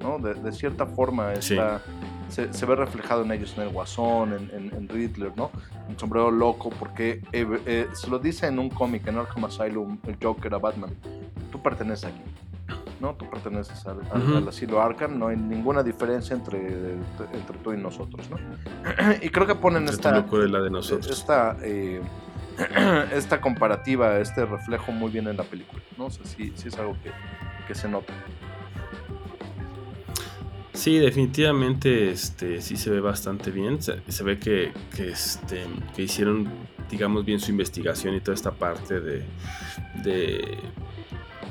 ¿no? 0.00 0.18
De, 0.18 0.34
de 0.34 0.52
cierta 0.52 0.86
forma 0.86 1.34
Sí. 1.40 1.56
Se, 2.28 2.52
se 2.52 2.66
ve 2.66 2.76
reflejado 2.76 3.22
en 3.24 3.32
ellos, 3.32 3.54
en 3.56 3.64
el 3.64 3.68
Guasón, 3.70 4.32
en, 4.32 4.50
en, 4.52 4.74
en 4.76 4.88
Riddler, 4.88 5.32
¿no? 5.36 5.50
En 5.88 5.98
Sombrero 5.98 6.30
Loco, 6.30 6.70
porque 6.70 7.22
eh, 7.32 7.46
eh, 7.66 7.88
se 7.92 8.08
lo 8.10 8.18
dice 8.18 8.46
en 8.46 8.58
un 8.58 8.68
cómic, 8.70 9.06
en 9.06 9.18
Arkham 9.18 9.44
Asylum, 9.44 9.98
el 10.06 10.16
Joker 10.22 10.54
a 10.54 10.58
Batman. 10.58 10.90
Tú 11.52 11.62
perteneces 11.62 12.06
aquí. 12.06 12.20
¿no? 12.98 13.14
Tú 13.14 13.28
perteneces 13.28 13.86
al, 13.86 13.98
al- 14.10 14.48
asilo 14.48 14.80
Arkham, 14.80 15.18
no 15.18 15.28
hay 15.28 15.36
ninguna 15.36 15.82
diferencia 15.82 16.34
entre, 16.34 16.92
entre 17.32 17.58
tú 17.62 17.74
y 17.74 17.76
nosotros, 17.76 18.26
¿no? 18.30 18.38
y 19.22 19.28
creo 19.28 19.46
que 19.46 19.54
ponen 19.54 19.82
Entre 19.82 19.96
esta, 19.96 20.14
tu 20.14 20.16
locura 20.22 20.46
y 20.46 20.50
la 20.50 20.60
de 20.62 20.70
nosotros 20.70 21.06
esta, 21.10 21.58
eh, 21.62 22.00
esta 23.12 23.38
comparativa, 23.40 24.18
este 24.18 24.46
reflejo 24.46 24.92
muy 24.92 25.10
bien 25.10 25.28
en 25.28 25.36
la 25.36 25.42
película, 25.44 25.82
¿no? 25.98 26.06
O 26.06 26.10
sea, 26.10 26.24
sí, 26.24 26.52
sí 26.56 26.68
es 26.68 26.78
algo 26.78 26.96
que, 27.02 27.12
que 27.68 27.74
se 27.74 27.86
nota. 27.86 28.14
Sí, 30.86 31.00
definitivamente 31.00 32.12
este, 32.12 32.62
sí 32.62 32.76
se 32.76 32.90
ve 32.90 33.00
bastante 33.00 33.50
bien. 33.50 33.80
Se, 33.82 34.22
ve 34.22 34.38
que, 34.38 34.72
que, 34.94 35.08
este, 35.08 35.64
que 35.96 36.02
hicieron, 36.02 36.48
digamos, 36.88 37.24
bien 37.24 37.40
su 37.40 37.50
investigación 37.50 38.14
y 38.14 38.20
toda 38.20 38.36
esta 38.36 38.52
parte 38.52 39.00
de, 39.00 39.24
de 40.04 40.58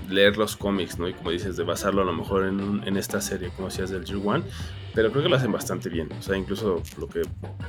leer 0.09 0.37
los 0.37 0.55
cómics, 0.55 0.97
¿no? 0.97 1.09
Y 1.09 1.13
como 1.15 1.31
dices, 1.31 1.57
de 1.57 1.65
basarlo 1.65 2.03
a 2.03 2.05
lo 2.05 2.13
mejor 2.13 2.45
en, 2.45 2.61
un- 2.61 2.87
en 2.87 2.95
esta 2.95 3.19
serie, 3.19 3.49
como 3.57 3.67
decías, 3.67 3.89
del 3.89 4.05
Year 4.05 4.21
One. 4.23 4.45
Pero 4.93 5.11
creo 5.11 5.23
que 5.23 5.27
lo 5.27 5.35
hacen 5.35 5.51
bastante 5.51 5.89
bien. 5.89 6.07
O 6.17 6.21
sea, 6.21 6.37
incluso 6.37 6.81
lo 6.97 7.09
que, 7.09 7.23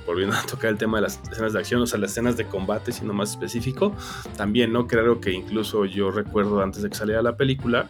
volviendo 0.06 0.36
a 0.36 0.42
tocar 0.46 0.70
el 0.70 0.78
tema 0.78 0.98
de 0.98 1.02
las 1.02 1.20
escenas 1.28 1.52
de 1.52 1.58
acción, 1.58 1.82
o 1.82 1.86
sea, 1.88 1.98
las 1.98 2.12
escenas 2.12 2.36
de 2.36 2.46
combate, 2.46 2.92
siendo 2.92 3.12
más 3.12 3.30
específico, 3.30 3.92
también, 4.36 4.72
¿no? 4.72 4.86
Creo 4.86 5.20
que 5.20 5.32
incluso 5.32 5.84
yo 5.84 6.12
recuerdo 6.12 6.62
antes 6.62 6.82
de 6.82 6.90
que 6.90 6.94
saliera 6.94 7.22
la 7.22 7.36
película, 7.36 7.88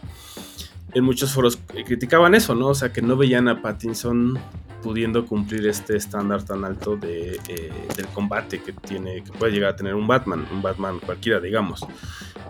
en 0.97 1.03
muchos 1.03 1.31
foros 1.31 1.59
eh, 1.75 1.83
criticaban 1.85 2.35
eso, 2.35 2.55
¿no? 2.55 2.67
O 2.67 2.75
sea, 2.75 2.91
que 2.91 3.01
no 3.01 3.15
veían 3.17 3.47
a 3.47 3.61
Pattinson 3.61 4.37
pudiendo 4.83 5.25
cumplir 5.25 5.67
este 5.67 5.95
estándar 5.97 6.43
tan 6.43 6.63
alto 6.63 6.95
de, 6.97 7.39
eh, 7.47 7.71
del 7.95 8.07
combate 8.07 8.61
que 8.61 8.73
tiene, 8.73 9.23
que 9.23 9.31
puede 9.31 9.51
llegar 9.51 9.73
a 9.73 9.75
tener 9.75 9.95
un 9.95 10.07
Batman, 10.07 10.45
un 10.51 10.61
Batman 10.61 10.99
cualquiera, 11.05 11.39
digamos. 11.39 11.85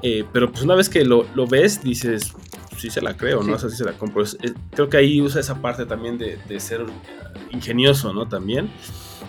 Eh, 0.04 0.26
pero 0.34 0.52
pues 0.52 0.64
una 0.64 0.76
vez 0.76 0.90
que 0.90 1.04
lo, 1.06 1.26
lo 1.36 1.48
ves, 1.48 1.82
dices, 1.82 2.34
sí 2.78 2.90
se 2.90 3.02
la 3.02 3.16
creo, 3.18 3.40
¿no? 3.40 3.46
Sí. 3.46 3.52
O 3.54 3.60
sea, 3.60 3.70
sí 3.70 3.78
se 3.78 3.86
la 3.86 3.94
compro. 3.94 4.24
Es- 4.24 4.38
es- 4.42 4.54
creo 4.72 4.90
que 4.90 4.98
ahí 4.98 5.22
usa 5.22 5.40
esa 5.42 5.62
parte 5.62 5.86
también 5.86 6.18
de, 6.18 6.38
de 6.48 6.60
ser 6.60 6.82
eh, 6.82 6.86
ingenioso, 7.52 8.14
¿no? 8.14 8.28
También, 8.28 8.70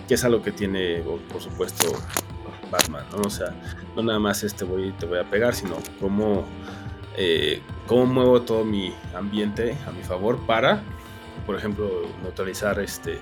que 0.07 0.13
es 0.15 0.23
algo 0.23 0.41
que 0.41 0.51
tiene, 0.51 1.01
por 1.31 1.41
supuesto, 1.41 1.87
Batman, 2.69 3.03
¿no? 3.15 3.21
O 3.25 3.29
sea, 3.31 3.55
no 3.95 4.03
nada 4.03 4.19
más 4.19 4.43
este 4.43 4.63
voy 4.65 4.91
te 4.99 5.05
voy 5.07 5.17
a 5.19 5.27
pegar, 5.29 5.55
sino 5.55 5.77
cómo, 5.99 6.45
eh, 7.21 7.61
cómo 7.85 8.05
muevo 8.05 8.41
todo 8.43 8.63
mi 8.63 8.93
ambiente 9.13 9.75
a 9.85 9.91
mi 9.91 10.01
favor 10.03 10.37
para, 10.45 10.81
por 11.45 11.57
ejemplo, 11.57 12.03
neutralizar 12.23 12.79
este, 12.79 13.17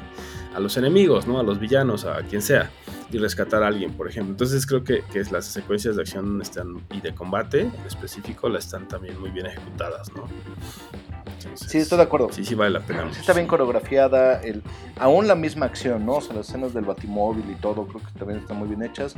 a 0.55 0.59
los 0.59 0.77
enemigos, 0.77 1.25
¿no? 1.25 1.39
A 1.39 1.43
los 1.43 1.59
villanos, 1.59 2.05
a 2.05 2.21
quien 2.21 2.43
sea, 2.43 2.69
y 3.11 3.17
rescatar 3.17 3.63
a 3.63 3.67
alguien, 3.67 3.93
por 3.93 4.07
ejemplo. 4.07 4.31
Entonces 4.31 4.67
creo 4.67 4.83
que, 4.83 5.03
que 5.11 5.23
las 5.31 5.45
secuencias 5.45 5.95
de 5.95 6.03
acción 6.03 6.39
están, 6.43 6.79
y 6.91 7.01
de 7.01 7.15
combate 7.15 7.61
en 7.61 7.73
específico 7.87 8.49
las 8.49 8.65
están 8.65 8.87
también 8.87 9.19
muy 9.19 9.31
bien 9.31 9.47
ejecutadas, 9.47 10.13
¿no? 10.15 10.25
Entonces, 11.25 11.67
Sí, 11.67 11.79
estoy 11.79 11.97
de 11.97 12.03
acuerdo. 12.03 12.29
Sí, 12.31 12.45
sí 12.45 12.53
vale 12.53 12.69
la 12.71 12.81
pena. 12.81 13.11
Sí 13.11 13.19
está 13.19 13.33
bien 13.33 13.47
coreografiada, 13.47 14.41
el, 14.41 14.61
aún 14.99 15.27
la 15.27 15.33
misma 15.33 15.65
acción, 15.65 16.05
¿no? 16.05 16.17
O 16.17 16.21
sea, 16.21 16.35
las 16.35 16.49
escenas 16.49 16.71
del 16.71 16.85
batimóvil 16.85 17.49
y 17.49 17.55
todo, 17.55 17.87
creo 17.87 18.01
que 18.01 18.19
también 18.19 18.41
están 18.41 18.57
muy 18.57 18.67
bien 18.67 18.83
hechas 18.83 19.15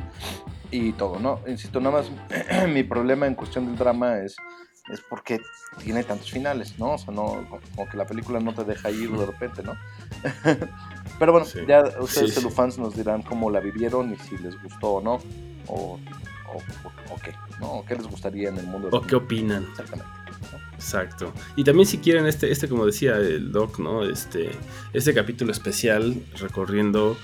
y 0.71 0.93
todo, 0.93 1.19
¿no? 1.19 1.41
Insisto, 1.47 1.81
nada 1.81 1.97
más, 1.97 2.11
mi 2.69 2.83
problema 2.83 3.27
en 3.27 3.35
cuestión 3.35 3.65
del 3.65 3.75
drama 3.75 4.19
es, 4.19 4.35
es 4.91 5.01
porque 5.01 5.39
tiene 5.83 6.03
tantos 6.03 6.31
finales, 6.31 6.77
¿no? 6.79 6.93
O 6.93 6.97
sea, 6.97 7.13
no, 7.13 7.45
como 7.75 7.89
que 7.89 7.97
la 7.97 8.05
película 8.07 8.39
no 8.39 8.53
te 8.53 8.63
deja 8.63 8.89
ir 8.91 9.11
de 9.11 9.25
repente, 9.25 9.61
¿no? 9.63 9.75
Pero 11.19 11.31
bueno, 11.31 11.45
Sí. 11.45 11.59
ya 11.67 11.83
ustedes, 11.99 12.11
Sí, 12.29 12.35
sí. 12.35 12.41
celufans, 12.41 12.77
nos 12.77 12.95
dirán 12.95 13.21
cómo 13.21 13.49
la 13.51 13.59
vivieron 13.59 14.13
y 14.13 14.15
si 14.17 14.37
les 14.37 14.61
gustó 14.61 14.87
o 14.95 15.01
no, 15.01 15.15
o, 15.67 15.99
o, 16.47 16.57
o- 16.57 17.13
o 17.13 17.19
qué, 17.23 17.33
¿no? 17.59 17.71
O 17.73 17.85
qué 17.85 17.95
les 17.95 18.07
gustaría 18.07 18.49
en 18.49 18.57
el 18.57 18.65
mundo. 18.67 18.89
¿O 18.91 19.01
qué 19.01 19.15
opinan? 19.15 19.63
Exactamente. 19.71 20.11
Exacto. 20.73 21.33
Y 21.57 21.63
también 21.65 21.85
si 21.85 21.97
quieren 21.97 22.25
este, 22.25 22.49
este 22.51 22.69
como 22.69 22.85
decía 22.85 23.17
el 23.17 23.51
doc, 23.51 23.79
¿no? 23.79 24.05
Este, 24.05 24.49
este 24.93 25.13
capítulo 25.13 25.51
especial 25.51 26.23
recorriendo 26.39 27.17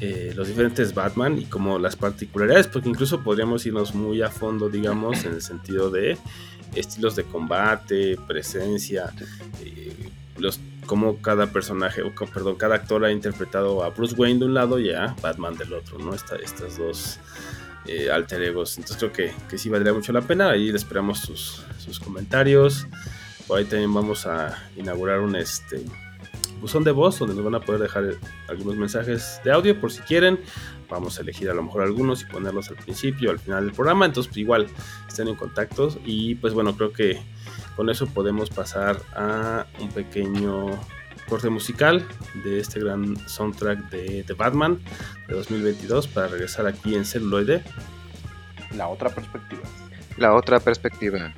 eh, 0.00 0.32
los 0.36 0.46
diferentes 0.48 0.94
Batman 0.94 1.38
y 1.38 1.46
como 1.46 1.78
las 1.80 1.96
particularidades, 1.96 2.68
porque 2.68 2.88
incluso 2.88 3.22
podríamos 3.22 3.66
irnos 3.66 3.94
muy 3.94 4.22
a 4.22 4.30
fondo, 4.30 4.68
digamos, 4.68 5.24
en 5.24 5.32
el 5.34 5.42
sentido 5.42 5.90
de 5.90 6.16
estilos 6.74 7.16
de 7.16 7.24
combate, 7.24 8.16
presencia, 8.26 9.12
eh, 9.64 10.10
los 10.38 10.60
cómo 10.86 11.18
cada 11.22 11.46
personaje, 11.46 12.02
o 12.02 12.12
perdón, 12.14 12.56
cada 12.56 12.74
actor 12.74 13.04
ha 13.04 13.12
interpretado 13.12 13.84
a 13.84 13.90
Bruce 13.90 14.14
Wayne 14.16 14.40
de 14.40 14.46
un 14.46 14.54
lado 14.54 14.78
y 14.80 14.90
a 14.90 15.14
Batman 15.22 15.56
del 15.56 15.72
otro, 15.74 15.98
¿no? 15.98 16.14
Esta- 16.14 16.36
estas 16.36 16.76
dos 16.78 17.18
eh, 17.86 18.10
alter 18.10 18.42
egos. 18.42 18.78
Entonces 18.78 18.96
creo 18.98 19.12
que, 19.12 19.32
que 19.48 19.58
sí 19.58 19.68
valdría 19.68 19.92
mucho 19.92 20.12
la 20.12 20.20
pena. 20.22 20.50
Ahí 20.50 20.68
esperamos 20.70 21.18
sus, 21.20 21.64
sus 21.78 21.98
comentarios. 21.98 22.86
Por 23.48 23.58
ahí 23.58 23.64
también 23.64 23.92
vamos 23.92 24.24
a 24.26 24.56
inaugurar 24.76 25.18
un 25.20 25.34
este 25.36 25.84
buzón 26.62 26.84
de 26.84 26.92
voz 26.92 27.18
donde 27.18 27.34
nos 27.34 27.44
van 27.44 27.56
a 27.56 27.60
poder 27.60 27.82
dejar 27.82 28.04
algunos 28.48 28.76
mensajes 28.76 29.40
de 29.44 29.52
audio 29.52 29.78
por 29.78 29.92
si 29.92 30.00
quieren. 30.02 30.40
Vamos 30.88 31.18
a 31.18 31.22
elegir 31.22 31.50
a 31.50 31.54
lo 31.54 31.62
mejor 31.62 31.82
algunos 31.82 32.22
y 32.22 32.26
ponerlos 32.26 32.70
al 32.70 32.76
principio, 32.76 33.30
al 33.30 33.38
final 33.38 33.66
del 33.66 33.74
programa. 33.74 34.06
Entonces, 34.06 34.28
pues, 34.28 34.38
igual 34.38 34.66
estén 35.08 35.28
en 35.28 35.34
contacto. 35.34 35.88
Y 36.04 36.36
pues 36.36 36.54
bueno, 36.54 36.74
creo 36.76 36.92
que 36.92 37.20
con 37.76 37.90
eso 37.90 38.06
podemos 38.06 38.48
pasar 38.48 38.98
a 39.14 39.66
un 39.80 39.90
pequeño 39.90 40.70
corte 41.28 41.50
musical 41.50 42.06
de 42.44 42.60
este 42.60 42.80
gran 42.80 43.16
soundtrack 43.28 43.90
de, 43.90 44.22
de 44.22 44.34
Batman 44.34 44.78
de 45.28 45.34
2022 45.34 46.06
para 46.08 46.28
regresar 46.28 46.66
aquí 46.66 46.94
en 46.94 47.04
celuloide. 47.04 47.64
La 48.76 48.88
otra 48.88 49.10
perspectiva. 49.10 49.62
La 50.16 50.34
otra 50.34 50.60
perspectiva. 50.60 51.34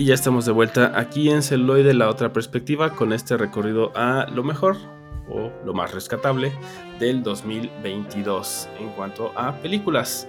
Y 0.00 0.06
ya 0.06 0.14
estamos 0.14 0.46
de 0.46 0.52
vuelta 0.52 0.98
aquí 0.98 1.28
en 1.28 1.42
Celuloide, 1.42 1.92
la 1.92 2.08
otra 2.08 2.32
perspectiva, 2.32 2.96
con 2.96 3.12
este 3.12 3.36
recorrido 3.36 3.92
a 3.94 4.26
lo 4.30 4.42
mejor 4.42 4.78
o 5.28 5.52
lo 5.62 5.74
más 5.74 5.92
rescatable 5.92 6.54
del 6.98 7.22
2022 7.22 8.70
en 8.78 8.88
cuanto 8.92 9.30
a 9.38 9.56
películas. 9.56 10.26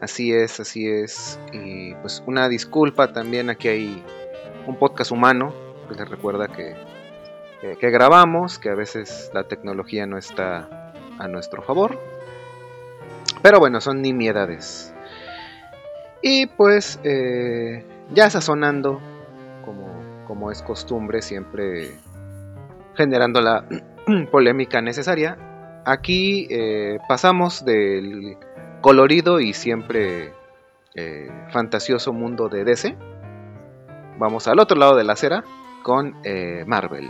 Así 0.00 0.32
es, 0.32 0.60
así 0.60 0.86
es. 0.86 1.40
Y 1.52 1.92
pues 1.96 2.22
una 2.24 2.48
disculpa 2.48 3.12
también, 3.12 3.50
aquí 3.50 3.66
hay 3.66 4.04
un 4.68 4.76
podcast 4.76 5.10
humano 5.10 5.52
que 5.88 5.96
les 5.96 6.08
recuerda 6.08 6.46
que, 6.46 6.76
que, 7.60 7.76
que 7.78 7.90
grabamos, 7.90 8.60
que 8.60 8.70
a 8.70 8.76
veces 8.76 9.28
la 9.34 9.48
tecnología 9.48 10.06
no 10.06 10.18
está 10.18 10.92
a 11.18 11.26
nuestro 11.26 11.62
favor. 11.62 11.98
Pero 13.42 13.58
bueno, 13.58 13.80
son 13.80 14.02
nimiedades. 14.02 14.94
Y 16.22 16.46
pues 16.46 16.98
eh, 17.04 17.84
ya 18.12 18.28
sazonando, 18.30 19.00
como, 19.64 20.24
como 20.26 20.50
es 20.50 20.62
costumbre, 20.62 21.22
siempre 21.22 21.92
generando 22.96 23.40
la 23.40 23.64
polémica 24.30 24.80
necesaria. 24.80 25.38
Aquí 25.84 26.48
eh, 26.50 26.98
pasamos 27.08 27.64
del 27.64 28.36
colorido 28.80 29.40
y 29.40 29.52
siempre 29.54 30.32
eh, 30.94 31.30
fantasioso 31.50 32.12
mundo 32.12 32.48
de 32.48 32.64
DC. 32.64 32.96
Vamos 34.18 34.48
al 34.48 34.58
otro 34.58 34.76
lado 34.76 34.96
de 34.96 35.04
la 35.04 35.12
acera 35.12 35.44
con 35.84 36.16
Marvel. 36.66 37.08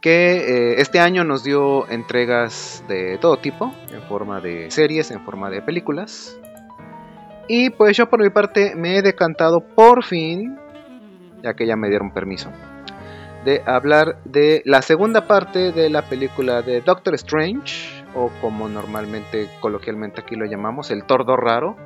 Que 0.00 0.74
este 0.80 1.00
año 1.00 1.24
nos 1.24 1.42
dio 1.42 1.88
entregas 1.88 2.84
de 2.86 3.18
todo 3.18 3.38
tipo, 3.38 3.74
en 3.92 4.02
forma 4.02 4.40
de 4.40 4.70
series, 4.70 5.10
en 5.10 5.24
forma 5.24 5.50
de 5.50 5.60
películas. 5.60 6.38
Y 7.48 7.70
pues 7.70 7.96
yo 7.96 8.08
por 8.08 8.22
mi 8.22 8.30
parte 8.30 8.74
me 8.74 8.96
he 8.96 9.02
decantado 9.02 9.60
por 9.60 10.04
fin, 10.04 10.58
ya 11.42 11.54
que 11.54 11.66
ya 11.66 11.76
me 11.76 11.88
dieron 11.88 12.12
permiso, 12.12 12.50
de 13.44 13.62
hablar 13.66 14.16
de 14.24 14.62
la 14.64 14.80
segunda 14.80 15.26
parte 15.26 15.72
de 15.72 15.90
la 15.90 16.02
película 16.02 16.62
de 16.62 16.80
Doctor 16.80 17.14
Strange, 17.14 18.04
o 18.14 18.30
como 18.40 18.68
normalmente 18.68 19.48
coloquialmente 19.60 20.22
aquí 20.22 20.36
lo 20.36 20.46
llamamos, 20.46 20.90
el 20.90 21.04
Tordo 21.04 21.36
Raro, 21.36 21.76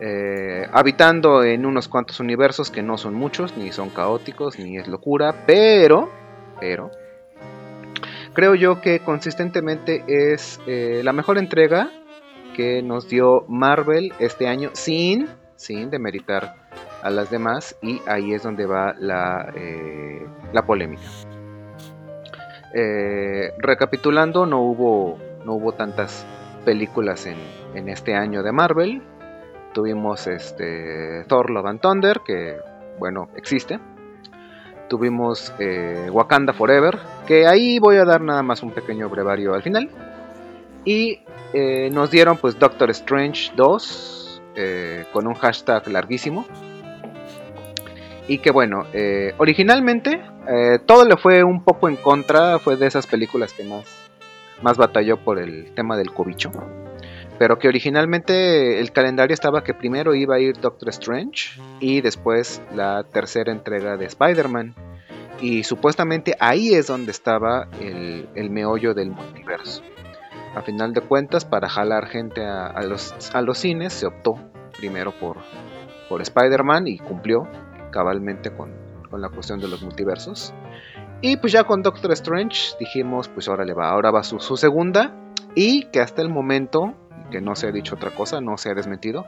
eh, 0.00 0.66
habitando 0.72 1.42
en 1.42 1.66
unos 1.66 1.88
cuantos 1.88 2.20
universos 2.20 2.70
que 2.70 2.82
no 2.82 2.96
son 2.96 3.14
muchos, 3.14 3.56
ni 3.56 3.72
son 3.72 3.90
caóticos, 3.90 4.58
ni 4.58 4.78
es 4.78 4.88
locura, 4.88 5.44
pero, 5.46 6.10
pero, 6.60 6.90
creo 8.32 8.54
yo 8.54 8.80
que 8.80 9.00
consistentemente 9.00 10.04
es 10.06 10.60
eh, 10.66 11.02
la 11.02 11.12
mejor 11.12 11.38
entrega 11.38 11.90
que 12.56 12.82
nos 12.82 13.06
dio 13.06 13.44
Marvel 13.48 14.14
este 14.18 14.48
año 14.48 14.70
sin, 14.72 15.28
sin 15.56 15.90
demeritar 15.90 16.54
a 17.02 17.10
las 17.10 17.30
demás 17.30 17.76
y 17.82 18.00
ahí 18.06 18.32
es 18.32 18.42
donde 18.42 18.64
va 18.64 18.94
la, 18.98 19.52
eh, 19.54 20.26
la 20.54 20.62
polémica. 20.64 21.02
Eh, 22.72 23.52
recapitulando, 23.58 24.46
no 24.46 24.62
hubo, 24.62 25.18
no 25.44 25.52
hubo 25.52 25.72
tantas 25.72 26.26
películas 26.64 27.26
en, 27.26 27.36
en, 27.74 27.90
este 27.90 28.14
año 28.14 28.42
de 28.42 28.52
Marvel. 28.52 29.02
Tuvimos 29.74 30.26
este, 30.26 31.24
Thor 31.28 31.50
Love 31.50 31.66
and 31.66 31.80
Thunder, 31.80 32.20
que 32.24 32.56
bueno, 32.98 33.28
existe. 33.36 33.78
Tuvimos 34.88 35.52
eh, 35.58 36.08
Wakanda 36.10 36.54
Forever, 36.54 36.98
que 37.26 37.46
ahí 37.46 37.78
voy 37.78 37.96
a 37.96 38.06
dar 38.06 38.22
nada 38.22 38.42
más 38.42 38.62
un 38.62 38.70
pequeño 38.70 39.10
brevario 39.10 39.52
al 39.52 39.62
final. 39.62 39.90
Y 40.86 41.25
eh, 41.52 41.90
nos 41.92 42.10
dieron 42.10 42.36
pues 42.36 42.58
Doctor 42.58 42.90
Strange 42.90 43.52
2, 43.56 44.42
eh, 44.56 45.04
con 45.12 45.26
un 45.26 45.34
hashtag 45.34 45.88
larguísimo. 45.88 46.46
Y 48.28 48.38
que 48.38 48.50
bueno, 48.50 48.86
eh, 48.92 49.34
originalmente 49.38 50.20
todo 50.86 51.04
le 51.04 51.16
fue 51.16 51.42
un 51.42 51.64
poco 51.64 51.88
en 51.88 51.96
contra, 51.96 52.60
fue 52.60 52.76
de 52.76 52.86
esas 52.86 53.06
películas 53.08 53.52
que 53.52 53.64
más, 53.64 53.84
más 54.62 54.76
batalló 54.76 55.16
por 55.16 55.38
el 55.40 55.72
tema 55.74 55.96
del 55.96 56.12
cobicho. 56.12 56.50
Pero 57.38 57.58
que 57.58 57.68
originalmente 57.68 58.80
el 58.80 58.92
calendario 58.92 59.34
estaba 59.34 59.64
que 59.64 59.74
primero 59.74 60.14
iba 60.14 60.36
a 60.36 60.38
ir 60.38 60.56
Doctor 60.58 60.88
Strange 60.90 61.60
y 61.80 62.00
después 62.00 62.62
la 62.74 63.04
tercera 63.04 63.52
entrega 63.52 63.96
de 63.96 64.06
Spider-Man. 64.06 64.74
Y 65.40 65.64
supuestamente 65.64 66.34
ahí 66.40 66.74
es 66.74 66.86
donde 66.86 67.10
estaba 67.10 67.68
el, 67.80 68.28
el, 68.34 68.50
meollo 68.50 68.94
del 68.94 69.10
multiverso. 69.10 69.82
A 70.56 70.62
final 70.62 70.94
de 70.94 71.02
cuentas, 71.02 71.44
para 71.44 71.68
jalar 71.68 72.06
gente 72.06 72.42
a, 72.42 72.80
los, 72.80 73.14
a 73.34 73.42
los, 73.42 73.58
cines, 73.58 73.92
se 73.92 74.06
optó 74.06 74.36
primero 74.78 75.12
por, 75.12 75.36
por 76.08 76.22
Spider-Man 76.22 76.86
y 76.86 76.98
cumplió 76.98 77.46
cabalmente 77.90 78.50
con, 78.50 78.72
con, 79.10 79.20
la 79.20 79.28
cuestión 79.28 79.60
de 79.60 79.68
los 79.68 79.82
multiversos. 79.82 80.54
Y 81.20 81.36
pues 81.36 81.52
ya 81.52 81.64
con 81.64 81.82
Doctor 81.82 82.10
Strange 82.12 82.74
dijimos, 82.80 83.28
pues 83.28 83.50
ahora 83.50 83.66
le 83.66 83.74
va, 83.74 83.90
ahora 83.90 84.10
va 84.10 84.22
su, 84.22 84.40
su 84.40 84.56
segunda. 84.56 85.12
Y 85.54 85.84
que 85.90 86.00
hasta 86.00 86.22
el 86.22 86.30
momento, 86.30 86.94
que 87.30 87.42
no 87.42 87.54
se 87.54 87.66
ha 87.66 87.70
dicho 87.70 87.94
otra 87.94 88.12
cosa, 88.12 88.40
no 88.40 88.56
se 88.56 88.70
ha 88.70 88.74
desmentido, 88.74 89.26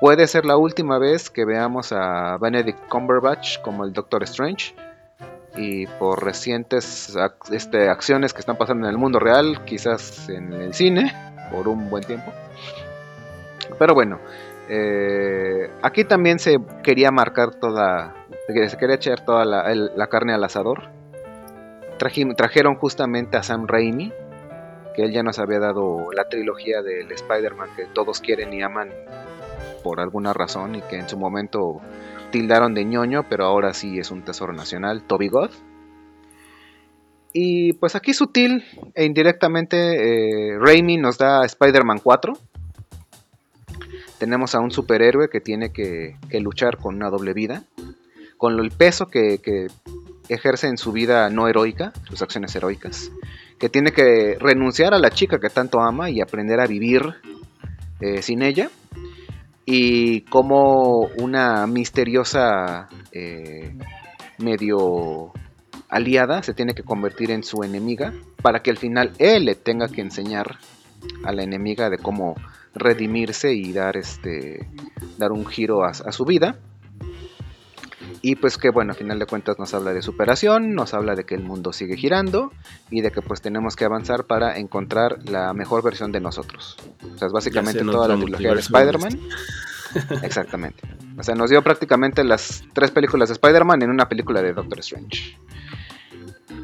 puede 0.00 0.26
ser 0.26 0.44
la 0.44 0.56
última 0.56 0.98
vez 0.98 1.30
que 1.30 1.44
veamos 1.44 1.92
a 1.92 2.36
Benedict 2.38 2.88
Cumberbatch 2.88 3.60
como 3.60 3.84
el 3.84 3.92
Doctor 3.92 4.24
Strange 4.24 4.74
y 5.56 5.86
por 5.86 6.24
recientes 6.24 7.16
este, 7.50 7.88
acciones 7.88 8.32
que 8.32 8.40
están 8.40 8.56
pasando 8.56 8.86
en 8.86 8.92
el 8.92 8.98
mundo 8.98 9.18
real, 9.18 9.64
quizás 9.64 10.28
en 10.28 10.52
el 10.52 10.74
cine, 10.74 11.12
por 11.50 11.68
un 11.68 11.90
buen 11.90 12.04
tiempo. 12.04 12.32
Pero 13.78 13.94
bueno, 13.94 14.18
eh, 14.68 15.70
aquí 15.82 16.04
también 16.04 16.38
se 16.38 16.56
quería 16.82 17.10
marcar 17.10 17.54
toda, 17.54 18.14
se 18.46 18.76
quería 18.76 18.96
echar 18.96 19.24
toda 19.24 19.44
la, 19.44 19.74
la 19.74 20.06
carne 20.08 20.34
al 20.34 20.44
asador. 20.44 20.90
Trajeron 21.98 22.76
justamente 22.76 23.36
a 23.36 23.42
Sam 23.42 23.66
Raimi, 23.66 24.12
que 24.94 25.02
él 25.02 25.12
ya 25.12 25.22
nos 25.22 25.38
había 25.38 25.58
dado 25.58 26.12
la 26.12 26.28
trilogía 26.28 26.82
del 26.82 27.10
Spider-Man 27.10 27.70
que 27.76 27.86
todos 27.86 28.20
quieren 28.20 28.52
y 28.52 28.62
aman 28.62 28.90
por 29.82 30.00
alguna 30.00 30.32
razón 30.32 30.76
y 30.76 30.82
que 30.82 30.96
en 30.96 31.08
su 31.08 31.18
momento 31.18 31.80
tildaron 32.34 32.74
de 32.74 32.84
ñoño, 32.84 33.28
pero 33.28 33.44
ahora 33.44 33.72
sí 33.74 33.96
es 34.00 34.10
un 34.10 34.24
tesoro 34.24 34.52
nacional, 34.52 35.04
Toby 35.04 35.28
God. 35.28 35.50
Y 37.32 37.74
pues 37.74 37.94
aquí 37.94 38.12
sutil 38.12 38.64
e 38.96 39.04
indirectamente 39.04 39.76
eh, 39.76 40.58
Raimi 40.58 40.96
nos 40.96 41.16
da 41.16 41.44
Spider-Man 41.44 42.00
4. 42.02 42.32
Tenemos 44.18 44.56
a 44.56 44.58
un 44.58 44.72
superhéroe 44.72 45.28
que 45.28 45.40
tiene 45.40 45.72
que, 45.72 46.16
luchar 46.40 46.78
con 46.78 46.96
una 46.96 47.08
doble 47.08 47.34
vida, 47.34 47.62
con 48.36 48.58
el 48.58 48.72
peso 48.72 49.06
que, 49.06 49.38
que, 49.38 49.68
ejerce 50.28 50.66
en 50.66 50.76
su 50.76 50.90
vida 50.90 51.30
no 51.30 51.46
heroica, 51.46 51.92
sus 52.08 52.20
acciones 52.20 52.56
heroicas, 52.56 53.12
que 53.60 53.68
tiene 53.68 53.92
que 53.92 54.38
renunciar 54.40 54.92
a 54.92 54.98
la 54.98 55.10
chica 55.10 55.38
que 55.38 55.50
tanto 55.50 55.80
ama 55.80 56.10
y 56.10 56.20
aprender 56.20 56.58
a 56.58 56.66
vivir 56.66 57.02
eh, 58.00 58.22
sin 58.22 58.42
ella 58.42 58.70
y 59.66 60.22
como 60.22 61.08
una 61.18 61.66
misteriosa 61.66 62.88
eh, 63.12 63.76
medio 64.38 65.32
aliada 65.88 66.42
se 66.42 66.54
tiene 66.54 66.74
que 66.74 66.82
convertir 66.82 67.30
en 67.30 67.42
su 67.42 67.62
enemiga 67.62 68.12
para 68.42 68.62
que 68.62 68.70
al 68.70 68.76
final 68.76 69.12
él 69.18 69.46
le 69.46 69.54
tenga 69.54 69.88
que 69.88 70.00
enseñar 70.00 70.58
a 71.24 71.32
la 71.32 71.42
enemiga 71.42 71.90
de 71.90 71.98
cómo 71.98 72.34
redimirse 72.74 73.54
y 73.54 73.72
dar 73.72 73.96
este 73.96 74.68
dar 75.18 75.32
un 75.32 75.46
giro 75.46 75.84
a, 75.84 75.90
a 75.90 76.12
su 76.12 76.24
vida 76.24 76.58
y 78.24 78.36
pues 78.36 78.56
que 78.56 78.70
bueno, 78.70 78.92
a 78.92 78.94
final 78.94 79.18
de 79.18 79.26
cuentas 79.26 79.58
nos 79.58 79.74
habla 79.74 79.92
de 79.92 80.00
superación, 80.00 80.74
nos 80.74 80.94
habla 80.94 81.14
de 81.14 81.24
que 81.24 81.34
el 81.34 81.42
mundo 81.42 81.74
sigue 81.74 81.94
girando 81.94 82.52
y 82.88 83.02
de 83.02 83.10
que 83.10 83.20
pues 83.20 83.42
tenemos 83.42 83.76
que 83.76 83.84
avanzar 83.84 84.24
para 84.24 84.56
encontrar 84.56 85.28
la 85.28 85.52
mejor 85.52 85.82
versión 85.82 86.10
de 86.10 86.20
nosotros. 86.20 86.78
O 87.02 87.18
sea, 87.18 87.26
es 87.26 87.34
básicamente 87.34 87.84
toda 87.84 88.08
la 88.08 88.16
trilogía 88.16 88.54
de 88.54 88.60
Spider-Man. 88.60 89.20
Exactamente. 90.22 90.88
O 91.18 91.22
sea, 91.22 91.34
nos 91.34 91.50
dio 91.50 91.62
prácticamente 91.62 92.24
las 92.24 92.64
tres 92.72 92.90
películas 92.90 93.28
de 93.28 93.34
Spider-Man 93.34 93.82
en 93.82 93.90
una 93.90 94.08
película 94.08 94.40
de 94.40 94.54
Doctor 94.54 94.78
Strange. 94.78 95.36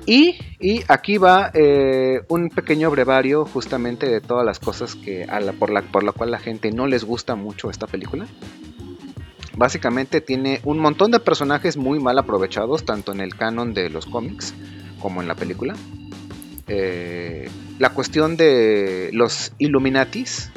Y, 0.06 0.38
y 0.58 0.82
aquí 0.88 1.18
va 1.18 1.50
eh, 1.52 2.22
un 2.30 2.48
pequeño 2.48 2.90
brevario 2.90 3.44
justamente 3.44 4.08
de 4.08 4.22
todas 4.22 4.46
las 4.46 4.60
cosas 4.60 4.94
que 4.94 5.24
a 5.24 5.40
la, 5.40 5.52
por, 5.52 5.68
la, 5.68 5.82
por 5.82 6.04
la 6.04 6.12
cual 6.12 6.30
la 6.30 6.38
gente 6.38 6.72
no 6.72 6.86
les 6.86 7.04
gusta 7.04 7.34
mucho 7.34 7.68
esta 7.68 7.86
película 7.86 8.26
básicamente 9.56 10.20
tiene 10.20 10.60
un 10.64 10.78
montón 10.78 11.10
de 11.10 11.20
personajes 11.20 11.76
muy 11.76 12.00
mal 12.00 12.18
aprovechados, 12.18 12.84
tanto 12.84 13.12
en 13.12 13.20
el 13.20 13.34
canon 13.34 13.74
de 13.74 13.90
los 13.90 14.06
cómics 14.06 14.54
como 15.00 15.22
en 15.22 15.28
la 15.28 15.34
película. 15.34 15.74
Eh, 16.68 17.50
la 17.78 17.90
cuestión 17.90 18.36
de 18.36 19.10
los 19.12 19.52
Illuminatis, 19.58 20.50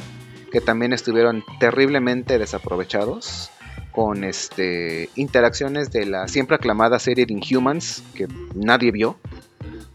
que 0.52 0.62
también 0.62 0.94
estuvieron 0.94 1.44
terriblemente 1.60 2.38
desaprovechados, 2.38 3.50
con 3.92 4.24
este, 4.24 5.10
interacciones 5.16 5.92
de 5.92 6.06
la 6.06 6.28
siempre 6.28 6.56
aclamada 6.56 7.00
serie 7.00 7.26
de 7.26 7.34
Inhumans, 7.34 8.04
que 8.16 8.28
nadie 8.56 8.92
vio, 8.92 9.18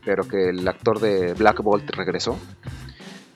pero 0.05 0.27
que 0.27 0.51
el 0.51 0.67
actor 0.67 1.01
de 1.01 1.35
Black 1.35 1.63
Bolt 1.63 1.91
regresó. 1.91 2.39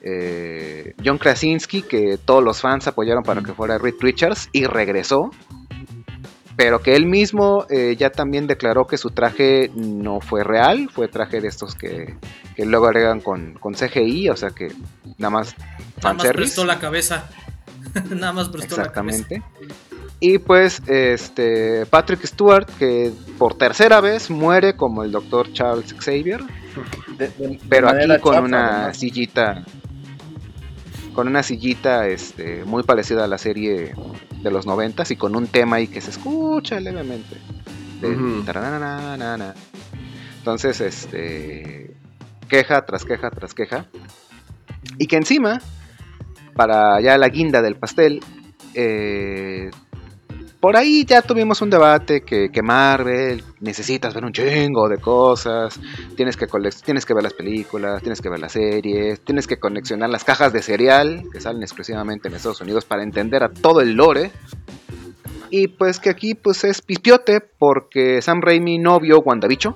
Eh, 0.01 0.95
John 1.03 1.17
Krasinski, 1.17 1.81
que 1.81 2.17
todos 2.17 2.43
los 2.43 2.61
fans 2.61 2.87
apoyaron 2.87 3.23
para 3.23 3.41
que 3.41 3.53
fuera 3.53 3.77
Reed 3.77 3.95
Richards, 3.99 4.49
y 4.51 4.65
regresó 4.65 5.31
pero 6.55 6.81
que 6.81 6.95
él 6.95 7.05
mismo 7.05 7.65
eh, 7.69 7.95
ya 7.97 8.09
también 8.09 8.47
declaró 8.47 8.85
que 8.85 8.97
su 8.97 9.09
traje 9.09 9.71
no 9.75 10.19
fue 10.21 10.43
real, 10.43 10.89
fue 10.91 11.07
traje 11.07 11.41
de 11.41 11.47
estos 11.47 11.75
que, 11.75 12.15
que 12.55 12.65
luego 12.65 12.87
agregan 12.87 13.21
con, 13.21 13.53
con 13.55 13.73
CGI, 13.73 14.29
o 14.29 14.35
sea 14.35 14.49
que 14.51 14.67
nada 15.17 15.29
más 15.31 15.55
Nada 16.01 16.13
más 16.15 16.27
prestó 16.33 16.65
la 16.65 16.79
cabeza. 16.79 17.29
Nada 18.09 18.33
más 18.33 18.49
prestó 18.49 18.77
la 18.77 18.91
cabeza. 18.91 19.17
Exactamente. 19.21 19.43
Y 20.19 20.37
pues 20.37 20.81
este 20.87 21.85
Patrick 21.87 22.25
Stewart, 22.25 22.65
que 22.79 23.11
por 23.37 23.55
tercera 23.57 23.99
vez 23.99 24.29
muere 24.29 24.73
como 24.75 25.03
el 25.03 25.11
doctor 25.11 25.51
Charles 25.51 25.93
Xavier, 25.99 26.41
De- 27.17 27.27
de- 27.29 27.47
de 27.47 27.59
pero 27.67 27.89
aquí 27.89 28.21
con 28.21 28.43
una 28.45 28.93
sillita 28.93 29.65
con 31.13 31.27
una 31.27 31.43
sillita 31.43 32.07
este 32.07 32.65
muy 32.65 32.83
parecida 32.83 33.23
a 33.23 33.27
la 33.27 33.37
serie 33.37 33.95
de 34.41 34.51
los 34.51 34.65
noventas 34.65 35.11
y 35.11 35.15
con 35.15 35.35
un 35.35 35.47
tema 35.47 35.77
ahí 35.77 35.87
que 35.87 36.01
se 36.01 36.11
escucha 36.11 36.79
levemente. 36.79 37.37
Entonces 40.39 40.81
este 40.81 41.95
queja 42.49 42.85
tras 42.85 43.05
queja 43.05 43.29
tras 43.29 43.53
queja. 43.53 43.85
Y 44.97 45.07
que 45.07 45.15
encima 45.15 45.61
para 46.55 46.99
ya 47.01 47.17
la 47.17 47.29
guinda 47.29 47.61
del 47.61 47.75
pastel 47.75 48.19
eh, 48.73 49.71
por 50.63 50.77
ahí 50.77 51.03
ya 51.03 51.21
tuvimos 51.21 51.61
un 51.61 51.69
debate 51.69 52.21
que, 52.21 52.49
que 52.49 52.61
Marvel 52.61 53.43
necesitas 53.59 54.13
ver 54.13 54.23
un 54.23 54.31
chingo 54.31 54.87
de 54.87 54.97
cosas 54.97 55.77
tienes 56.15 56.37
que, 56.37 56.47
tienes 56.85 57.05
que 57.05 57.13
ver 57.13 57.21
las 57.21 57.33
películas, 57.33 58.01
tienes 58.01 58.21
que 58.21 58.29
ver 58.29 58.39
las 58.39 58.53
series, 58.53 59.19
tienes 59.19 59.45
que 59.45 59.59
conexionar 59.59 60.09
las 60.09 60.23
cajas 60.23 60.53
de 60.53 60.61
cereal 60.61 61.25
que 61.33 61.41
salen 61.41 61.63
exclusivamente 61.63 62.29
en 62.29 62.35
Estados 62.35 62.61
Unidos 62.61 62.85
para 62.85 63.03
entender 63.03 63.43
a 63.43 63.49
todo 63.49 63.81
el 63.81 63.95
lore. 63.95 64.31
Y 65.49 65.67
pues 65.67 65.99
que 65.99 66.09
aquí 66.09 66.33
pues 66.33 66.63
es 66.63 66.81
pispiote 66.81 67.41
porque 67.41 68.21
Sam 68.21 68.39
Raimi 68.41 68.79
no 68.79 69.01
vio 69.01 69.19
WandaVision. 69.19 69.75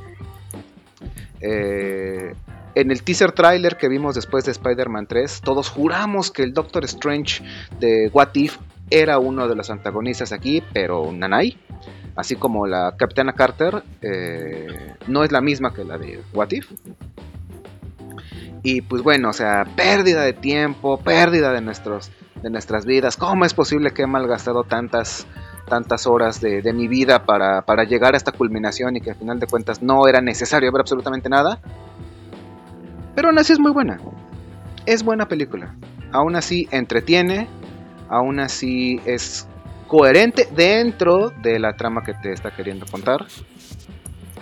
Eh, 1.42 2.34
en 2.76 2.92
el 2.92 3.04
teaser 3.04 3.34
trailer 3.34 3.76
que 3.76 3.90
vimos 3.90 4.16
después 4.16 4.46
de 4.46 4.54
Spider-Man 4.54 5.08
3, 5.08 5.42
todos 5.42 5.68
juramos 5.68 6.32
que 6.32 6.44
el 6.44 6.54
Doctor 6.54 6.86
Strange 6.86 7.44
de 7.78 8.10
What 8.14 8.30
If 8.36 8.58
era 8.90 9.20
uno 9.20 9.48
de 9.48 9.56
los 9.56 9.70
antagonistas 9.70 10.32
aquí, 10.32 10.64
pero 10.74 11.12
Nanai 11.12 11.58
así 12.18 12.36
como 12.36 12.68
la 12.68 12.96
Capitana 12.98 13.34
Carter 13.34 13.84
eh, 14.02 14.96
no 15.08 15.24
es 15.24 15.32
la 15.32 15.40
misma 15.40 15.74
que 15.74 15.86
la 15.86 15.98
de 15.98 16.22
What 16.34 16.52
If. 16.52 16.72
Y 18.64 18.82
pues 18.82 19.04
bueno, 19.04 19.30
o 19.30 19.34
sea, 19.34 19.66
pérdida 19.76 20.24
de 20.24 20.34
tiempo, 20.34 20.98
pérdida 20.98 21.54
de, 21.54 21.62
nuestros, 21.62 22.12
de 22.42 22.50
nuestras 22.50 22.86
vidas. 22.86 23.16
¿Cómo 23.16 23.46
es 23.46 23.54
posible 23.54 23.92
que 23.92 24.02
he 24.02 24.08
malgastado 24.08 24.64
tantas, 24.64 25.28
tantas 25.70 26.08
horas 26.08 26.42
de, 26.42 26.64
de 26.64 26.74
mi 26.74 26.88
vida 26.88 27.24
para, 27.24 27.62
para 27.62 27.84
llegar 27.84 28.16
a 28.16 28.18
esta 28.18 28.32
culminación 28.32 28.96
y 28.96 29.02
que 29.02 29.12
al 29.12 29.16
final 29.16 29.40
de 29.40 29.46
cuentas 29.46 29.84
no 29.84 30.08
era 30.08 30.20
necesario 30.20 30.72
ver 30.72 30.82
absolutamente 30.82 31.30
nada? 31.30 31.60
Pero 33.16 33.30
aún 33.30 33.38
así 33.38 33.54
es 33.54 33.60
muy 33.60 33.72
buena. 33.72 34.00
Es 34.88 35.04
buena 35.04 35.28
película. 35.28 35.76
Aún 36.12 36.36
así 36.36 36.68
entretiene. 36.72 37.48
Aún 38.10 38.40
así 38.40 39.00
es 39.06 39.48
coherente 39.88 40.48
dentro 40.56 41.30
de 41.30 41.60
la 41.60 41.76
trama 41.76 42.04
que 42.04 42.14
te 42.14 42.32
está 42.32 42.52
queriendo 42.52 42.86
contar. 42.86 43.26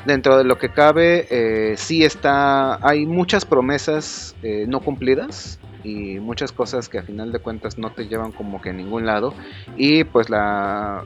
Dentro 0.05 0.38
de 0.38 0.43
lo 0.43 0.57
que 0.57 0.70
cabe, 0.70 1.28
eh, 1.30 1.78
sí 1.78 2.03
está. 2.03 2.80
Hay 2.88 3.05
muchas 3.05 3.45
promesas 3.45 4.36
eh, 4.43 4.66
no 4.68 4.80
cumplidas 4.82 5.59
y 5.84 6.20
muchas 6.20 6.51
cosas 6.51 6.89
que 6.89 6.99
a 6.99 7.03
final 7.03 7.32
de 7.32 7.39
cuentas 7.39 7.78
no 7.78 7.91
te 7.91 8.07
llevan 8.07 8.32
como 8.32 8.61
que 8.61 8.70
a 8.70 8.74
ningún 8.74 9.05
lado. 9.05 9.34
Y 9.76 10.03
pues 10.03 10.30
la 10.30 11.05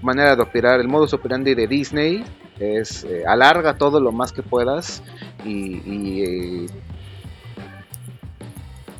manera 0.00 0.34
de 0.34 0.42
operar, 0.42 0.80
el 0.80 0.88
modus 0.88 1.12
operandi 1.14 1.54
de 1.54 1.66
Disney 1.68 2.24
es 2.58 3.04
eh, 3.04 3.24
alarga 3.26 3.74
todo 3.78 4.00
lo 4.00 4.12
más 4.12 4.32
que 4.32 4.42
puedas 4.42 5.02
y, 5.44 5.76
y, 5.86 6.66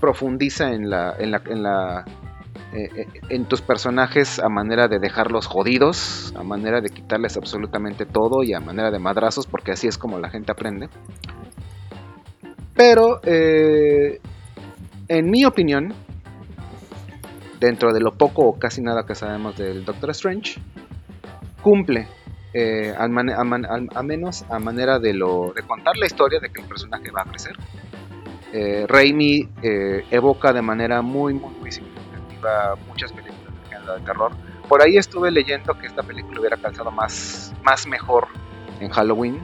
profundiza 0.03 0.73
en 0.73 0.91
la, 0.91 1.15
en 1.17 1.31
la, 1.31 1.41
en 1.47 1.63
la 1.63 2.05
eh, 2.75 2.91
eh, 2.97 3.07
en 3.29 3.45
tus 3.47 3.61
personajes 3.63 4.41
a 4.41 4.49
manera 4.49 4.89
de 4.89 4.99
dejarlos 4.99 5.47
jodidos, 5.47 6.35
a 6.37 6.43
manera 6.43 6.81
de 6.81 6.91
quitarles 6.91 7.37
absolutamente 7.37 8.05
todo 8.05 8.43
y 8.43 8.53
a 8.53 8.59
manera 8.61 8.91
de 8.91 8.99
madrazos, 8.99 9.47
porque 9.47 9.71
así 9.73 9.87
es 9.87 9.97
como 9.97 10.19
la 10.19 10.29
gente 10.29 10.51
aprende. 10.51 10.89
Pero, 12.75 13.21
eh, 13.25 14.21
en 15.09 15.31
mi 15.31 15.45
opinión, 15.45 15.95
dentro 17.61 17.93
de 17.93 18.01
lo 18.01 18.13
poco 18.13 18.43
o 18.47 18.59
casi 18.59 18.83
nada 18.83 19.05
que 19.07 19.15
sabemos 19.15 19.57
del 19.57 19.85
Doctor 19.85 20.11
Strange, 20.11 20.61
cumple. 21.63 22.09
al- 22.55 23.89
a 23.95 24.03
menos 24.03 24.45
a 24.51 24.59
manera 24.59 24.99
de 24.99 25.15
lo 25.15 25.53
de 25.55 25.63
contar 25.63 25.97
la 25.97 26.05
historia 26.07 26.39
de 26.41 26.51
que 26.51 26.61
el 26.61 26.67
personaje 26.69 27.11
va 27.11 27.23
a 27.23 27.25
crecer. 27.25 27.55
Eh, 28.53 28.85
Raimi 28.87 29.49
eh, 29.63 30.05
evoca 30.11 30.53
de 30.53 30.61
manera 30.61 31.01
muy 31.01 31.33
muy 31.33 31.55
muy 31.55 31.73
significativa 31.73 32.75
muchas 32.87 33.11
películas 33.13 33.55
del 33.55 33.71
género 33.71 33.95
de 33.95 34.01
terror. 34.03 34.33
Por 34.69 34.83
ahí 34.83 34.97
estuve 34.97 35.31
leyendo 35.31 35.79
que 35.79 35.87
esta 35.87 36.03
película 36.03 36.41
hubiera 36.41 36.57
calzado 36.57 36.91
más, 36.91 37.53
más 37.63 37.87
mejor 37.87 38.29
en 38.81 38.91
Halloween, 38.91 39.39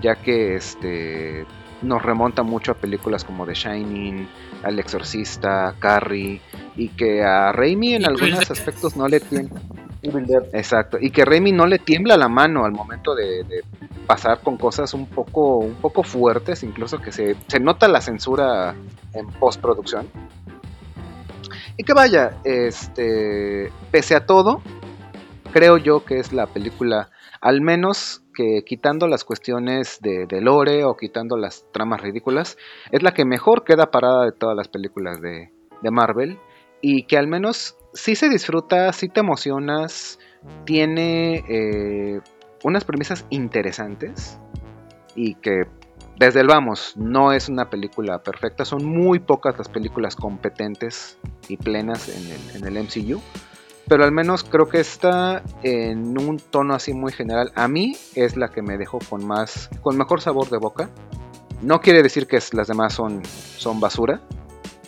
ya 0.00 0.14
que 0.14 0.54
este 0.54 1.46
nos 1.82 2.02
remonta 2.02 2.42
mucho 2.42 2.72
a 2.72 2.74
películas 2.74 3.24
como 3.24 3.46
The 3.46 3.54
Shining, 3.54 4.28
Al 4.62 4.78
Exorcista, 4.78 5.74
Carrie, 5.78 6.40
y 6.76 6.88
que 6.90 7.22
a 7.22 7.52
Raimi 7.52 7.94
en 7.94 8.02
Y 8.02 8.04
algunos 8.04 8.50
aspectos 8.50 8.96
no 8.96 9.08
le 9.08 9.20
Exacto, 10.02 10.98
y 11.00 11.10
que 11.10 11.24
Raimi 11.24 11.52
no 11.52 11.66
le 11.66 11.78
tiembla 11.78 12.16
la 12.16 12.28
mano 12.28 12.64
al 12.64 12.72
momento 12.72 13.14
de, 13.14 13.44
de 13.44 13.62
pasar 14.06 14.40
con 14.40 14.56
cosas 14.56 14.94
un 14.94 15.06
poco, 15.06 15.58
un 15.58 15.74
poco 15.74 16.02
fuertes, 16.02 16.62
incluso 16.62 16.98
que 16.98 17.12
se, 17.12 17.36
se 17.46 17.60
nota 17.60 17.86
la 17.86 18.00
censura 18.00 18.74
en 19.12 19.26
postproducción. 19.28 20.08
Y 21.76 21.84
que 21.84 21.92
vaya, 21.92 22.36
este, 22.44 23.70
pese 23.90 24.14
a 24.16 24.26
todo, 24.26 24.62
creo 25.52 25.76
yo 25.76 26.04
que 26.04 26.18
es 26.18 26.32
la 26.32 26.46
película, 26.46 27.10
al 27.40 27.60
menos 27.60 28.22
que 28.34 28.62
quitando 28.66 29.06
las 29.06 29.24
cuestiones 29.24 29.98
de, 30.00 30.26
de 30.26 30.40
lore 30.40 30.84
o 30.84 30.96
quitando 30.96 31.36
las 31.36 31.64
tramas 31.72 32.00
ridículas, 32.00 32.56
es 32.90 33.02
la 33.02 33.12
que 33.12 33.24
mejor 33.24 33.64
queda 33.64 33.90
parada 33.90 34.24
de 34.24 34.32
todas 34.32 34.56
las 34.56 34.68
películas 34.68 35.20
de, 35.20 35.52
de 35.82 35.90
Marvel 35.90 36.38
y 36.80 37.04
que 37.04 37.18
al 37.18 37.28
menos 37.28 37.76
sí 37.92 38.14
se 38.14 38.28
disfruta, 38.28 38.92
sí 38.92 39.08
te 39.08 39.20
emocionas, 39.20 40.18
tiene 40.64 41.44
eh, 41.48 42.20
unas 42.62 42.84
premisas 42.84 43.24
interesantes 43.30 44.38
y 45.14 45.34
que 45.34 45.64
desde 46.18 46.40
el 46.40 46.46
vamos 46.46 46.94
no 46.96 47.32
es 47.32 47.48
una 47.48 47.70
película 47.70 48.22
perfecta, 48.22 48.64
son 48.64 48.84
muy 48.84 49.20
pocas 49.20 49.56
las 49.56 49.68
películas 49.68 50.16
competentes 50.16 51.18
y 51.48 51.56
plenas 51.56 52.08
en 52.08 52.26
el, 52.26 52.56
en 52.56 52.76
el 52.76 52.84
MCU. 52.84 53.20
Pero 53.88 54.04
al 54.04 54.12
menos 54.12 54.44
creo 54.44 54.68
que 54.68 54.78
está 54.78 55.42
en 55.64 56.16
un 56.16 56.36
tono 56.36 56.74
así 56.74 56.94
muy 56.94 57.10
general. 57.10 57.50
A 57.56 57.66
mí 57.66 57.96
es 58.14 58.36
la 58.36 58.48
que 58.48 58.62
me 58.62 58.78
dejó 58.78 59.00
con 59.00 59.26
más, 59.26 59.68
con 59.82 59.96
mejor 59.98 60.20
sabor 60.20 60.48
de 60.48 60.58
boca. 60.58 60.90
No 61.60 61.80
quiere 61.80 62.00
decir 62.00 62.28
que 62.28 62.38
las 62.52 62.68
demás 62.68 62.94
son, 62.94 63.22
son 63.24 63.80
basura. 63.80 64.20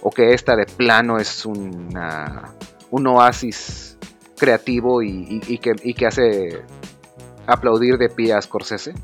O 0.02 0.10
que 0.10 0.34
esta 0.34 0.54
de 0.54 0.66
plano 0.66 1.16
es 1.16 1.44
una, 1.46 2.54
un 2.92 3.06
oasis 3.08 3.96
creativo 4.38 5.02
y, 5.02 5.08
y- 5.08 5.54
y 5.54 5.58
que, 5.58 5.72
y 5.82 5.94
que 5.94 6.06
hace 6.06 6.62
aplaudir 7.46 7.96
de 7.98 8.08
pie 8.08 8.32
a 8.34 8.40
Scorsese. 8.40 8.94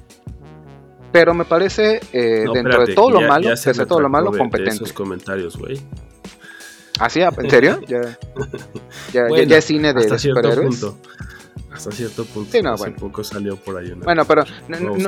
Pero 1.10 1.32
me 1.34 1.44
parece, 1.46 2.00
eh, 2.12 2.42
No, 2.44 2.52
dentro 2.52 2.72
espérate, 2.72 2.90
de 2.90 2.94
todo 2.94 3.10
lo 3.10 3.20
malo, 3.22 3.48
a 3.50 3.86
todo 3.86 4.00
lo 4.00 4.08
malo, 4.10 4.30
competente. 4.30 4.74
esos 4.76 4.92
comentarios, 4.92 5.56
güey. 5.56 5.80
¿Ah, 7.00 7.08
sí? 7.08 7.20
¿En 7.20 7.50
serio? 7.50 7.80
¿Ya, 7.88 8.02
ya, 8.02 8.18
ya- 9.12 9.26
Bueno, 9.28 9.44
ya 9.48 9.56
es 9.58 9.64
cine 9.64 9.94
de, 9.94 10.00
Hasta 10.00 10.18
cierto 10.18 10.40
superhéroes? 10.42 10.80
punto. 10.80 10.98
Hasta 11.72 11.90
cierto 11.92 12.24
punto. 12.26 12.50
Sí, 12.52 12.60
no, 12.60 12.72
Hace 12.74 12.82
bueno. 12.84 12.96
poco 12.98 13.22
salió 13.24 13.56
por 13.56 13.76
ahí 13.78 13.90
una. 13.92 14.04
Bueno, 14.04 14.24
pero 14.26 14.42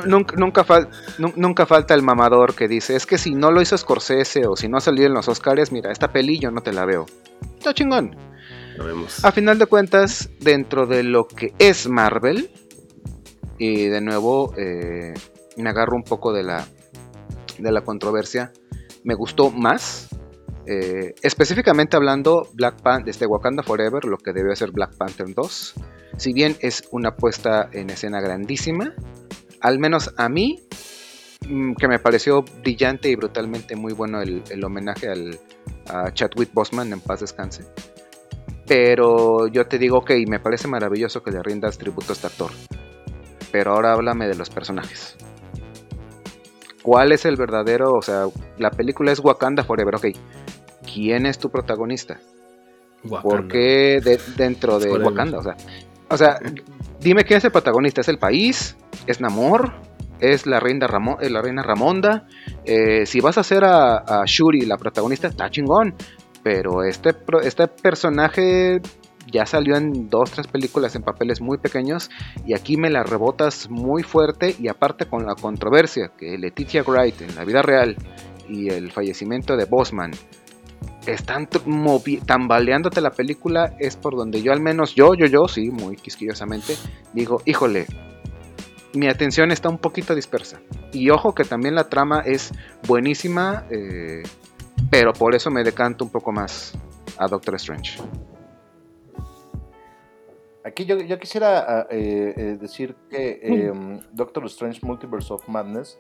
nunca, 0.07 0.37
nunca, 0.37 0.65
fal- 0.65 0.89
nunca 1.37 1.67
falta 1.67 1.95
el 1.95 2.03
mamador 2.03 2.55
que 2.55 2.69
dice, 2.69 2.95
es 2.97 3.05
que 3.07 3.19
si 3.19 3.35
no 3.35 3.51
lo 3.51 3.61
hizo 3.61 3.77
Scorsese 3.77 4.47
o 4.47 4.57
si 4.57 4.69
no 4.69 4.79
ha 4.79 4.81
salido 4.81 5.07
en 5.09 5.15
los 5.15 5.29
Oscars, 5.29 5.71
mira, 5.73 5.91
esta 5.91 6.13
peli 6.13 6.39
yo 6.39 6.51
no 6.51 6.61
te 6.63 6.73
la 6.73 6.87
veo. 6.87 7.07
Está 7.59 7.75
chingón. 7.75 8.17
A 9.25 9.33
final 9.33 9.59
de 9.59 9.67
cuentas, 9.67 10.31
dentro 10.41 10.87
de 10.87 11.03
lo 11.03 11.27
que 11.29 11.53
es 11.59 11.89
Marvel, 11.89 12.51
y 13.59 13.89
de 13.89 14.01
nuevo 14.01 14.55
eh, 14.57 15.13
me 15.57 15.69
agarro 15.69 15.95
un 15.95 16.03
poco 16.03 16.33
de 16.33 16.43
la, 16.43 16.67
de 17.59 17.73
la 17.73 17.83
controversia, 17.83 18.53
me 19.05 19.15
gustó 19.15 19.51
más. 19.51 20.09
eh, 20.67 21.15
específicamente 21.23 21.97
hablando, 21.97 22.49
Black 22.55 22.81
Panther, 22.83 23.15
Wakanda 23.27 23.63
Forever, 23.63 24.05
lo 24.05 24.19
que 24.19 24.33
debió 24.33 24.55
ser 24.55 24.71
Black 24.71 24.97
Panther 24.97 25.35
2. 25.35 25.75
Si 26.17 26.33
bien 26.33 26.57
es 26.61 26.85
una 26.91 27.17
puesta 27.17 27.69
en 27.73 27.91
escena 27.91 28.21
grandísima, 28.21 28.95
al 29.61 29.79
menos 29.79 30.15
a 30.17 30.29
mí, 30.29 30.61
mm, 31.49 31.75
que 31.75 31.89
me 31.89 31.99
pareció 31.99 32.45
brillante 32.63 33.11
y 33.11 33.17
brutalmente 33.17 33.75
muy 33.75 33.93
bueno 33.93 34.23
el, 34.23 34.65
homenaje 34.65 35.09
al, 35.09 35.39
a 35.89 36.13
Chadwick 36.13 36.53
Boseman 36.53 36.93
en 36.93 37.01
paz 37.01 37.21
descanse 37.21 37.65
Pero 38.71 39.49
yo 39.49 39.67
te 39.67 39.79
digo, 39.81 39.99
ok, 39.99 40.13
me 40.29 40.39
parece 40.39 40.69
maravilloso 40.69 41.25
que 41.25 41.33
le 41.33 41.43
rindas 41.43 41.77
tributo 41.77 42.11
a 42.11 42.13
este 42.13 42.29
actor. 42.29 42.53
Pero 43.51 43.73
ahora 43.73 43.95
háblame 43.95 44.29
de 44.29 44.37
los 44.37 44.49
personajes. 44.49 45.17
¿Cuál 46.81 47.11
es 47.11 47.25
el 47.25 47.35
verdadero? 47.35 47.95
O 47.95 48.01
sea, 48.01 48.27
la 48.59 48.71
película 48.71 49.11
es 49.11 49.19
Wakanda 49.19 49.65
Forever, 49.65 49.97
ok. 49.97 50.07
¿Quién 50.95 51.27
es 51.27 51.41
tu 51.41 51.51
protagonista? 51.51 52.21
¿Por 53.03 53.25
Wakanda. 53.25 53.49
qué 53.53 54.01
de- 54.05 54.21
dentro 54.37 54.79
de 54.79 54.89
Forever. 54.89 55.09
Wakanda? 55.09 55.39
O 55.39 55.43
sea, 55.43 55.57
o 56.09 56.17
sea, 56.17 56.39
dime 57.01 57.25
quién 57.25 57.39
es 57.39 57.45
el 57.45 57.51
protagonista. 57.51 58.03
¿Es 58.03 58.09
el 58.09 58.19
país? 58.21 58.77
¿Es 59.09 59.21
Namor? 59.21 59.73
¿Es 60.21 60.47
la 60.47 60.61
reina, 60.61 60.87
eh, 61.21 61.29
la 61.29 61.43
reina 61.43 61.65
Ramonda? 61.65 62.29
Eh, 62.65 63.05
si 63.05 63.21
vas 63.21 63.37
a 63.37 63.41
hacer 63.41 63.65
a, 63.65 63.97
a 63.97 64.23
Shuri 64.27 64.61
la 64.61 64.77
protagonista, 64.79 65.27
está 65.27 65.51
chingón. 65.51 65.97
Pero 66.43 66.85
este, 66.85 67.11
este 67.43 67.69
personaje 67.69 68.81
ya 69.31 69.47
salió 69.47 69.77
en 69.77 70.09
dos, 70.09 70.31
tres 70.31 70.47
películas 70.47 70.95
en 70.97 71.03
papeles 71.03 71.41
muy 71.41 71.59
pequeños. 71.59 72.11
Y 72.47 72.55
aquí 72.55 72.77
me 72.77 72.91
la 72.91 73.03
rebotas 73.03 73.69
muy 73.71 74.03
fuerte. 74.03 74.55
Y 74.59 74.69
aparte 74.69 75.07
con 75.07 75.27
la 75.27 75.35
controversia 75.35 76.13
que 76.19 76.39
Letitia 76.39 76.83
Wright 76.83 77.21
en 77.23 77.35
la 77.35 77.45
vida 77.45 77.63
real 77.63 77.97
y 78.49 78.69
el 78.69 78.91
fallecimiento 78.91 79.57
de 79.57 79.65
Bosman 79.65 80.13
están 81.07 81.49
tambaleándote 82.27 83.01
la 83.01 83.11
película 83.11 83.75
es 83.79 83.97
por 83.97 84.17
donde 84.17 84.43
yo 84.43 84.53
al 84.53 84.61
menos 84.61 84.95
yo, 84.95 85.15
yo, 85.15 85.27
yo, 85.27 85.49
sí, 85.49 85.71
muy 85.71 85.97
quisquillosamente, 85.97 86.75
digo, 87.13 87.43
híjole, 87.47 87.87
mi 88.93 89.09
atención 89.09 89.51
está 89.51 89.69
un 89.69 89.79
poquito 89.79 90.15
dispersa. 90.15 90.61
Y 90.93 91.11
ojo 91.11 91.35
que 91.35 91.45
también 91.45 91.75
la 91.75 91.89
trama 91.89 92.23
es 92.25 92.53
buenísima, 92.87 93.65
eh, 93.71 94.23
pero 94.89 95.13
por 95.13 95.35
eso 95.35 95.51
me 95.51 95.65
decanto 95.65 96.05
un 96.05 96.11
poco 96.11 96.33
más 96.33 96.73
a 97.19 97.27
Doctor 97.27 97.57
Strange. 97.57 98.01
Aquí 100.65 100.85
yo, 100.85 100.99
yo 100.99 101.19
quisiera 101.19 101.59
ah, 101.67 101.87
eh, 101.91 102.35
eh, 102.37 102.43
decir 102.61 102.95
que 103.09 103.41
eh, 103.43 103.73
Doctor 104.13 104.45
Strange 104.47 104.81
Multiverse 104.83 105.33
of 105.33 105.49
Madness 105.49 105.99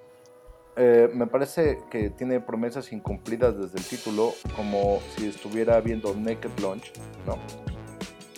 eh, 0.76 1.11
me 1.12 1.26
parece 1.26 1.78
que 1.91 2.11
tiene 2.11 2.41
promesas 2.41 2.93
incumplidas 2.93 3.57
desde 3.59 3.78
el 3.78 3.85
título, 3.85 4.33
como 4.57 5.01
si 5.16 5.28
estuviera 5.28 5.81
viendo 5.81 6.14
Naked 6.14 6.51
Lunch, 6.61 6.93
¿no? 7.26 7.37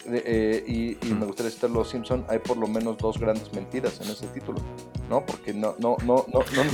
De- 0.05 0.23
eh, 0.27 0.65
y, 0.67 0.99
y 1.09 1.15
me 1.15 1.27
gustaría 1.27 1.51
citar 1.53 1.71
Los 1.71 1.91
Simpson, 1.91 2.25
hay 2.29 2.39
por 2.41 2.57
lo 2.57 2.67
menos 2.67 2.99
dos 2.99 3.19
grandes 3.19 3.53
mentiras 3.53 4.01
en 4.01 4.11
ese 4.11 4.27
título, 4.29 4.61
¿no? 5.09 5.25
Porque 5.25 5.55
no, 5.55 5.77
no, 5.79 5.97
no, 6.05 6.25
no, 6.33 6.41
no, 6.41 6.65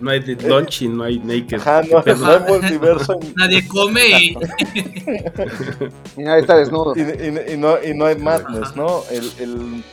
no, 0.00 0.10
hay 0.10 0.20
de 0.20 0.34
lunch 0.48 0.82
y 0.82 0.88
no 0.88 1.04
hay 1.04 1.18
naked. 1.18 1.58
Ajá, 1.60 1.82
no, 1.82 2.02
no 2.14 2.26
hay 2.26 2.40
multiverso 2.46 3.18
Nadie 3.36 3.66
come 3.68 4.06
y. 4.06 4.36
Mira, 6.16 6.34
ahí 6.34 6.40
está 6.40 6.56
desnudo. 6.56 6.94
y, 6.96 7.00
y- 7.00 7.54
y 7.54 7.56
no, 7.56 7.82
y 7.82 7.94
no 7.94 8.06
hay 8.06 8.16
madness, 8.16 8.76
¿no? 8.76 9.02
El, 9.10 9.30
el, 9.38 9.84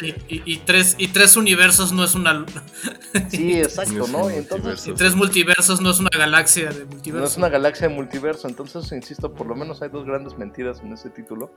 Y, 0.00 0.10
y- 0.28 0.42
y 0.46 0.56
tres, 0.58 0.94
y 0.96 1.08
tres 1.08 1.36
universos 1.36 1.92
no 1.92 2.04
es 2.04 2.14
una. 2.14 2.46
sí, 3.30 3.58
exacto, 3.58 4.06
No 4.06 4.06
¿no? 4.06 4.30
entonces 4.30 4.48
multiverso. 4.64 4.90
Y 4.90 4.94
tres 4.94 5.14
multiversos 5.16 5.80
no 5.80 5.90
es 5.90 5.98
una 5.98 6.10
galaxia 6.16 6.70
de 6.70 6.84
no 6.84 6.90
multiversos. 6.90 7.30
es 7.32 7.36
una 7.36 7.48
galaxia 7.48 7.88
de 7.88 7.94
multiverso, 7.94 8.46
entonces, 8.48 8.92
insisto, 8.92 9.32
por 9.34 9.46
lo 9.48 9.56
menos 9.56 9.82
hay 9.82 9.88
dos 9.88 10.04
grandes 10.04 10.38
mentiras 10.38 10.80
en 10.80 10.92
ese 10.92 11.10
título, 11.10 11.52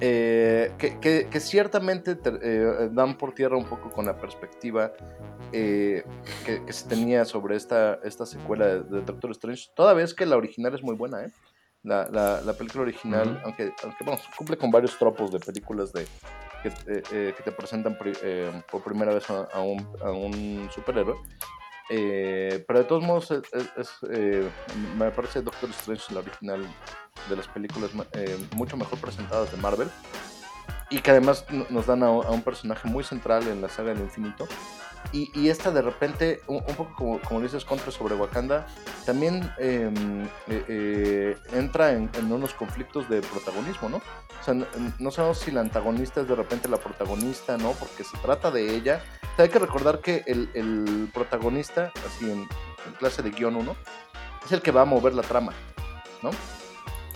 eh, 0.00 0.72
que, 0.78 0.98
que- 0.98 1.28
que 1.30 1.40
ciertamente 1.40 2.16
te- 2.16 2.38
eh, 2.42 2.88
dan 2.92 3.16
por 3.16 3.34
tierra 3.34 3.56
un 3.56 3.66
poco 3.66 3.90
con 3.90 4.06
la 4.06 4.18
perspectiva 4.18 4.92
eh, 5.52 6.04
que, 6.44 6.64
que 6.64 6.72
se 6.72 6.88
tenía 6.88 7.24
sobre 7.24 7.56
esta, 7.56 8.00
esta 8.04 8.26
secuela 8.26 8.66
de, 8.66 8.82
de 8.82 9.02
Doctor 9.02 9.30
Strange, 9.32 9.68
toda 9.76 9.94
vez 9.94 10.14
que 10.14 10.26
la 10.26 10.36
original 10.36 10.74
es 10.74 10.82
muy 10.82 10.94
buena, 10.96 11.22
¿eh? 11.24 11.30
La, 11.82 12.08
la- 12.10 12.40
la 12.42 12.52
película 12.52 12.82
original, 12.82 13.40
aunque, 13.44 13.72
aunque 13.82 14.04
bueno, 14.04 14.20
cumple 14.36 14.56
con 14.58 14.70
varios 14.70 14.98
tropos 14.98 15.32
de 15.32 15.38
películas 15.40 15.92
de, 15.92 16.06
que, 16.62 16.68
eh, 16.68 17.02
eh, 17.12 17.34
que 17.36 17.42
te 17.42 17.52
presentan 17.52 17.96
pri- 17.98 18.16
eh, 18.22 18.62
por 18.70 18.82
primera 18.82 19.12
vez 19.12 19.28
a, 19.30 19.60
un, 19.60 19.86
a 20.02 20.10
un 20.10 20.68
superhéroe. 20.72 21.16
Pero 21.88 22.78
de 22.78 22.84
todos 22.84 23.02
modos, 23.02 23.32
me 24.96 25.10
parece 25.10 25.42
Doctor 25.42 25.70
Strange 25.70 26.14
la 26.14 26.20
original 26.20 26.62
de 27.28 27.36
las 27.36 27.48
películas 27.48 27.90
mucho 28.54 28.76
mejor 28.76 28.98
presentadas 29.00 29.50
de 29.50 29.56
Marvel. 29.58 29.90
Y 30.90 30.98
que 31.00 31.10
además 31.12 31.44
nos 31.68 31.86
dan 31.86 32.02
a 32.02 32.10
un 32.10 32.42
personaje 32.42 32.88
muy 32.88 33.04
central 33.04 33.46
en 33.46 33.60
la 33.62 33.68
saga 33.68 33.94
del 33.94 34.02
infinito. 34.02 34.48
Y, 35.12 35.48
esta 35.48 35.72
de 35.72 35.82
repente, 35.82 36.40
un, 36.46 36.62
poco 36.62 37.20
como, 37.26 37.40
dices, 37.40 37.64
contra 37.64 37.90
sobre 37.90 38.14
Wakanda, 38.14 38.66
también 39.04 39.52
eh, 39.58 39.90
eh, 40.48 40.64
eh, 40.68 41.36
entra 41.52 41.92
en, 41.92 42.10
unos 42.30 42.54
conflictos 42.54 43.08
de 43.08 43.20
protagonismo, 43.20 43.88
¿no? 43.88 43.96
O 43.96 44.44
sea, 44.44 44.54
no 44.98 45.10
sabemos 45.10 45.38
si 45.38 45.50
la 45.50 45.62
antagonista 45.62 46.20
es 46.20 46.28
de 46.28 46.36
repente 46.36 46.68
la 46.68 46.76
protagonista, 46.76 47.56
¿no? 47.56 47.72
Porque 47.72 48.04
se 48.04 48.16
trata 48.18 48.52
de 48.52 48.74
ella. 48.74 49.02
Hay 49.36 49.48
que 49.48 49.58
recordar 49.58 50.00
que 50.00 50.22
el, 50.26 50.48
el 50.54 51.10
protagonista, 51.12 51.92
así 52.06 52.30
en, 52.30 52.46
en 52.86 52.92
clase 52.98 53.22
de 53.22 53.30
guion 53.30 53.56
1, 53.56 53.76
es 54.44 54.52
el 54.52 54.62
que 54.62 54.70
va 54.70 54.82
a 54.82 54.86
mover 54.86 55.14
la 55.14 55.22
trama, 55.22 55.52
¿no? 56.22 56.30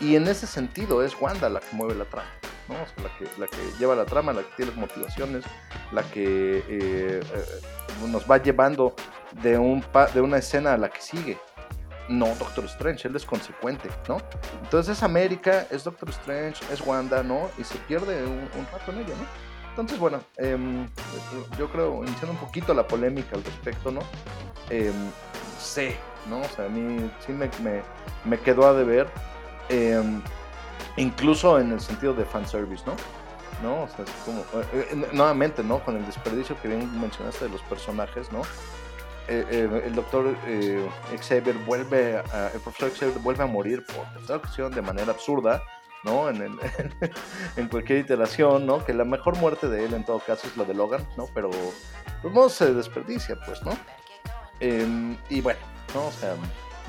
Y 0.01 0.16
en 0.16 0.26
ese 0.28 0.47
sentido 0.47 1.03
es 1.03 1.14
Wanda 1.20 1.49
la 1.49 1.61
que 1.61 1.74
mueve 1.74 1.95
la 1.95 2.05
trama, 2.05 2.28
¿no? 2.68 2.74
O 2.74 2.86
sea, 2.86 3.05
la 3.05 3.18
que, 3.18 3.40
la 3.40 3.47
que 3.47 3.78
lleva 3.78 3.95
la 3.95 4.05
trama, 4.05 4.32
la 4.32 4.42
que 4.42 4.49
tiene 4.57 4.72
las 4.72 4.80
motivaciones, 4.80 5.45
la 5.92 6.03
que 6.03 6.59
eh, 6.59 7.20
eh, 7.22 8.07
nos 8.09 8.28
va 8.28 8.38
llevando 8.38 8.95
de, 9.42 9.57
un 9.59 9.80
pa- 9.82 10.07
de 10.09 10.20
una 10.20 10.38
escena 10.38 10.74
a 10.74 10.76
la 10.78 10.88
que 10.88 11.01
sigue. 11.01 11.38
No 12.09 12.26
Doctor 12.34 12.64
Strange, 12.66 13.09
él 13.09 13.16
es 13.16 13.24
consecuente, 13.24 13.88
¿no? 14.09 14.18
Entonces 14.62 14.99
es 14.99 15.03
América, 15.03 15.66
es 15.70 15.84
Doctor 15.84 16.11
Strange, 16.11 16.62
es 16.70 16.80
Wanda, 16.82 17.22
¿no? 17.22 17.49
Y 17.57 17.64
se 17.64 17.76
pierde 17.78 18.22
un, 18.24 18.40
un 18.59 18.66
rato 18.70 18.92
en 18.92 18.99
ella, 18.99 19.14
¿no? 19.16 19.26
Entonces, 19.70 19.99
bueno, 19.99 20.20
em, 20.36 20.86
yo 21.59 21.68
creo, 21.72 22.03
iniciando 22.05 22.32
un 22.32 22.38
poquito 22.38 22.74
la 22.74 22.86
polémica 22.86 23.34
al 23.36 23.42
respecto, 23.42 23.90
¿no? 23.90 24.01
Em, 24.68 24.92
sé, 25.59 25.97
¿no? 26.28 26.40
O 26.40 26.49
sea, 26.55 26.66
a 26.66 26.68
mí 26.68 27.11
sí 27.24 27.32
me, 27.32 27.49
me, 27.62 27.82
me 28.24 28.38
quedó 28.38 28.66
a 28.68 28.74
deber, 28.74 29.09
em, 29.68 30.22
incluso 30.96 31.58
en 31.58 31.72
el 31.72 31.80
sentido 31.80 32.14
de 32.14 32.24
fanservice, 32.24 32.84
¿no? 32.86 32.94
¿no? 33.62 33.84
O 33.84 33.88
sea, 33.88 34.04
como, 34.24 34.40
eh, 34.40 34.88
eh, 34.90 35.08
nuevamente, 35.12 35.62
¿no? 35.62 35.82
Con 35.84 35.96
el 35.96 36.06
desperdicio 36.06 36.60
que 36.60 36.68
bien 36.68 37.00
mencionaste 37.00 37.46
de 37.46 37.50
los 37.50 37.62
personajes, 37.62 38.30
¿no? 38.32 38.42
Eh, 39.26 39.82
el 39.86 39.94
doctor 39.94 40.36
Xavier 41.18 41.56
vuelve, 41.64 42.18
a, 42.18 42.50
el 42.52 42.60
profesor 42.60 42.90
Xavier 42.90 43.18
vuelve 43.20 43.42
a 43.42 43.46
morir 43.46 43.84
por 43.86 44.04
tercera 44.12 44.36
ocasión 44.36 44.72
de 44.72 44.82
manera 44.82 45.12
absurda, 45.12 45.62
¿no? 46.04 46.28
En, 46.28 46.58
en 47.56 47.68
cualquier 47.68 48.00
iteración, 48.00 48.66
¿no? 48.66 48.84
Que 48.84 48.92
la 48.92 49.04
mejor 49.04 49.38
muerte 49.38 49.68
de 49.68 49.86
él 49.86 49.94
en 49.94 50.04
todo 50.04 50.18
caso 50.18 50.46
es 50.46 50.56
la 50.56 50.64
de 50.64 50.74
Logan, 50.74 51.06
¿no? 51.16 51.26
Pero, 51.34 51.50
pues 52.20 52.34
no 52.34 52.48
se 52.50 52.74
desperdicia, 52.74 53.36
pues, 53.46 53.62
¿no? 53.62 53.72
Em, 54.60 55.16
y 55.30 55.40
bueno, 55.40 55.60
¿no? 55.94 56.06
O 56.06 56.12
sea, 56.12 56.36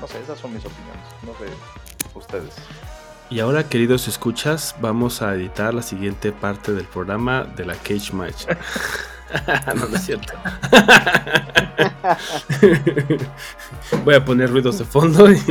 no 0.00 0.06
sé, 0.06 0.20
esas 0.20 0.38
son 0.38 0.52
mis 0.52 0.64
opiniones, 0.64 1.04
no 1.22 1.32
sé, 1.32 1.46
ustedes. 2.18 2.54
Y 3.28 3.40
ahora, 3.40 3.68
queridos 3.68 4.06
escuchas, 4.08 4.74
vamos 4.80 5.20
a 5.22 5.34
editar 5.34 5.74
la 5.74 5.82
siguiente 5.82 6.30
parte 6.32 6.72
del 6.72 6.84
programa 6.84 7.44
de 7.44 7.66
la 7.66 7.74
Cage 7.74 8.12
Match. 8.12 8.44
no, 9.74 9.86
no 9.86 9.96
es 9.96 10.04
cierto. 10.04 10.32
Voy 14.04 14.14
a 14.14 14.24
poner 14.24 14.50
ruidos 14.50 14.78
de 14.78 14.84
fondo. 14.84 15.30
y- 15.30 15.36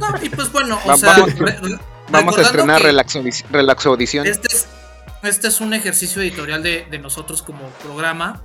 No, 0.00 0.14
y 0.22 0.28
pues 0.30 0.50
bueno, 0.52 0.78
o 0.84 0.88
Va- 0.88 0.96
sea, 0.96 1.12
vamos- 1.18 1.38
re- 1.38 1.78
Vamos 2.08 2.38
a 2.38 2.42
estrenar 2.42 2.80
Relaxo, 2.82 3.20
Relaxo 3.50 3.88
Audición. 3.90 4.26
Este 4.26 4.46
es, 4.54 4.66
este 5.24 5.48
es 5.48 5.60
un 5.60 5.74
ejercicio 5.74 6.22
editorial 6.22 6.62
de, 6.62 6.86
de 6.88 6.98
nosotros 7.00 7.42
como 7.42 7.68
programa. 7.82 8.42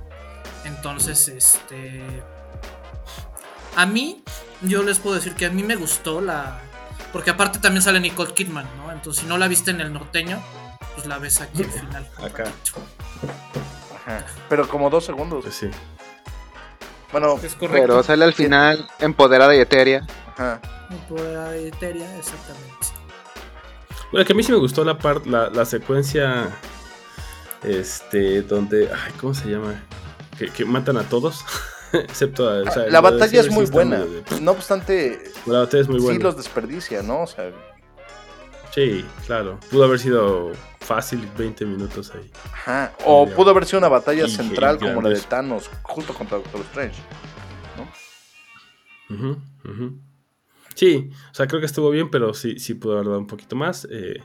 Entonces, 0.64 1.28
este. 1.28 2.02
A 3.76 3.86
mí, 3.86 4.24
yo 4.62 4.82
les 4.82 4.98
puedo 4.98 5.14
decir 5.14 5.34
que 5.34 5.46
a 5.46 5.50
mí 5.50 5.62
me 5.62 5.76
gustó 5.76 6.20
la. 6.20 6.60
Porque 7.12 7.30
aparte 7.30 7.58
también 7.58 7.82
sale 7.82 8.00
Nicole 8.00 8.32
Kidman, 8.32 8.66
¿no? 8.78 8.90
Entonces, 8.92 9.22
si 9.22 9.28
no 9.28 9.36
la 9.38 9.48
viste 9.48 9.70
en 9.70 9.80
el 9.80 9.92
norteño, 9.92 10.42
pues 10.94 11.06
la 11.06 11.18
ves 11.18 11.40
aquí 11.40 11.62
al 11.62 11.70
final. 11.70 12.08
Acá. 12.22 12.44
Ajá. 13.96 14.24
Pero 14.48 14.68
como 14.68 14.88
dos 14.90 15.04
segundos. 15.04 15.44
Sí. 15.54 15.70
Bueno, 17.12 17.38
Es 17.42 17.54
correcto. 17.54 17.82
Pero 17.82 18.02
sale 18.02 18.24
al 18.24 18.32
final 18.32 18.88
empoderada 18.98 19.54
y 19.54 19.58
etérea. 19.60 20.06
ajá. 20.28 20.60
Por 21.08 21.20
la 21.20 21.54
eteria, 21.56 22.06
exactamente. 22.18 22.72
Bueno, 24.10 24.26
que 24.26 24.32
a 24.32 24.36
mí 24.36 24.42
sí 24.42 24.52
me 24.52 24.58
gustó 24.58 24.84
la 24.84 24.98
parte, 24.98 25.28
la, 25.28 25.48
la 25.50 25.64
secuencia. 25.64 26.48
Este, 27.62 28.42
donde. 28.42 28.90
Ay, 28.92 29.12
¿cómo 29.20 29.34
se 29.34 29.48
llama? 29.48 29.74
Que, 30.38 30.50
que 30.50 30.64
matan 30.64 30.96
a 30.96 31.02
todos. 31.04 31.44
Excepto 32.04 32.48
a. 32.48 32.62
o 32.62 32.70
sea, 32.70 32.86
la 32.88 33.00
batalla 33.00 33.40
es 33.40 33.50
muy 33.50 33.66
sí 33.66 33.72
buena. 33.72 33.98
de- 34.00 34.40
No 34.40 34.52
obstante, 34.52 35.20
La 35.46 35.60
batalla 35.60 35.82
es 35.82 35.88
muy 35.88 35.98
sí 36.00 36.04
buena. 36.04 36.24
los 36.24 36.36
desperdicia, 36.36 37.02
¿no? 37.02 37.22
O 37.22 37.26
sea, 37.26 37.50
Sí, 38.74 39.04
claro. 39.26 39.60
Pudo 39.70 39.84
haber 39.84 39.98
sido 39.98 40.52
fácil 40.80 41.28
20 41.36 41.66
minutos 41.66 42.10
ahí. 42.14 42.30
ajá. 42.52 42.92
O 43.04 43.26
pudo 43.28 43.50
haber 43.50 43.66
sido 43.66 43.78
una 43.80 43.88
batalla 43.88 44.24
Y- 44.26 44.30
central 44.30 44.76
y 44.80 44.84
como 44.86 45.02
la 45.02 45.10
de. 45.10 45.20
Thanos, 45.20 45.68
justo 45.82 46.14
contra 46.14 46.38
Doctor 46.38 46.62
Strange. 46.62 47.02
Ujú. 49.10 49.36
Sí, 50.74 51.10
o 51.30 51.34
sea, 51.34 51.46
creo 51.46 51.60
que 51.60 51.66
estuvo 51.66 51.90
bien, 51.90 52.10
pero 52.10 52.32
sí, 52.32 52.58
sí 52.58 52.74
pudo 52.74 52.94
haber 52.94 53.06
dado 53.06 53.18
un 53.18 53.26
poquito 53.26 53.56
más. 53.56 53.86
Eh, 53.90 54.22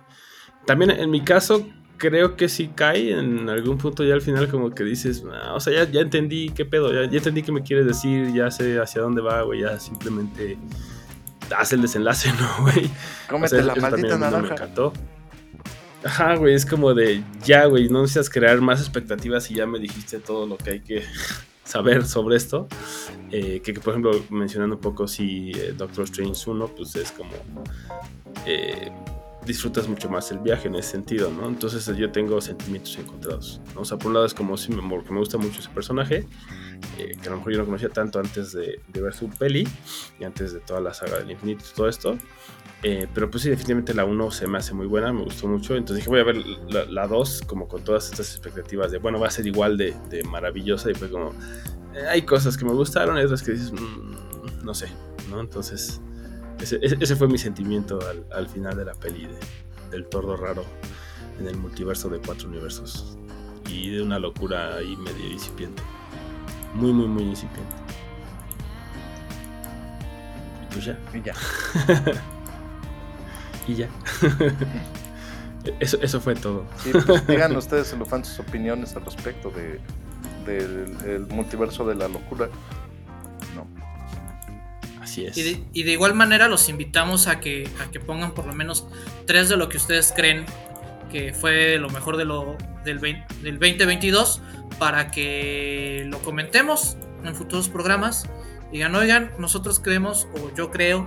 también 0.66 0.92
en 0.92 1.10
mi 1.12 1.22
caso, 1.24 1.68
creo 1.98 2.36
que 2.36 2.48
sí 2.50 2.70
cae 2.74 3.18
en 3.18 3.50
algún 3.50 3.78
punto 3.78 4.04
ya 4.04 4.14
al 4.14 4.22
final 4.22 4.48
como 4.50 4.72
que 4.72 4.84
dices, 4.84 5.24
"Ah, 5.32 5.54
o 5.56 5.60
sea, 5.60 5.74
ya, 5.86 5.92
ya 5.92 6.02
entendí 6.02 6.50
qué 6.50 6.66
pedo, 6.66 6.94
ya, 6.94 7.10
ya 7.10 7.18
entendí 7.18 7.44
qué 7.44 7.52
me 7.52 7.64
quieres 7.64 7.86
decir, 7.86 8.34
ya 8.34 8.50
sé 8.52 8.80
hacia 8.80 9.02
dónde 9.02 9.22
va, 9.22 9.42
güey, 9.44 9.62
ya 9.62 9.80
simplemente 9.80 10.58
haz 11.56 11.74
el 11.74 11.82
desenlace, 11.82 12.30
¿no, 12.40 12.64
güey? 12.64 12.90
Cómete 13.30 13.56
O 13.58 13.64
sea, 13.64 13.68
la 13.68 13.76
maldita 13.76 13.90
también 13.90 14.12
a 14.14 14.16
mí 14.18 14.22
no 14.22 14.30
me 14.30 14.32
naranja. 14.32 14.54
encantó. 14.56 14.94
Ajá, 16.04 16.36
güey, 16.36 16.54
es 16.54 16.66
como 16.66 16.94
de, 16.94 17.24
ya, 17.44 17.66
güey, 17.66 17.90
no 17.90 18.02
necesitas 18.02 18.30
crear 18.30 18.62
más 18.62 18.80
expectativas 18.80 19.50
y 19.52 19.56
ya 19.56 19.66
me 19.66 19.80
dijiste 19.80 20.20
todo 20.20 20.46
lo 20.46 20.56
que 20.58 20.70
hay 20.70 20.80
que 20.82 21.04
saber 21.64 22.06
sobre 22.06 22.38
esto. 22.38 22.68
Eh, 23.32 23.62
que, 23.64 23.74
que, 23.74 23.80
por 23.82 23.92
ejemplo, 23.94 24.12
mencionando 24.30 24.76
un 24.76 24.82
poco 24.82 25.08
si 25.08 25.52
eh, 25.52 25.74
Doctor 25.76 26.04
Strange 26.06 26.50
1, 26.50 26.68
pues 26.78 26.96
es 26.96 27.12
como... 27.12 27.32
eh, 28.46 28.92
disfrutas 29.48 29.88
mucho 29.88 30.10
más 30.10 30.30
el 30.32 30.40
viaje 30.40 30.68
en 30.68 30.76
ese 30.76 30.92
sentido, 30.92 31.32
¿no? 31.32 31.48
Entonces 31.48 31.86
yo 31.98 32.12
tengo 32.12 32.40
sentimientos 32.42 32.98
encontrados, 32.98 33.62
¿no? 33.74 33.82
O 33.82 33.86
sea, 33.86 33.98
por 33.98 34.08
un 34.08 34.14
lado 34.16 34.26
es 34.26 34.34
como 34.34 34.58
si 34.58 34.72
me, 34.72 34.88
porque 34.90 35.12
me 35.12 35.20
gusta 35.20 35.38
mucho 35.38 35.60
ese 35.60 35.70
personaje, 35.70 36.28
eh, 36.98 37.14
que 37.22 37.28
a 37.28 37.32
lo 37.32 37.38
mejor 37.38 37.54
yo 37.54 37.60
no 37.60 37.66
conocía 37.66 37.90
tanto 37.90 38.20
antes 38.20 38.52
de, 38.52 38.82
de 38.88 39.02
ver 39.02 39.14
su 39.14 39.30
peli 39.30 39.68
y 40.20 40.24
antes 40.24 40.54
de 40.54 40.60
toda 40.60 40.82
la 40.82 40.94
saga 40.94 41.20
del 41.20 41.32
infinito 41.32 41.64
y 41.72 41.76
todo 41.76 41.88
esto. 41.88 42.18
Eh, 42.84 43.08
pero 43.12 43.32
pues 43.32 43.42
sí, 43.42 43.50
definitivamente 43.50 43.94
la 43.96 44.06
1 44.06 44.30
se 44.30 44.46
me 44.48 44.60
hace 44.60 44.74
muy 44.76 44.86
buena, 44.86 45.12
me 45.12 45.24
gustó 45.24 45.48
mucho. 45.48 45.76
Entonces 45.76 45.98
dije, 45.98 46.10
voy 46.10 46.20
a 46.20 46.24
ver 46.24 46.38
la- 46.70 46.86
la 46.86 47.08
2 47.08 47.42
como 47.48 47.68
con 47.68 47.84
todas 47.84 48.12
estas 48.12 48.30
expectativas 48.34 48.92
de, 48.92 49.00
bueno, 49.00 49.20
va 49.20 49.28
a 49.28 49.32
ser 49.32 49.48
igual 49.48 49.78
de, 49.78 49.96
de 50.12 50.24
maravillosa. 50.24 50.92
Y 50.92 50.94
fue 50.94 51.10
como, 51.10 51.32
eh, 51.96 52.06
hay 52.08 52.22
cosas 52.22 52.56
que 52.56 52.66
me 52.66 52.74
gustaron, 52.74 53.18
otras 53.18 53.42
que 53.42 53.54
dices, 53.54 53.72
"Mm, 53.72 54.64
no 54.64 54.74
sé, 54.76 54.90
¿no? 55.32 55.40
Entonces, 55.42 56.00
ese, 56.60 56.80
ese- 56.82 57.16
fue 57.16 57.28
mi 57.28 57.38
sentimiento 57.38 58.00
al, 58.10 58.26
al 58.32 58.48
final 58.50 58.76
de 58.78 58.86
la 58.86 58.94
peli 58.94 59.26
de- 59.28 59.40
del 59.92 60.06
tordo 60.08 60.36
raro 60.36 60.64
en 61.40 61.48
el 61.48 61.56
multiverso 61.58 62.10
de 62.10 62.20
cuatro 62.20 62.48
universos. 62.50 63.18
Y 63.70 63.90
de 63.92 64.02
una 64.02 64.18
locura 64.20 64.76
ahí 64.76 64.96
medio 64.98 65.28
incipiente. 65.32 65.82
Muy, 66.74 66.92
muy, 66.94 67.08
muy 67.08 67.24
incipiente. 67.24 67.74
Y 70.64 70.74
pues 70.74 70.86
ya. 70.86 70.98
Y 71.14 71.22
ya. 71.22 71.34
Y 73.68 73.76
ya. 73.76 73.90
eso, 75.82 75.98
eso 76.02 76.22
fue 76.22 76.36
todo. 76.36 76.66
Sí, 76.82 76.92
pues 77.06 77.28
digan 77.28 77.54
ustedes, 77.58 77.92
elefantes, 77.92 78.32
sus 78.32 78.48
opiniones 78.48 78.96
al 78.96 79.04
respecto 79.04 79.52
de, 79.52 79.82
del 80.46 80.96
el 81.06 81.28
multiverso 81.28 81.86
de 81.86 81.96
la 81.96 82.08
locura. 82.08 82.48
No. 85.08 85.12
Así 85.12 85.26
es. 85.26 85.38
Y 85.38 85.44
de, 85.44 85.64
y 85.74 85.84
de 85.84 85.92
igual 85.92 86.14
manera 86.14 86.48
los 86.48 86.70
invitamos 86.70 87.28
a 87.28 87.40
que, 87.40 87.70
a 87.82 87.90
que 87.92 88.00
pongan 88.00 88.34
por 88.34 88.46
lo 88.46 88.54
menos 88.54 88.88
tres 89.26 89.50
de 89.50 89.58
lo 89.58 89.70
que 89.70 89.78
ustedes 89.78 90.14
creen 90.16 90.46
que 91.12 91.34
fue 91.34 91.78
lo 91.78 91.90
mejor 91.90 92.18
de 92.18 92.26
lo, 92.26 92.58
del, 92.84 93.00
20 93.00 93.36
del 93.42 93.60
2022 93.60 94.42
para 94.80 95.12
que 95.12 96.06
lo 96.08 96.20
comentemos 96.20 96.98
en 97.24 97.36
futuros 97.36 97.70
programas. 97.70 98.30
Digan, 98.72 98.94
oigan, 98.96 99.32
nosotros 99.40 99.80
creemos 99.80 100.28
o 100.36 100.54
yo 100.56 100.72
creo 100.72 101.06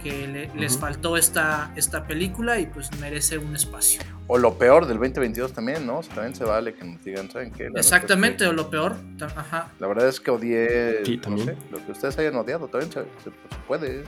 que 0.00 0.26
le- 0.26 0.50
les 0.54 0.76
faltó 0.78 1.16
esta, 1.16 1.72
esta 1.76 2.06
película 2.06 2.58
y 2.58 2.66
pues 2.66 2.90
merece 3.00 3.38
un 3.38 3.54
espacio. 3.54 4.00
O 4.26 4.38
lo 4.38 4.54
peor 4.58 4.86
del 4.86 4.98
2022 4.98 5.52
también, 5.52 5.86
¿no? 5.86 5.98
O 5.98 6.02
sea, 6.02 6.14
también 6.14 6.34
se 6.34 6.44
vale 6.44 6.74
que 6.74 6.84
nos 6.84 7.02
digan, 7.04 7.30
¿saben 7.30 7.52
qué? 7.52 7.64
La 7.70 7.80
es 7.80 7.86
Exactamente, 7.86 8.44
que- 8.44 8.50
o 8.50 8.52
lo 8.52 8.70
peor. 8.70 8.96
Ajá. 9.36 9.68
La 9.78 9.86
verdad 9.86 10.08
es 10.08 10.20
que 10.20 10.30
odié, 10.30 11.04
Sí, 11.04 11.20
no 11.28 11.38
sé, 11.38 11.56
lo 11.70 11.84
que 11.84 11.92
ustedes 11.92 12.18
hayan 12.18 12.36
odiado, 12.36 12.68
también 12.68 12.90
se, 12.92 13.00
se- 13.22 13.30
se 13.30 13.56
puede. 13.66 14.04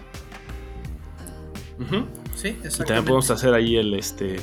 Sí, 2.34 2.48
Y 2.48 2.52
también 2.52 2.66
exactamente. 2.66 3.08
podemos 3.08 3.30
hacer 3.30 3.54
ahí 3.54 3.76
el 3.76 3.94
este 3.94 4.36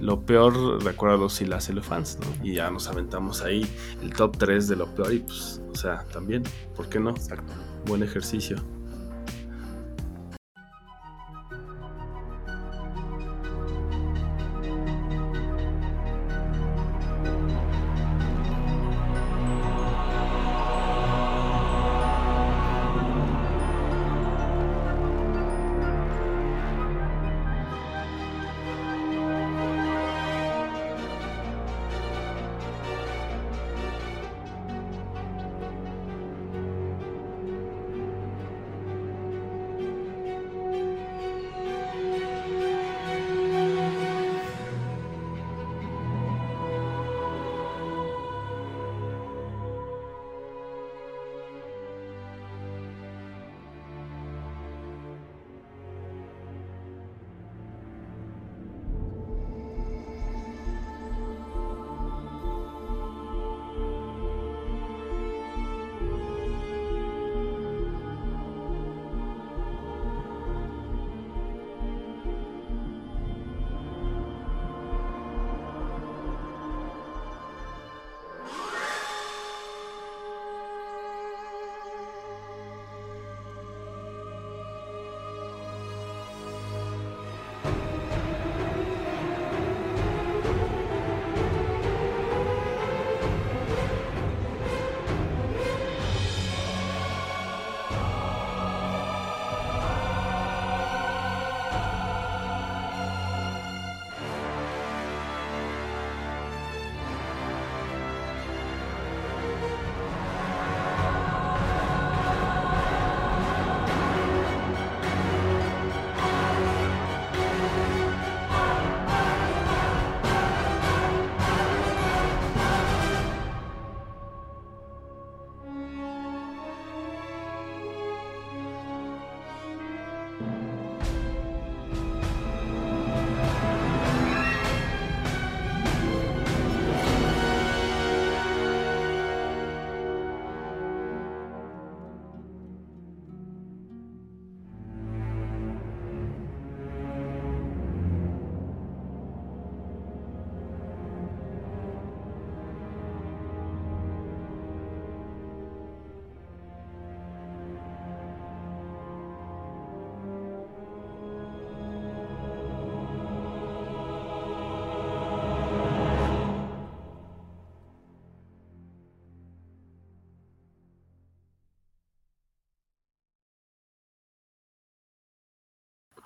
lo 0.00 0.20
peor, 0.26 0.82
recuerda 0.84 1.28
si 1.30 1.46
las 1.46 1.70
fans, 1.82 2.18
¿no? 2.20 2.26
Y 2.46 2.54
ya 2.56 2.68
nos 2.70 2.88
aventamos 2.88 3.42
ahí 3.42 3.64
el 4.02 4.12
top 4.12 4.36
3 4.36 4.68
de 4.68 4.76
lo 4.76 4.94
peor 4.94 5.14
y 5.14 5.20
pues, 5.20 5.62
o 5.70 5.74
sea, 5.74 6.04
también, 6.12 6.42
¿por 6.76 6.88
qué 6.88 6.98
no? 7.00 7.10
Exacto. 7.10 7.52
Buen 7.86 8.02
ejercicio. 8.02 8.56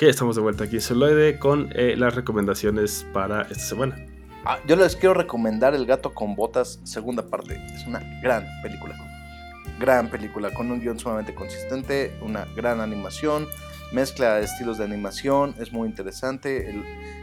Ok, 0.00 0.02
estamos 0.04 0.36
de 0.36 0.42
vuelta 0.42 0.64
aquí 0.64 0.76
en 0.76 0.80
Celuloide 0.82 1.38
con 1.40 1.70
eh, 1.74 1.96
las 1.96 2.14
recomendaciones 2.14 3.04
para 3.12 3.42
esta 3.42 3.54
semana. 3.64 3.96
Ah, 4.44 4.58
yo 4.68 4.76
les 4.76 4.94
quiero 4.94 5.12
recomendar 5.14 5.74
El 5.74 5.86
gato 5.86 6.14
con 6.14 6.36
botas, 6.36 6.78
segunda 6.84 7.24
parte. 7.28 7.60
Es 7.74 7.84
una 7.84 7.98
gran 8.22 8.46
película. 8.62 8.94
Gran 9.80 10.08
película, 10.08 10.54
con 10.54 10.70
un 10.70 10.80
guion 10.80 10.98
sumamente 11.00 11.34
consistente, 11.34 12.12
una 12.22 12.46
gran 12.56 12.80
animación, 12.80 13.48
mezcla 13.92 14.36
de 14.36 14.44
estilos 14.44 14.78
de 14.78 14.84
animación, 14.84 15.54
es 15.58 15.72
muy 15.72 15.88
interesante. 15.88 16.72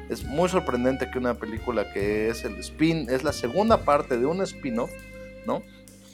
es 0.10 0.26
muy 0.26 0.50
sorprendente 0.50 1.10
que 1.10 1.18
una 1.18 1.36
película 1.36 1.92
que 1.94 2.28
es 2.30 2.44
el 2.44 2.56
spin, 2.58 3.10
es 3.10 3.24
la 3.24 3.32
segunda 3.32 3.86
parte 3.86 4.18
de 4.18 4.26
un 4.26 4.42
spin-off, 4.42 4.92
¿no? 5.48 5.64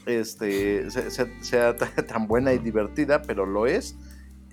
Este, 0.05 0.89
se- 0.91 1.09
se- 1.09 1.43
sea 1.43 1.76
tan 2.07 2.28
buena 2.28 2.53
y 2.53 2.59
divertida, 2.59 3.24
pero 3.24 3.47
lo 3.47 3.66
es. 3.66 3.95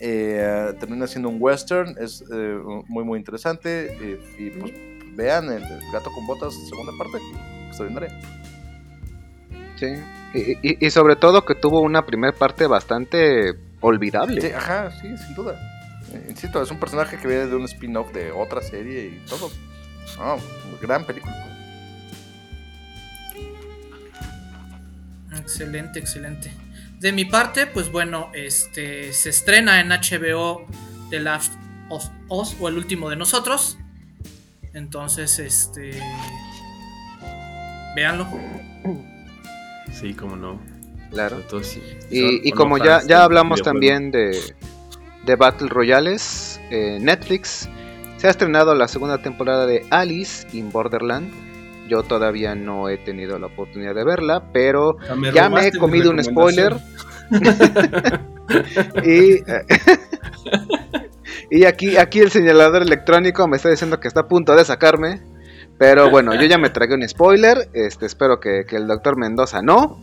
Eh, 0.00 0.74
termina 0.78 1.06
siendo 1.06 1.28
un 1.28 1.38
western, 1.40 1.94
es 1.98 2.22
eh, 2.32 2.58
muy 2.86 3.04
muy 3.04 3.18
interesante. 3.18 3.96
eh, 4.00 4.20
y 4.38 4.50
pues 4.50 4.72
vean 5.16 5.46
el, 5.46 5.62
el 5.62 5.80
gato 5.92 6.10
con 6.12 6.26
botas, 6.26 6.54
segunda 6.68 6.92
parte, 6.98 7.18
extraordinaria. 7.66 8.20
Sí. 9.76 9.86
Y, 10.34 10.52
y- 10.72 10.86
y 10.86 10.90
sobre 10.90 11.16
todo 11.16 11.44
que 11.44 11.54
tuvo 11.54 11.80
una 11.80 12.04
primera 12.06 12.32
parte 12.36 12.66
bastante 12.66 13.54
olvidable. 13.80 14.40
Sí, 14.40 14.48
ajá, 14.48 14.90
sí, 15.00 15.16
sin 15.18 15.34
duda. 15.34 15.58
Eh, 16.12 16.26
insisto, 16.30 16.62
es 16.62 16.70
un 16.70 16.78
personaje 16.78 17.16
que 17.18 17.26
viene 17.28 17.46
de 17.46 17.56
un 17.56 17.64
spin-off 17.64 18.12
de 18.12 18.30
otra 18.32 18.60
serie 18.62 19.06
y 19.06 19.26
todo. 19.28 19.50
No, 20.18 20.36
gran 20.80 21.04
película. 21.04 21.34
Excelente, 25.36 25.98
excelente. 25.98 26.50
De 27.00 27.12
mi 27.12 27.24
parte, 27.24 27.66
pues 27.66 27.92
bueno, 27.92 28.30
este 28.34 29.12
se 29.12 29.30
estrena 29.30 29.80
en 29.80 29.88
HBO 29.88 30.66
The 31.10 31.20
Last 31.20 31.52
of 31.90 32.04
Us 32.28 32.56
o 32.60 32.68
El 32.68 32.76
último 32.76 33.08
de 33.10 33.16
nosotros. 33.16 33.78
Entonces, 34.74 35.38
este 35.38 36.00
véanlo. 37.94 38.26
Sí, 39.92 40.14
cómo 40.14 40.36
no. 40.36 40.60
Claro. 41.10 41.42
Y, 42.10 42.48
y 42.48 42.52
como 42.52 42.78
ya, 42.78 43.02
ya 43.06 43.24
hablamos 43.24 43.62
también 43.62 44.10
de, 44.10 44.38
de 45.24 45.36
Battle 45.36 45.68
Royales, 45.68 46.60
eh, 46.70 46.98
Netflix 47.00 47.68
se 48.18 48.26
ha 48.26 48.30
estrenado 48.30 48.74
la 48.74 48.88
segunda 48.88 49.18
temporada 49.18 49.66
de 49.66 49.86
Alice 49.90 50.46
in 50.52 50.72
Borderland. 50.72 51.32
Yo 51.88 52.02
todavía 52.02 52.54
no 52.54 52.88
he 52.88 52.98
tenido 52.98 53.38
la 53.38 53.46
oportunidad 53.46 53.94
de 53.94 54.04
verla, 54.04 54.50
pero 54.52 54.96
me 55.16 55.32
ya 55.32 55.48
me 55.48 55.66
he 55.66 55.72
mi 55.72 55.78
comido 55.78 56.10
un 56.10 56.22
spoiler. 56.22 56.76
y, 59.04 59.34
eh, 59.34 59.64
y 61.50 61.64
aquí, 61.64 61.96
aquí 61.96 62.20
el 62.20 62.30
señalador 62.30 62.82
electrónico 62.82 63.46
me 63.48 63.56
está 63.56 63.70
diciendo 63.70 64.00
que 64.00 64.08
está 64.08 64.20
a 64.20 64.28
punto 64.28 64.54
de 64.54 64.64
sacarme. 64.64 65.22
Pero 65.78 66.10
bueno, 66.10 66.34
yo 66.34 66.44
ya 66.44 66.58
me 66.58 66.70
tragué 66.70 66.94
un 66.94 67.08
spoiler. 67.08 67.68
Este, 67.72 68.06
espero 68.06 68.40
que, 68.40 68.64
que 68.66 68.76
el 68.76 68.86
doctor 68.86 69.16
Mendoza 69.16 69.62
no. 69.62 70.02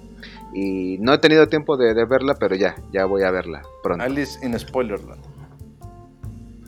Y 0.54 0.98
no 1.00 1.14
he 1.14 1.18
tenido 1.18 1.48
tiempo 1.48 1.76
de, 1.76 1.94
de 1.94 2.06
verla, 2.06 2.36
pero 2.40 2.56
ya, 2.56 2.76
ya 2.94 3.04
voy 3.06 3.24
a 3.24 3.32
verla 3.32 3.62
pronto. 3.84 4.06
Alice 4.06 4.40
in 4.46 4.58
Spoilerland. 4.58 5.35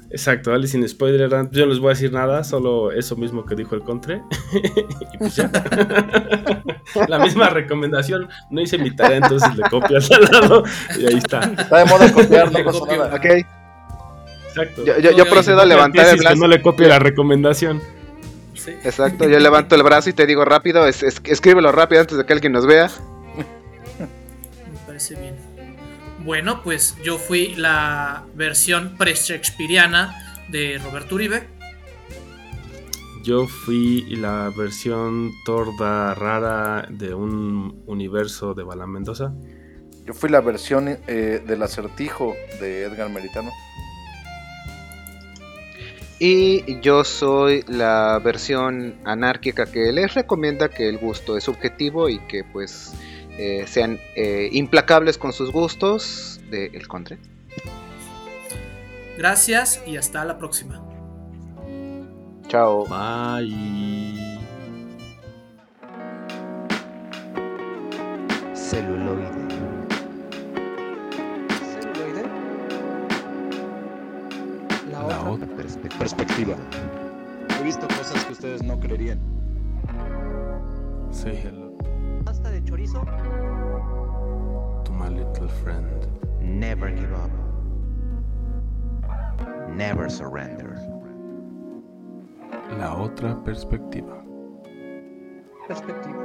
Exacto, 0.09 0.53
Alice 0.53 0.71
sin 0.71 0.87
spoiler. 0.87 1.29
Yo 1.51 1.65
no 1.65 1.71
les 1.71 1.79
voy 1.79 1.87
a 1.87 1.89
decir 1.93 2.13
nada, 2.13 2.43
solo 2.43 2.91
eso 2.91 3.15
mismo 3.17 3.45
que 3.45 3.55
dijo 3.55 3.75
el 3.75 3.81
Contre. 3.81 4.21
y 5.13 5.17
pues 5.17 5.35
ya. 5.35 5.51
La 7.09 7.19
misma 7.19 7.49
recomendación. 7.49 8.29
No 8.49 8.61
hice 8.61 8.77
mi 8.77 8.95
tarea, 8.95 9.17
entonces 9.17 9.53
le 9.55 9.63
copias 9.69 10.09
al 10.11 10.23
lado 10.23 10.63
y 10.97 11.05
ahí 11.05 11.17
está. 11.17 11.39
Está 11.41 11.79
de 11.79 11.85
moda 11.85 12.11
copiar, 12.13 12.51
no 12.51 12.63
pasa 12.63 12.85
nada. 12.85 13.15
Ok, 13.15 13.25
Exacto. 14.49 14.85
yo, 14.85 14.97
yo- 14.99 15.11
yo 15.11 15.23
Ok, 15.23 15.29
procedo 15.29 15.61
a 15.61 15.65
levantar 15.65 16.07
el 16.07 16.15
que 16.15 16.21
brazo. 16.21 16.35
no 16.37 16.47
le 16.47 16.61
copie 16.61 16.87
la 16.87 16.99
recomendación. 16.99 17.81
Sí, 18.53 18.71
Exacto, 18.83 19.27
yo 19.29 19.39
levanto 19.39 19.75
el 19.75 19.83
brazo 19.83 20.09
y 20.09 20.13
te 20.13 20.25
digo 20.25 20.43
rápido, 20.45 20.87
es- 20.87 21.03
es- 21.03 21.21
escríbelo 21.25 21.71
rápido 21.71 22.01
antes 22.01 22.17
de 22.17 22.25
que 22.25 22.33
alguien 22.33 22.53
nos 22.53 22.65
vea. 22.65 22.89
me 23.99 24.07
parece 24.85 25.15
bien. 25.15 25.35
Bueno, 26.27 26.61
pues 26.61 26.97
yo 27.01 27.17
fui 27.17 27.55
la 27.55 28.25
versión 28.35 28.97
pre-shakespeariana 28.97 30.43
de 30.49 30.77
Roberto 30.77 31.15
Uribe. 31.15 31.47
Yo 33.23 33.47
fui 33.47 34.01
la 34.09 34.51
versión 34.53 35.31
torda 35.45 36.13
rara 36.15 36.85
de 36.89 37.13
un 37.13 37.81
universo 37.85 38.53
de 38.53 38.63
Bala 38.63 38.85
Mendoza. 38.85 39.33
Yo 40.05 40.13
fui 40.13 40.29
la 40.29 40.41
versión 40.41 40.89
eh, 40.89 41.41
del 41.47 41.63
acertijo 41.63 42.35
de 42.59 42.83
Edgar 42.83 43.09
Meritano. 43.09 43.51
Y 46.19 46.81
yo 46.81 47.05
soy 47.05 47.63
la 47.69 48.19
versión 48.21 48.95
anárquica 49.05 49.65
que 49.65 49.93
les 49.93 50.13
recomienda 50.13 50.67
que 50.67 50.89
el 50.89 50.97
gusto 50.97 51.37
es 51.37 51.45
subjetivo 51.45 52.09
y 52.09 52.19
que 52.27 52.43
pues 52.43 52.91
eh, 53.37 53.65
sean 53.67 53.99
eh, 54.15 54.49
implacables 54.51 55.17
con 55.17 55.33
sus 55.33 55.51
gustos 55.51 56.39
de 56.49 56.67
El 56.67 56.87
Contre. 56.87 57.17
Gracias 59.17 59.81
y 59.85 59.97
hasta 59.97 60.23
la 60.25 60.37
próxima. 60.37 60.83
Chao. 62.47 62.85
Bye. 62.85 64.37
Celuloide. 68.53 69.27
Celuloide. 71.73 72.23
La, 74.91 74.99
La 74.99 75.05
otra, 75.05 75.29
otra 75.31 75.47
perspectiva. 75.55 75.99
perspectiva. 75.99 76.55
He 77.59 77.63
visto 77.63 77.87
cosas 77.87 78.23
que 78.25 78.33
ustedes 78.33 78.63
no 78.63 78.79
creerían. 78.79 79.19
Say 81.11 81.41
hello 81.43 81.66
chorizo. 82.67 83.01
to 84.83 84.91
my 84.91 85.09
little 85.09 85.47
friend. 85.63 86.07
Never 86.41 86.91
give 86.91 87.13
up. 87.13 87.31
Never 89.69 90.09
surrender. 90.09 90.75
La 92.77 92.95
otra 92.95 93.41
perspectiva. 93.43 94.23
Perspectiva. 95.67 96.23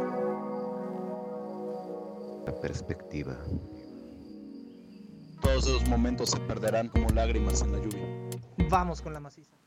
La 2.47 2.55
perspectiva. 2.61 3.37
Todos 5.41 5.67
esos 5.67 5.89
momentos 5.89 6.31
se 6.31 6.41
perderán 6.41 6.89
como 6.89 7.09
lágrimas 7.11 7.63
en 7.63 7.73
la 7.73 7.79
lluvia. 7.79 8.31
Vamos 8.69 9.01
con 9.01 9.13
la 9.13 9.21
maciza. 9.21 9.62